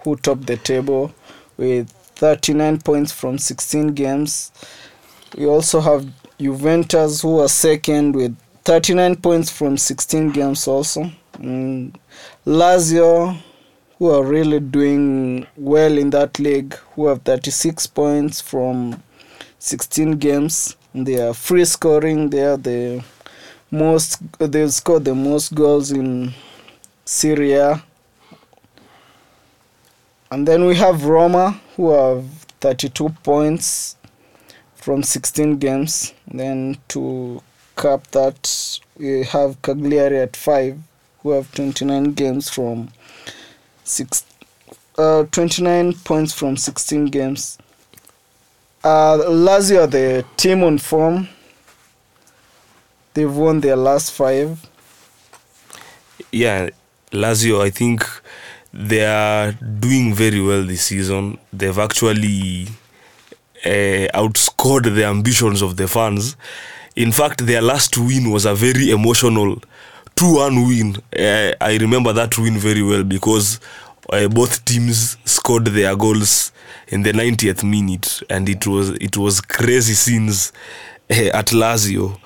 who 0.04 0.14
top 0.16 0.42
the 0.42 0.56
table 0.58 1.12
with 1.56 1.90
39 2.16 2.80
points 2.80 3.12
from 3.12 3.38
16 3.38 3.88
games. 3.88 4.52
We 5.36 5.46
also 5.46 5.80
have 5.80 6.06
Juventus 6.38 7.22
who 7.22 7.40
are 7.40 7.48
second 7.48 8.16
with 8.16 8.36
39 8.64 9.16
points 9.16 9.50
from 9.50 9.76
16 9.76 10.30
games 10.30 10.66
also. 10.66 11.10
And 11.34 11.98
Lazio 12.46 13.36
who 13.98 14.10
are 14.10 14.24
really 14.24 14.60
doing 14.60 15.46
well 15.56 15.96
in 15.96 16.10
that 16.10 16.38
league 16.38 16.74
who 16.94 17.06
have 17.06 17.22
36 17.22 17.86
points 17.88 18.40
from 18.40 19.02
16 19.58 20.12
games. 20.12 20.76
They 20.94 21.20
are 21.20 21.34
free 21.34 21.64
scoring. 21.64 22.30
They 22.30 22.44
are 22.44 22.56
the 22.56 23.04
most. 23.70 24.20
They 24.38 24.68
scored 24.68 25.04
the 25.04 25.14
most 25.14 25.54
goals 25.54 25.92
in 25.92 26.32
Serie 27.04 27.52
A. 27.52 27.82
And 30.30 30.46
then 30.46 30.64
we 30.64 30.74
have 30.76 31.04
Roma 31.04 31.60
who 31.76 31.90
have 31.90 32.24
32 32.60 33.10
points 33.22 33.96
from 34.74 35.02
16 35.02 35.58
games. 35.58 36.14
Then 36.26 36.78
to 36.88 37.42
cap 37.76 38.06
that, 38.08 38.80
we 38.98 39.24
have 39.24 39.60
Cagliari 39.62 40.18
at 40.20 40.36
5 40.36 40.78
who 41.22 41.30
have 41.32 41.52
29 41.54 42.12
games 42.12 42.48
from 42.48 42.88
six, 43.84 44.24
uh, 44.96 45.24
29 45.24 45.92
points 46.04 46.32
from 46.32 46.56
16 46.56 47.06
games. 47.06 47.58
Uh, 48.84 49.18
Lazio 49.18 49.82
are 49.82 49.86
the 49.88 50.24
team 50.36 50.62
on 50.62 50.78
form. 50.78 51.28
They've 53.14 53.34
won 53.34 53.60
their 53.60 53.76
last 53.76 54.12
five. 54.12 54.64
yeah, 56.30 56.70
Lazio, 57.12 57.60
I 57.60 57.70
think 57.70 58.04
they 58.76 59.04
are 59.06 59.52
doing 59.52 60.12
very 60.14 60.40
well 60.40 60.62
this 60.62 60.82
season. 60.82 61.38
They've 61.52 61.78
actually 61.78 62.68
uh, 63.64 64.06
outscored 64.14 64.94
the 64.94 65.04
ambitions 65.04 65.62
of 65.62 65.76
the 65.76 65.88
fans. 65.88 66.36
In 66.94 67.10
fact, 67.10 67.46
their 67.46 67.62
last 67.62 67.96
win 67.96 68.30
was 68.30 68.44
a 68.44 68.54
very 68.54 68.90
emotional 68.90 69.56
2 70.16 70.34
1 70.34 70.54
win. 70.68 70.96
Uh, 71.18 71.54
I 71.60 71.78
remember 71.78 72.12
that 72.12 72.36
win 72.38 72.58
very 72.58 72.82
well 72.82 73.02
because 73.02 73.60
uh, 74.12 74.28
both 74.28 74.64
teams 74.66 75.16
scored 75.24 75.66
their 75.66 75.96
goals 75.96 76.52
in 76.88 77.02
the 77.02 77.12
90th 77.12 77.64
minute 77.64 78.22
and 78.30 78.48
it 78.48 78.66
was 78.66 78.90
it 79.00 79.16
was 79.16 79.40
crazy 79.40 79.94
scenes 79.94 80.52
uh, 81.10 81.30
at 81.34 81.46
Lazio. 81.46 82.18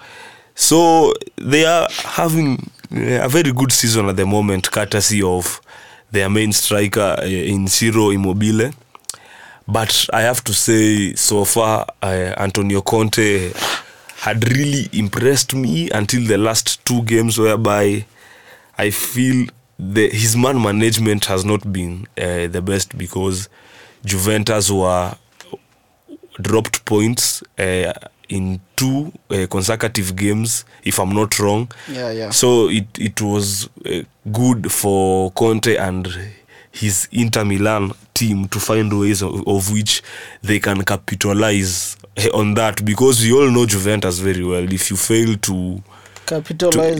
So 0.56 1.14
they 1.36 1.64
are 1.64 1.88
having 2.04 2.70
uh, 2.92 3.24
a 3.24 3.28
very 3.28 3.52
good 3.52 3.70
season 3.72 4.08
at 4.08 4.16
the 4.16 4.26
moment, 4.26 4.70
courtesy 4.70 5.22
of 5.22 5.60
their 6.10 6.28
main 6.28 6.52
striker 6.52 7.16
uh, 7.18 7.24
in 7.24 7.68
Ciro 7.68 8.10
Immobile. 8.10 8.72
But 9.66 10.06
I 10.12 10.22
have 10.22 10.42
to 10.44 10.52
say, 10.54 11.14
so 11.14 11.44
far, 11.44 11.86
uh, 12.02 12.34
Antonio 12.36 12.80
Conte 12.82 13.52
had 14.16 14.48
really 14.50 14.88
impressed 14.92 15.54
me 15.54 15.90
until 15.90 16.26
the 16.26 16.36
last 16.36 16.84
two 16.84 17.02
games, 17.02 17.38
whereby 17.38 18.04
I 18.76 18.90
feel 18.90 19.46
the, 19.78 20.10
his 20.10 20.36
man 20.36 20.60
management 20.60 21.24
has 21.26 21.44
not 21.44 21.72
been 21.72 22.06
uh, 22.18 22.48
the 22.48 22.60
best 22.62 22.98
because 22.98 23.48
Juventus 24.04 24.70
were 24.70 25.14
dropped 26.40 26.84
points 26.84 27.42
uh, 27.58 27.92
in 28.30 28.60
two 28.76 29.12
uh, 29.30 29.46
consecutive 29.50 30.16
games, 30.16 30.64
if 30.84 30.98
I'm 30.98 31.10
not 31.10 31.38
wrong. 31.38 31.70
Yeah, 31.90 32.10
yeah. 32.10 32.30
So 32.30 32.68
it 32.70 32.86
it 32.98 33.20
was 33.20 33.68
uh, 33.84 34.02
good 34.32 34.72
for 34.72 35.30
Conte 35.32 35.76
and 35.76 36.08
his 36.72 37.08
Inter 37.12 37.44
Milan 37.44 37.92
team 38.14 38.46
to 38.48 38.60
find 38.60 38.98
ways 38.98 39.22
of, 39.22 39.46
of 39.46 39.72
which 39.72 40.02
they 40.42 40.60
can 40.60 40.82
capitalize 40.84 41.96
eh, 42.16 42.28
on 42.32 42.54
that 42.54 42.84
because 42.84 43.20
we 43.22 43.32
all 43.32 43.50
know 43.50 43.66
Juventus 43.66 44.18
very 44.20 44.44
well. 44.44 44.72
If 44.72 44.90
you 44.90 44.96
fail 44.96 45.36
to 45.36 45.82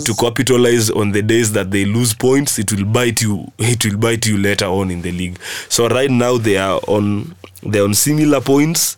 to, 0.06 0.12
to 0.14 0.14
capitalize 0.20 0.90
on 0.90 1.12
the 1.12 1.22
days 1.22 1.52
that 1.52 1.70
they 1.70 1.84
lose 1.84 2.12
points 2.14 2.58
it 2.58 2.72
will 2.72 2.84
bite 2.84 3.22
you 3.22 3.46
it 3.58 3.84
will 3.84 3.96
bite 3.96 4.26
you 4.26 4.36
later 4.36 4.64
on 4.64 4.90
in 4.90 5.02
the 5.02 5.12
league 5.12 5.38
so 5.68 5.86
right 5.88 6.10
now 6.10 6.36
they 6.36 6.56
are 6.56 6.80
on 6.88 7.32
they're 7.62 7.84
on 7.84 7.94
similar 7.94 8.40
points 8.40 8.96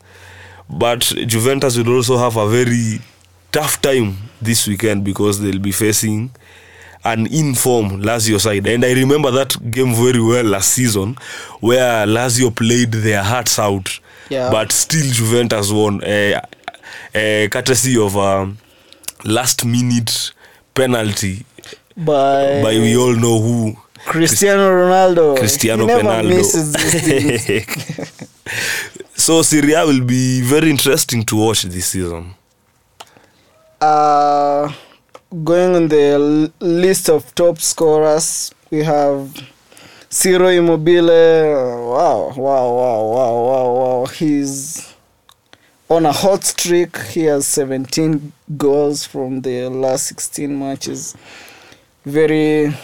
but 0.73 1.01
juventus 1.27 1.77
will 1.77 1.95
also 1.97 2.17
have 2.19 2.37
a 2.37 2.49
very 2.49 3.01
tough 3.53 3.81
time 3.83 4.17
this 4.41 4.67
weekend 4.67 5.05
because 5.05 5.41
they'll 5.41 5.59
be 5.59 5.73
facing 5.73 6.31
an 7.05 7.27
in-form 7.27 8.01
lazio 8.03 8.41
side 8.41 8.67
and 8.67 8.85
i 8.85 8.93
remember 8.93 9.31
that 9.31 9.57
game 9.71 9.95
very 9.95 10.21
well 10.21 10.45
last 10.45 10.73
season 10.73 11.17
where 11.61 12.07
lazio 12.07 12.55
played 12.55 12.93
their 12.93 13.23
hearts 13.23 13.59
out 13.59 14.01
Yeah. 14.31 14.51
but 14.51 14.73
still 14.73 15.13
juventus 15.13 15.71
won 15.71 16.03
uh, 16.05 16.41
uh, 17.15 17.49
courtesy 17.51 17.99
of 17.99 18.17
a 18.17 18.53
last 19.25 19.65
minute 19.65 20.33
penalty 20.75 21.45
by, 21.97 22.63
by 22.63 22.79
we 22.79 22.97
all 22.97 23.15
know 23.15 23.41
who 23.41 23.77
Cristiano 24.05 24.69
Ronaldo. 24.69 25.37
Cristiano 25.39 25.87
Ronaldo. 25.87 26.43
so 29.15 29.43
Serie 29.43 29.75
A 29.75 29.85
will 29.87 30.05
be 30.05 30.41
very 30.43 30.71
interesting 30.71 31.25
to 31.25 31.37
watch 31.37 31.63
this 31.63 31.87
season. 31.87 32.35
uh, 33.81 34.73
going 35.45 35.75
on 35.77 35.89
the 35.89 36.03
l- 36.13 36.53
list 36.67 37.09
of 37.09 37.35
top 37.35 37.59
scorers, 37.59 38.53
we 38.71 38.79
have 38.85 39.31
Ciro 40.09 40.49
Immobile. 40.49 41.07
Wow, 41.07 42.33
wow, 42.37 42.73
wow, 42.73 43.03
wow, 43.03 43.43
wow, 43.45 43.73
wow. 44.01 44.07
He's 44.07 44.95
on 45.89 46.07
a 46.07 46.13
hot 46.13 46.45
streak. 46.45 46.97
He 46.99 47.25
has 47.25 47.47
17 47.47 48.33
goals 48.57 49.05
from 49.05 49.41
the 49.43 49.69
last 49.69 50.07
16 50.07 50.59
matches. 50.59 51.17
Very, 52.05 52.75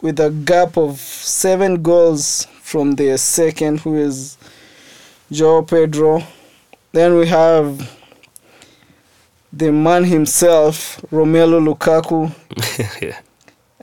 with 0.00 0.18
a 0.20 0.30
gap 0.30 0.76
of 0.78 0.98
seven 0.98 1.82
goals 1.82 2.46
from 2.62 2.92
the 2.92 3.16
second, 3.18 3.80
who 3.80 3.96
is 3.96 4.36
Joao 5.34 5.62
Pedro. 5.62 6.22
Then 6.92 7.16
we 7.16 7.26
have 7.26 7.90
the 9.52 9.72
man 9.72 10.04
himself, 10.04 11.00
Romelu 11.10 11.60
Lukaku. 11.74 12.32
yeah. 13.02 13.18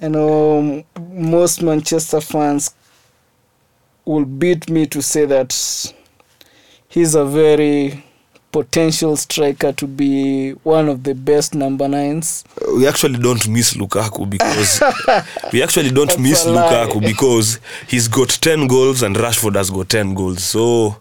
I 0.02 0.08
know 0.08 0.84
most 1.12 1.62
Manchester 1.62 2.22
fans 2.22 2.74
will 4.06 4.26
beat 4.26 4.70
me 4.70 4.88
to 4.88 5.02
say 5.02 5.26
that 5.26 5.94
he's 6.88 7.16
a 7.16 7.26
very 7.26 8.04
potential 8.52 9.16
striker 9.16 9.72
to 9.74 9.88
be 9.88 10.52
one 10.64 10.90
of 10.90 11.04
the 11.04 11.14
best 11.16 11.54
number 11.54 11.88
nines. 11.88 12.44
we 12.76 12.86
actually 12.88 13.18
don't 13.20 13.48
miss 13.48 13.74
Lukaku 13.76 14.30
because 14.30 14.82
we 15.54 15.62
actually 15.64 15.92
don't 15.92 16.08
That's 16.08 16.20
miss. 16.20 16.46
Lukaku 16.46 17.00
because 17.02 17.60
he's 17.88 18.08
got 18.08 18.30
10 18.30 18.68
goals 18.68 19.04
and 19.04 19.16
Rashford 19.16 19.56
has 19.56 19.70
got 19.70 19.90
10 19.90 20.14
goals. 20.16 20.44
So 20.44 20.98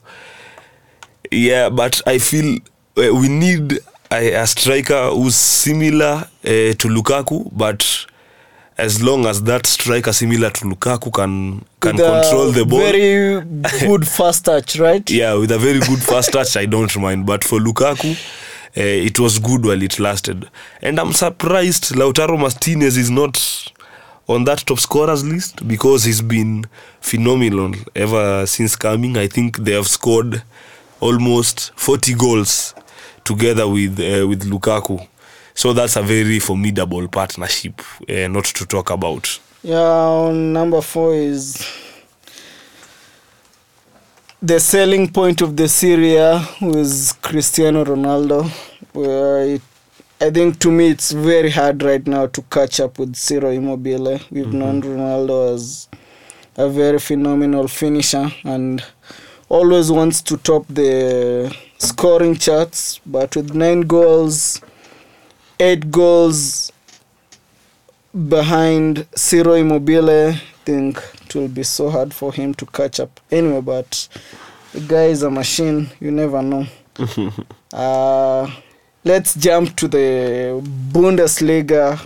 yeah, 1.31 1.69
but 1.69 2.03
I 2.07 2.19
feel 2.19 2.59
uh, 2.97 3.15
we 3.15 3.29
need 3.29 3.81
a, 4.11 4.33
a 4.35 4.47
striker 4.47 5.11
who's 5.11 5.37
similar 5.37 6.25
uh, 6.25 6.29
to 6.45 6.89
Lukaku 6.89 7.49
but 7.53 8.07
as 8.79 9.03
long 9.03 9.27
as 9.27 9.43
that 9.43 9.67
striker 9.67 10.13
similar 10.13 10.51
to 10.51 10.65
Lukaku 10.65 11.13
can 11.13 11.65
can 11.81 11.97
With 11.97 12.05
control 12.07 12.51
the 12.51 12.65
ball. 12.65 12.81
Very 12.81 13.41
good 13.81 14.09
fast 14.09 14.47
touch, 14.47 14.79
right? 14.79 15.09
yeah 15.11 15.35
with 15.35 15.51
a 15.53 15.59
very 15.59 15.81
good 15.81 16.03
fast 16.03 16.33
touch 16.33 16.57
i 16.57 16.67
don't 16.67 16.95
mind. 16.99 17.27
But 17.27 17.45
for 17.45 17.59
lukaku 17.59 18.13
uh, 18.13 18.81
it 18.81 19.19
was 19.19 19.39
good 19.39 19.65
while 19.65 19.83
it 19.83 19.99
lasted. 19.99 20.49
And 20.83 20.99
i'm 20.99 21.13
surprised 21.13 21.93
lautaro 21.95 22.39
martinez 22.39 22.97
is 22.97 23.11
not 23.11 23.37
on 24.29 24.45
that 24.45 24.59
top 24.61 24.79
scorers 24.79 25.25
list 25.25 25.67
because 25.67 26.05
he's 26.05 26.23
been 26.23 26.65
phenomenal 27.01 27.75
ever 27.97 28.47
since 28.47 28.77
coming. 28.77 29.17
I 29.17 29.27
think 29.27 29.59
they 29.59 29.73
have 29.73 29.89
scored 29.89 30.43
almost 31.01 31.73
40 31.77 32.15
goals 32.15 32.75
together 33.25 33.67
with 33.69 33.99
uh, 34.01 34.27
with 34.29 34.45
lukaku 34.45 35.01
so 35.55 35.73
that's 35.73 35.97
a 35.97 36.03
very 36.03 36.39
formidable 36.39 37.07
partnership 37.09 37.81
uh, 38.09 38.29
not 38.29 38.45
to 38.45 38.67
talk 38.67 38.91
about 38.91 39.41
Yeah, 39.63 39.77
on 39.79 40.53
number 40.55 40.81
four 40.83 41.15
is 41.15 41.67
the 44.43 44.59
selling 44.59 45.09
point 45.13 45.43
of 45.43 45.55
the 45.57 45.69
Serie 45.69 46.17
A 46.17 46.43
was 46.63 47.13
Cristiano 47.21 47.85
Ronaldo. 47.85 48.49
Where 48.95 49.45
it, 49.45 49.63
I 50.21 50.31
think 50.31 50.59
to 50.61 50.71
me 50.71 50.89
it's 50.89 51.13
very 51.13 51.51
hard 51.51 51.83
right 51.83 52.07
now 52.07 52.27
to 52.29 52.43
catch 52.51 52.81
up 52.81 52.99
with 52.99 53.17
Ciro 53.17 53.51
Immobile. 53.51 54.19
We've 54.31 54.53
known 54.53 54.81
Ronaldo 54.83 55.55
as 55.55 55.89
a 56.57 56.69
very 56.69 56.99
phenomenal 56.99 57.69
finisher 57.69 58.31
and 58.45 58.83
always 59.51 59.91
wants 59.91 60.23
to 60.23 60.39
top 60.39 60.65
the 60.69 61.55
scoring 61.77 62.37
charts. 62.37 63.01
But 63.05 63.37
with 63.37 63.53
nine 63.53 63.83
goals, 63.83 64.63
eight 65.59 65.91
goals 65.91 66.73
behind 68.29 69.07
Ciro 69.15 69.55
Immobile, 69.55 70.09
I 70.09 70.41
think 70.65 71.03
it 71.27 71.35
will 71.35 71.49
be 71.49 71.65
so 71.65 71.91
hard 71.91 72.15
for 72.15 72.33
him 72.33 72.55
to 72.55 72.67
catch 72.67 73.01
up. 73.01 73.21
Anyway, 73.31 73.61
but 73.61 74.09
the 74.73 74.81
guy 74.81 75.07
is 75.07 75.23
a 75.23 75.31
machine. 75.31 75.91
You 76.01 76.13
never 76.13 76.41
know. 76.41 76.67
uh, 77.73 78.51
let's 79.05 79.35
jump 79.35 79.77
to 79.77 79.89
the 79.89 80.61
Bundesliga 80.93 82.01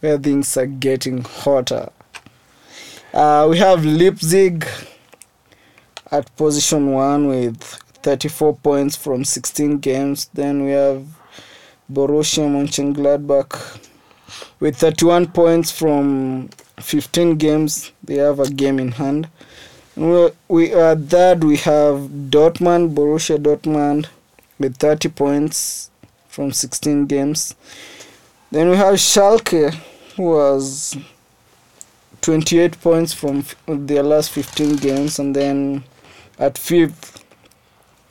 where 0.00 0.18
things 0.18 0.56
are 0.56 0.66
getting 0.66 1.22
hotter. 1.22 1.88
Uh, 3.14 3.46
we 3.48 3.58
have 3.58 3.84
Leipzig 3.84 4.66
at 6.12 6.36
position 6.36 6.92
one 6.92 7.26
with 7.26 7.62
34 8.02 8.56
points 8.56 8.94
from 8.96 9.24
16 9.24 9.78
games. 9.78 10.28
Then 10.34 10.64
we 10.66 10.72
have 10.72 11.06
Borussia 11.90 12.46
Mönchengladbach 12.46 13.80
with 14.60 14.76
31 14.76 15.28
points 15.28 15.72
from 15.72 16.50
15 16.78 17.36
games. 17.36 17.92
They 18.04 18.16
have 18.16 18.40
a 18.40 18.50
game 18.50 18.78
in 18.78 18.92
hand. 18.92 19.28
And 19.96 20.10
we, 20.10 20.30
we 20.48 20.74
are 20.74 20.94
third. 20.94 21.44
We 21.44 21.56
have 21.58 22.08
Dortmund, 22.30 22.94
Borussia 22.94 23.38
Dortmund, 23.38 24.06
with 24.58 24.76
30 24.76 25.08
points 25.08 25.90
from 26.28 26.52
16 26.52 27.06
games. 27.06 27.54
Then 28.50 28.68
we 28.68 28.76
have 28.76 28.94
Schalke, 28.94 29.74
who 30.16 30.38
has 30.38 30.96
28 32.20 32.80
points 32.80 33.12
from 33.12 33.44
their 33.66 34.02
last 34.02 34.30
15 34.30 34.76
games, 34.76 35.18
and 35.18 35.34
then 35.34 35.84
at 36.38 36.58
fifth, 36.58 37.24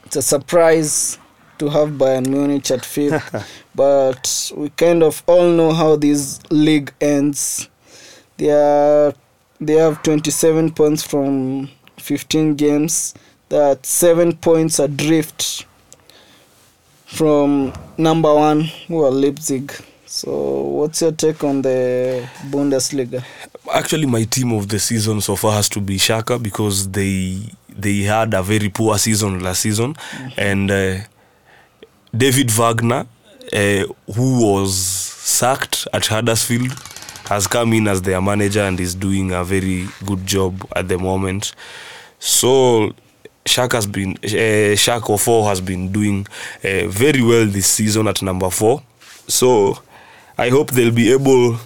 it's 0.06 0.16
a 0.16 0.22
surprise 0.22 1.18
to 1.58 1.70
have 1.70 1.90
Bayern 1.90 2.28
Munich 2.28 2.72
at 2.72 2.84
fifth, 2.84 3.48
but 3.76 4.52
we 4.56 4.70
kind 4.70 5.04
of 5.04 5.24
all 5.28 5.50
know 5.50 5.74
how 5.74 5.96
this 5.96 6.40
league 6.50 6.94
ends. 7.00 7.70
They 8.38 8.50
are 8.52 9.14
they 9.60 9.74
have 9.74 10.02
27 10.02 10.72
points 10.72 11.04
from 11.04 11.70
15 11.98 12.56
games. 12.56 13.14
That 13.50 13.86
seven 13.86 14.36
points 14.36 14.80
adrift 14.80 15.66
from 17.06 17.74
number 17.98 18.34
one, 18.34 18.62
who 18.88 19.04
are 19.04 19.12
Leipzig. 19.12 19.72
So, 20.06 20.62
what's 20.62 21.02
your 21.02 21.12
take 21.12 21.44
on 21.44 21.62
the 21.62 22.28
Bundesliga? 22.50 23.24
actually 23.74 24.06
my 24.06 24.24
team 24.24 24.52
of 24.52 24.68
the 24.68 24.80
season 24.80 25.22
so 25.22 25.36
far 25.36 25.54
has 25.54 25.70
to 25.70 25.80
be 25.80 25.98
Schalke 25.98 26.42
because 26.42 26.90
they 26.90 27.40
they 27.76 28.00
had 28.02 28.34
a 28.34 28.44
very 28.44 28.70
poor 28.70 28.98
season 28.98 29.40
last 29.40 29.62
season. 29.62 29.96
And 30.38 30.70
uh, 30.72 30.98
David 32.16 32.52
Wagner 32.52 33.06
uh, 33.54 33.86
who 34.16 34.46
was 34.46 34.76
sacked 34.76 35.88
at 35.94 36.06
Huddersfield 36.06 36.74
has 37.28 37.48
come 37.48 37.74
in 37.74 37.88
as 37.88 38.02
their 38.02 38.22
manager 38.22 38.62
and 38.62 38.80
is 38.80 38.96
doing 38.96 39.32
a 39.32 39.44
very 39.44 39.88
good 40.06 40.26
job 40.26 40.66
at 40.76 40.88
the 40.88 40.98
moment. 40.98 41.54
So 42.20 42.94
Shaq 43.46 43.74
has 43.74 43.88
been 43.88 44.12
uh, 44.24 44.76
Shaq 44.76 45.48
has 45.48 45.62
been 45.62 45.92
doing 45.92 46.28
uh, 46.64 46.88
very 46.88 47.22
well 47.22 47.46
this 47.46 47.68
season 47.68 48.08
at 48.08 48.22
number 48.22 48.50
four. 48.50 48.84
So 49.28 49.80
I 50.38 50.50
hope 50.50 50.72
they'll 50.72 50.94
be 50.94 51.12
able 51.12 51.58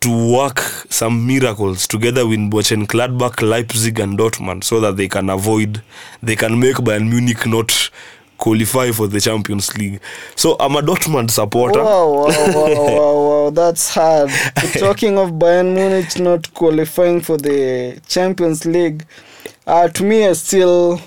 to 0.00 0.32
work 0.32 0.60
some 0.90 1.26
miracles 1.26 1.86
together 1.86 2.26
with 2.26 2.38
Gladbach, 2.38 3.42
Leipzig, 3.42 3.98
and 3.98 4.18
Dortmund 4.18 4.64
so 4.64 4.80
that 4.80 4.96
they 4.96 5.08
can 5.08 5.30
avoid, 5.30 5.82
they 6.22 6.36
can 6.36 6.58
make 6.60 6.76
Bayern 6.76 7.08
Munich 7.10 7.46
not 7.46 7.90
qualify 8.38 8.92
for 8.92 9.06
the 9.06 9.20
Champions 9.20 9.76
League. 9.76 10.00
So 10.34 10.56
I'm 10.60 10.76
a 10.76 10.82
Dortmund 10.82 11.30
supporter. 11.30 11.82
Wow, 11.82 12.08
wow, 12.08 12.24
wow, 12.26 12.74
wow, 12.74 13.28
wow, 13.44 13.50
that's 13.54 13.94
hard. 13.94 14.30
Talking 14.78 15.18
of 15.18 15.30
Bayern 15.32 15.74
Munich 15.74 16.18
not 16.18 16.52
qualifying 16.54 17.20
for 17.20 17.36
the 17.36 18.00
Champions 18.06 18.64
League, 18.66 19.04
uh, 19.66 19.88
to 19.88 20.04
me, 20.04 20.26
I 20.26 20.32
still 20.34 21.00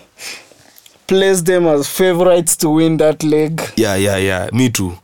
place 1.08 1.42
them 1.42 1.66
as 1.66 1.88
favorites 1.90 2.56
to 2.58 2.70
win 2.70 2.98
that 2.98 3.24
league. 3.24 3.62
Yeah, 3.76 3.96
yeah, 3.96 4.18
yeah. 4.18 4.50
Me 4.52 4.70
too. 4.70 4.98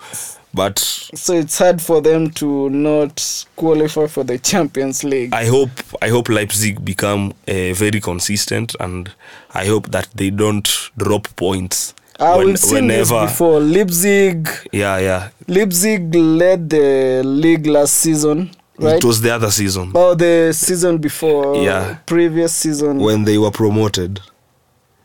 But 0.56 0.80
So 0.80 1.34
it's 1.34 1.58
hard 1.60 1.82
for 1.82 2.01
them 2.01 2.32
to 2.32 2.70
not 2.70 3.45
qualify 3.58 4.08
for 4.08 4.24
the 4.24 4.39
Champions 4.39 5.03
League. 5.03 5.34
I 5.34 5.45
hope 5.47 5.70
I 6.01 6.08
hope 6.08 6.30
Leipzig 6.30 6.84
become 6.84 7.34
uh, 7.47 7.74
very 7.74 7.99
consistent, 7.99 8.74
and 8.80 9.12
I 9.53 9.66
hope 9.66 9.91
that 9.91 10.08
they 10.16 10.30
don't 10.30 10.68
drop 10.97 11.28
points. 11.36 11.93
I 12.18 12.38
when, 12.38 12.47
we've 12.47 12.60
seen 12.60 12.88
this 12.88 13.12
before. 13.12 13.60
Leipzig, 13.60 14.47
Yeah, 14.72 14.97
yeah. 14.99 15.30
Leipzig 15.49 16.16
led 16.16 16.70
the 16.70 17.22
league 17.26 17.68
last 17.68 17.95
season, 17.95 18.51
right? 18.80 18.95
It 18.95 19.03
was 19.03 19.20
the 19.20 19.32
other 19.36 19.51
season 19.51 19.91
oh, 19.93 20.16
the 20.16 20.53
season 20.53 20.99
before, 20.99 21.58
Yeah. 21.62 21.97
previous 22.06 22.53
season. 22.53 22.99
when 22.99 23.26
they 23.26 23.38
were 23.38 23.51
promoted. 23.51 24.22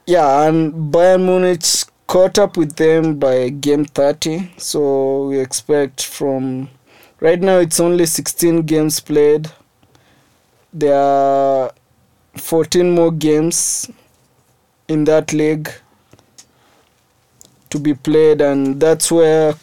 Yeah, 0.06 0.46
and 0.48 0.92
Bayern 0.92 1.24
Munich 1.24 1.64
caught 2.10 2.40
up 2.40 2.56
with 2.56 2.74
them 2.74 3.20
by 3.20 3.48
game 3.50 3.84
30. 3.84 4.50
So 4.56 5.28
we 5.28 5.38
expect 5.38 6.04
from 6.04 6.68
right 7.20 7.40
now 7.40 7.58
it's 7.58 7.78
only 7.78 8.04
16 8.04 8.62
games 8.62 8.98
played. 8.98 9.48
There 10.72 10.96
are 10.96 11.70
14 12.36 12.90
more 12.90 13.12
games 13.12 13.88
in 14.88 15.04
that 15.04 15.32
league 15.32 15.70
to 17.70 17.78
be 17.78 17.94
played, 17.94 18.40
and 18.40 18.80
that's 18.80 19.12
where 19.12 19.54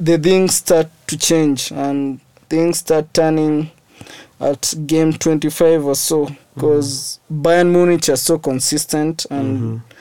the 0.00 0.18
things 0.18 0.56
start 0.56 0.88
to 1.06 1.16
change 1.16 1.70
and 1.70 2.20
things 2.48 2.78
start 2.78 3.14
turning 3.14 3.70
at 4.40 4.74
game 4.88 5.12
25 5.12 5.86
or 5.86 5.94
so 5.94 6.26
because 6.56 7.20
mm-hmm. 7.30 7.42
Bayern 7.46 7.70
Munich 7.70 8.08
are 8.08 8.16
so 8.16 8.36
consistent 8.36 9.26
and 9.30 9.58
mm-hmm. 9.58 9.93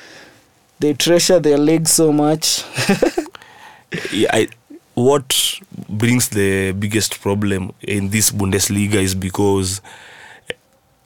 They 0.84 0.94
treasure 0.94 1.40
their 1.40 1.58
league 1.58 1.88
so 1.88 2.12
much. 2.12 2.66
yeah, 4.12 4.28
I, 4.34 4.50
what 4.96 5.62
brings 5.88 6.28
the 6.28 6.74
biggest 6.74 7.22
problem 7.22 7.72
in 7.82 8.10
this 8.10 8.32
Bundesliga 8.32 8.96
is 8.96 9.16
because 9.16 9.80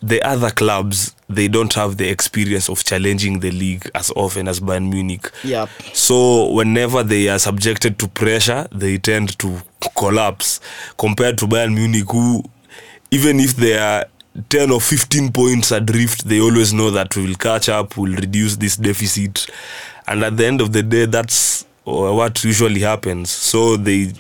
the 0.01 0.19
other 0.23 0.49
clubs 0.49 1.13
they 1.29 1.47
don't 1.47 1.73
have 1.75 1.97
the 1.97 2.09
experience 2.09 2.69
of 2.69 2.83
challenging 2.83 3.39
the 3.39 3.51
league 3.51 3.87
as 3.93 4.11
often 4.15 4.47
as 4.47 4.59
Bayern 4.59 4.89
Munich. 4.89 5.29
Yep. 5.43 5.69
So 5.93 6.51
whenever 6.51 7.03
they 7.03 7.29
are 7.29 7.37
subjected 7.37 7.99
to 7.99 8.07
pressure, 8.07 8.67
they 8.71 8.97
tend 8.97 9.37
to 9.37 9.61
collapse 9.95 10.59
compared 10.97 11.37
to 11.37 11.45
Bayern 11.45 11.75
Munich, 11.75 12.09
who 12.09 12.43
even 13.11 13.39
if 13.39 13.55
they 13.55 13.77
are 13.77 14.05
10 14.49 14.71
or 14.71 14.79
15 14.79 15.31
points 15.31 15.71
adrift, 15.71 16.27
they 16.27 16.39
always 16.39 16.73
know 16.73 16.91
that 16.91 17.15
we 17.15 17.25
will 17.25 17.35
catch 17.35 17.69
up, 17.69 17.97
we'll 17.97 18.15
reduce 18.15 18.55
this 18.55 18.75
deficit. 18.75 19.47
And 20.07 20.23
at 20.23 20.37
the 20.37 20.45
end 20.45 20.61
of 20.61 20.73
the 20.73 20.83
day, 20.83 21.05
that's 21.05 21.63
uh, 21.85 22.13
what 22.13 22.43
usually 22.43 22.81
happens. 22.81 23.31
So 23.31 23.77
they 23.77 24.13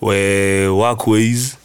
were 0.00 0.72
work 0.74 1.06
ways 1.06 1.56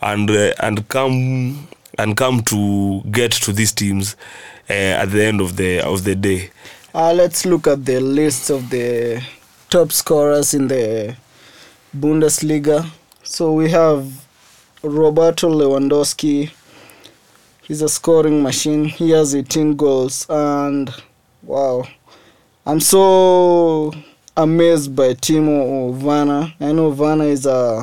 and 0.00 0.30
uh, 0.30 0.52
and 0.60 0.88
come 0.88 1.68
and 1.98 2.16
come 2.16 2.42
to 2.42 3.02
get 3.10 3.32
to 3.32 3.52
these 3.52 3.72
teams 3.72 4.16
uh, 4.70 4.72
at 4.72 5.06
the 5.10 5.24
end 5.24 5.40
of 5.40 5.56
the 5.56 5.80
of 5.80 6.04
the 6.04 6.14
day. 6.14 6.50
Uh, 6.94 7.12
let's 7.12 7.44
look 7.44 7.66
at 7.66 7.84
the 7.84 8.00
list 8.00 8.50
of 8.50 8.70
the 8.70 9.22
top 9.70 9.92
scorers 9.92 10.54
in 10.54 10.68
the 10.68 11.14
Bundesliga. 11.96 12.86
So 13.22 13.52
we 13.52 13.70
have 13.70 14.10
Roberto 14.82 15.50
Lewandowski. 15.50 16.50
He's 17.68 17.82
a 17.82 17.88
scoring 17.90 18.42
machine. 18.42 18.86
He 18.86 19.10
has 19.10 19.34
18 19.34 19.76
goals, 19.76 20.24
and 20.30 20.90
wow, 21.42 21.86
I'm 22.64 22.80
so 22.80 23.92
amazed 24.34 24.96
by 24.96 25.12
Timo 25.12 25.92
Werner. 26.00 26.54
I 26.60 26.72
know 26.72 26.88
Werner 26.88 27.26
is 27.26 27.44
a 27.44 27.82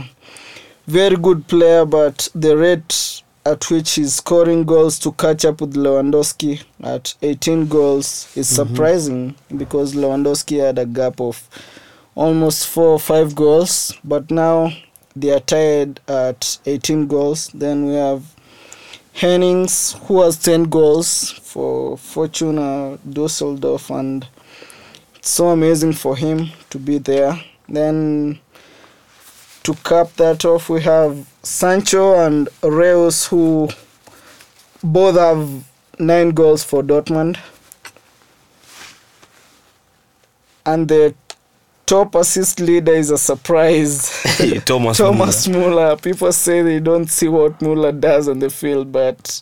very 0.87 1.15
good 1.17 1.47
player, 1.47 1.85
but 1.85 2.29
the 2.33 2.57
rate 2.57 3.21
at 3.45 3.69
which 3.69 3.93
he's 3.93 4.15
scoring 4.15 4.63
goals 4.63 4.97
to 4.97 5.11
catch 5.11 5.45
up 5.45 5.61
with 5.61 5.75
Lewandowski 5.75 6.63
at 6.81 7.13
18 7.21 7.67
goals 7.67 8.35
is 8.35 8.47
mm-hmm. 8.47 8.55
surprising 8.55 9.35
because 9.55 9.93
Lewandowski 9.93 10.65
had 10.65 10.79
a 10.79 10.87
gap 10.87 11.21
of 11.21 11.47
almost 12.15 12.65
four 12.65 12.87
or 12.87 12.99
five 12.99 13.35
goals, 13.35 13.93
but 14.03 14.31
now 14.31 14.71
they 15.15 15.29
are 15.29 15.41
tied 15.41 15.99
at 16.07 16.57
18 16.65 17.05
goals. 17.05 17.49
Then 17.49 17.85
we 17.85 17.93
have 17.93 18.34
Hennings, 19.15 19.93
who 20.07 20.21
has 20.21 20.37
10 20.37 20.63
goals 20.65 21.31
for 21.31 21.97
Fortuna 21.97 22.99
Dusseldorf, 23.09 23.89
and 23.89 24.27
it's 25.15 25.29
so 25.29 25.51
amazing 25.51 25.93
for 25.93 26.17
him 26.17 26.49
to 26.69 26.77
be 26.77 26.97
there. 26.97 27.39
Then 27.69 28.39
to 29.63 29.73
cap 29.73 30.11
that 30.17 30.43
off, 30.43 30.67
we 30.67 30.81
have 30.81 31.25
Sancho 31.43 32.19
and 32.19 32.49
Reus, 32.61 33.27
who 33.27 33.69
both 34.83 35.15
have 35.15 35.63
nine 35.97 36.31
goals 36.31 36.65
for 36.65 36.83
Dortmund. 36.83 37.37
And 40.65 40.89
the 40.89 41.15
top 41.85 42.15
assist 42.15 42.59
leader 42.59 42.93
is 42.93 43.11
a 43.11 43.17
surprise. 43.17 44.09
Thomas 44.65 44.97
Thomas 44.97 45.47
Muller. 45.47 45.95
People 45.97 46.31
say 46.31 46.61
they 46.61 46.79
don't 46.79 47.09
see 47.09 47.27
what 47.27 47.61
Muller 47.61 47.91
does 47.91 48.27
on 48.27 48.39
the 48.39 48.49
field, 48.49 48.91
but 48.91 49.41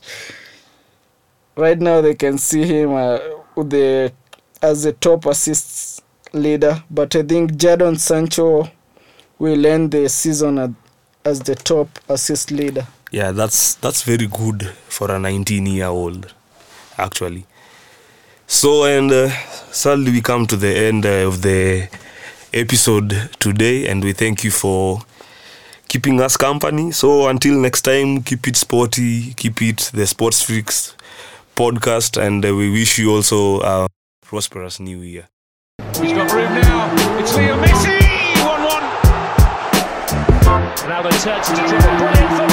right 1.56 1.80
now 1.80 2.02
they 2.02 2.16
can 2.16 2.38
see 2.38 2.64
him 2.66 2.94
uh, 2.94 3.20
the 3.56 4.12
as 4.62 4.84
the 4.84 4.94
top 4.94 5.26
assists 5.26 6.02
leader. 6.34 6.84
But 6.90 7.16
I 7.16 7.24
think 7.24 7.54
Jadon 7.54 8.00
Sancho 8.00 8.70
will 9.40 9.66
end 9.66 9.92
the 9.92 10.10
season 10.10 10.58
at, 10.58 10.72
as 11.26 11.40
the 11.42 11.56
top 11.56 11.88
assist 12.10 12.52
leader. 12.52 12.88
Yeah, 13.12 13.32
that's 13.32 13.76
that's 13.76 14.02
very 14.04 14.28
good 14.28 14.72
for 14.88 15.12
a 15.12 15.20
19 15.20 15.66
year 15.68 15.88
old, 15.88 16.34
actually. 16.98 17.46
So, 18.48 18.86
and 18.86 19.12
uh, 19.12 19.30
sadly, 19.72 20.12
we 20.12 20.22
come 20.22 20.46
to 20.48 20.56
the 20.58 20.76
end 20.76 21.06
uh, 21.06 21.28
of 21.28 21.42
the 21.42 21.88
episode 22.54 23.30
today, 23.40 23.88
and 23.88 24.04
we 24.04 24.14
thank 24.14 24.44
you 24.44 24.52
for 24.52 25.02
keeping 25.88 26.20
us 26.22 26.38
company. 26.38 26.92
So, 26.92 27.28
until 27.28 27.60
next 27.60 27.82
time, 27.82 28.22
keep 28.24 28.48
it 28.48 28.56
sporty, 28.56 29.34
keep 29.34 29.62
it 29.62 29.92
the 29.94 30.08
Sports 30.08 30.42
Freaks 30.42 30.96
podcast, 31.56 32.18
and 32.22 32.46
uh, 32.46 32.56
we 32.56 32.70
wish 32.72 32.98
you 32.98 33.12
also 33.12 33.60
a 33.62 33.88
prosperous 34.22 34.80
new 34.80 35.02
year. 35.02 35.28
He's 36.02 36.14
got 36.14 36.32
room 36.32 36.54
now. 36.54 37.20
It's 37.20 37.36
Leo 37.36 37.56
Messi. 37.62 38.00
1 38.44 38.64
1. 38.64 38.84
Now 40.90 41.02
they 41.02 41.12
turn 41.18 41.42
to 41.44 41.54
dribble. 41.56 41.98
Brilliant. 41.98 42.53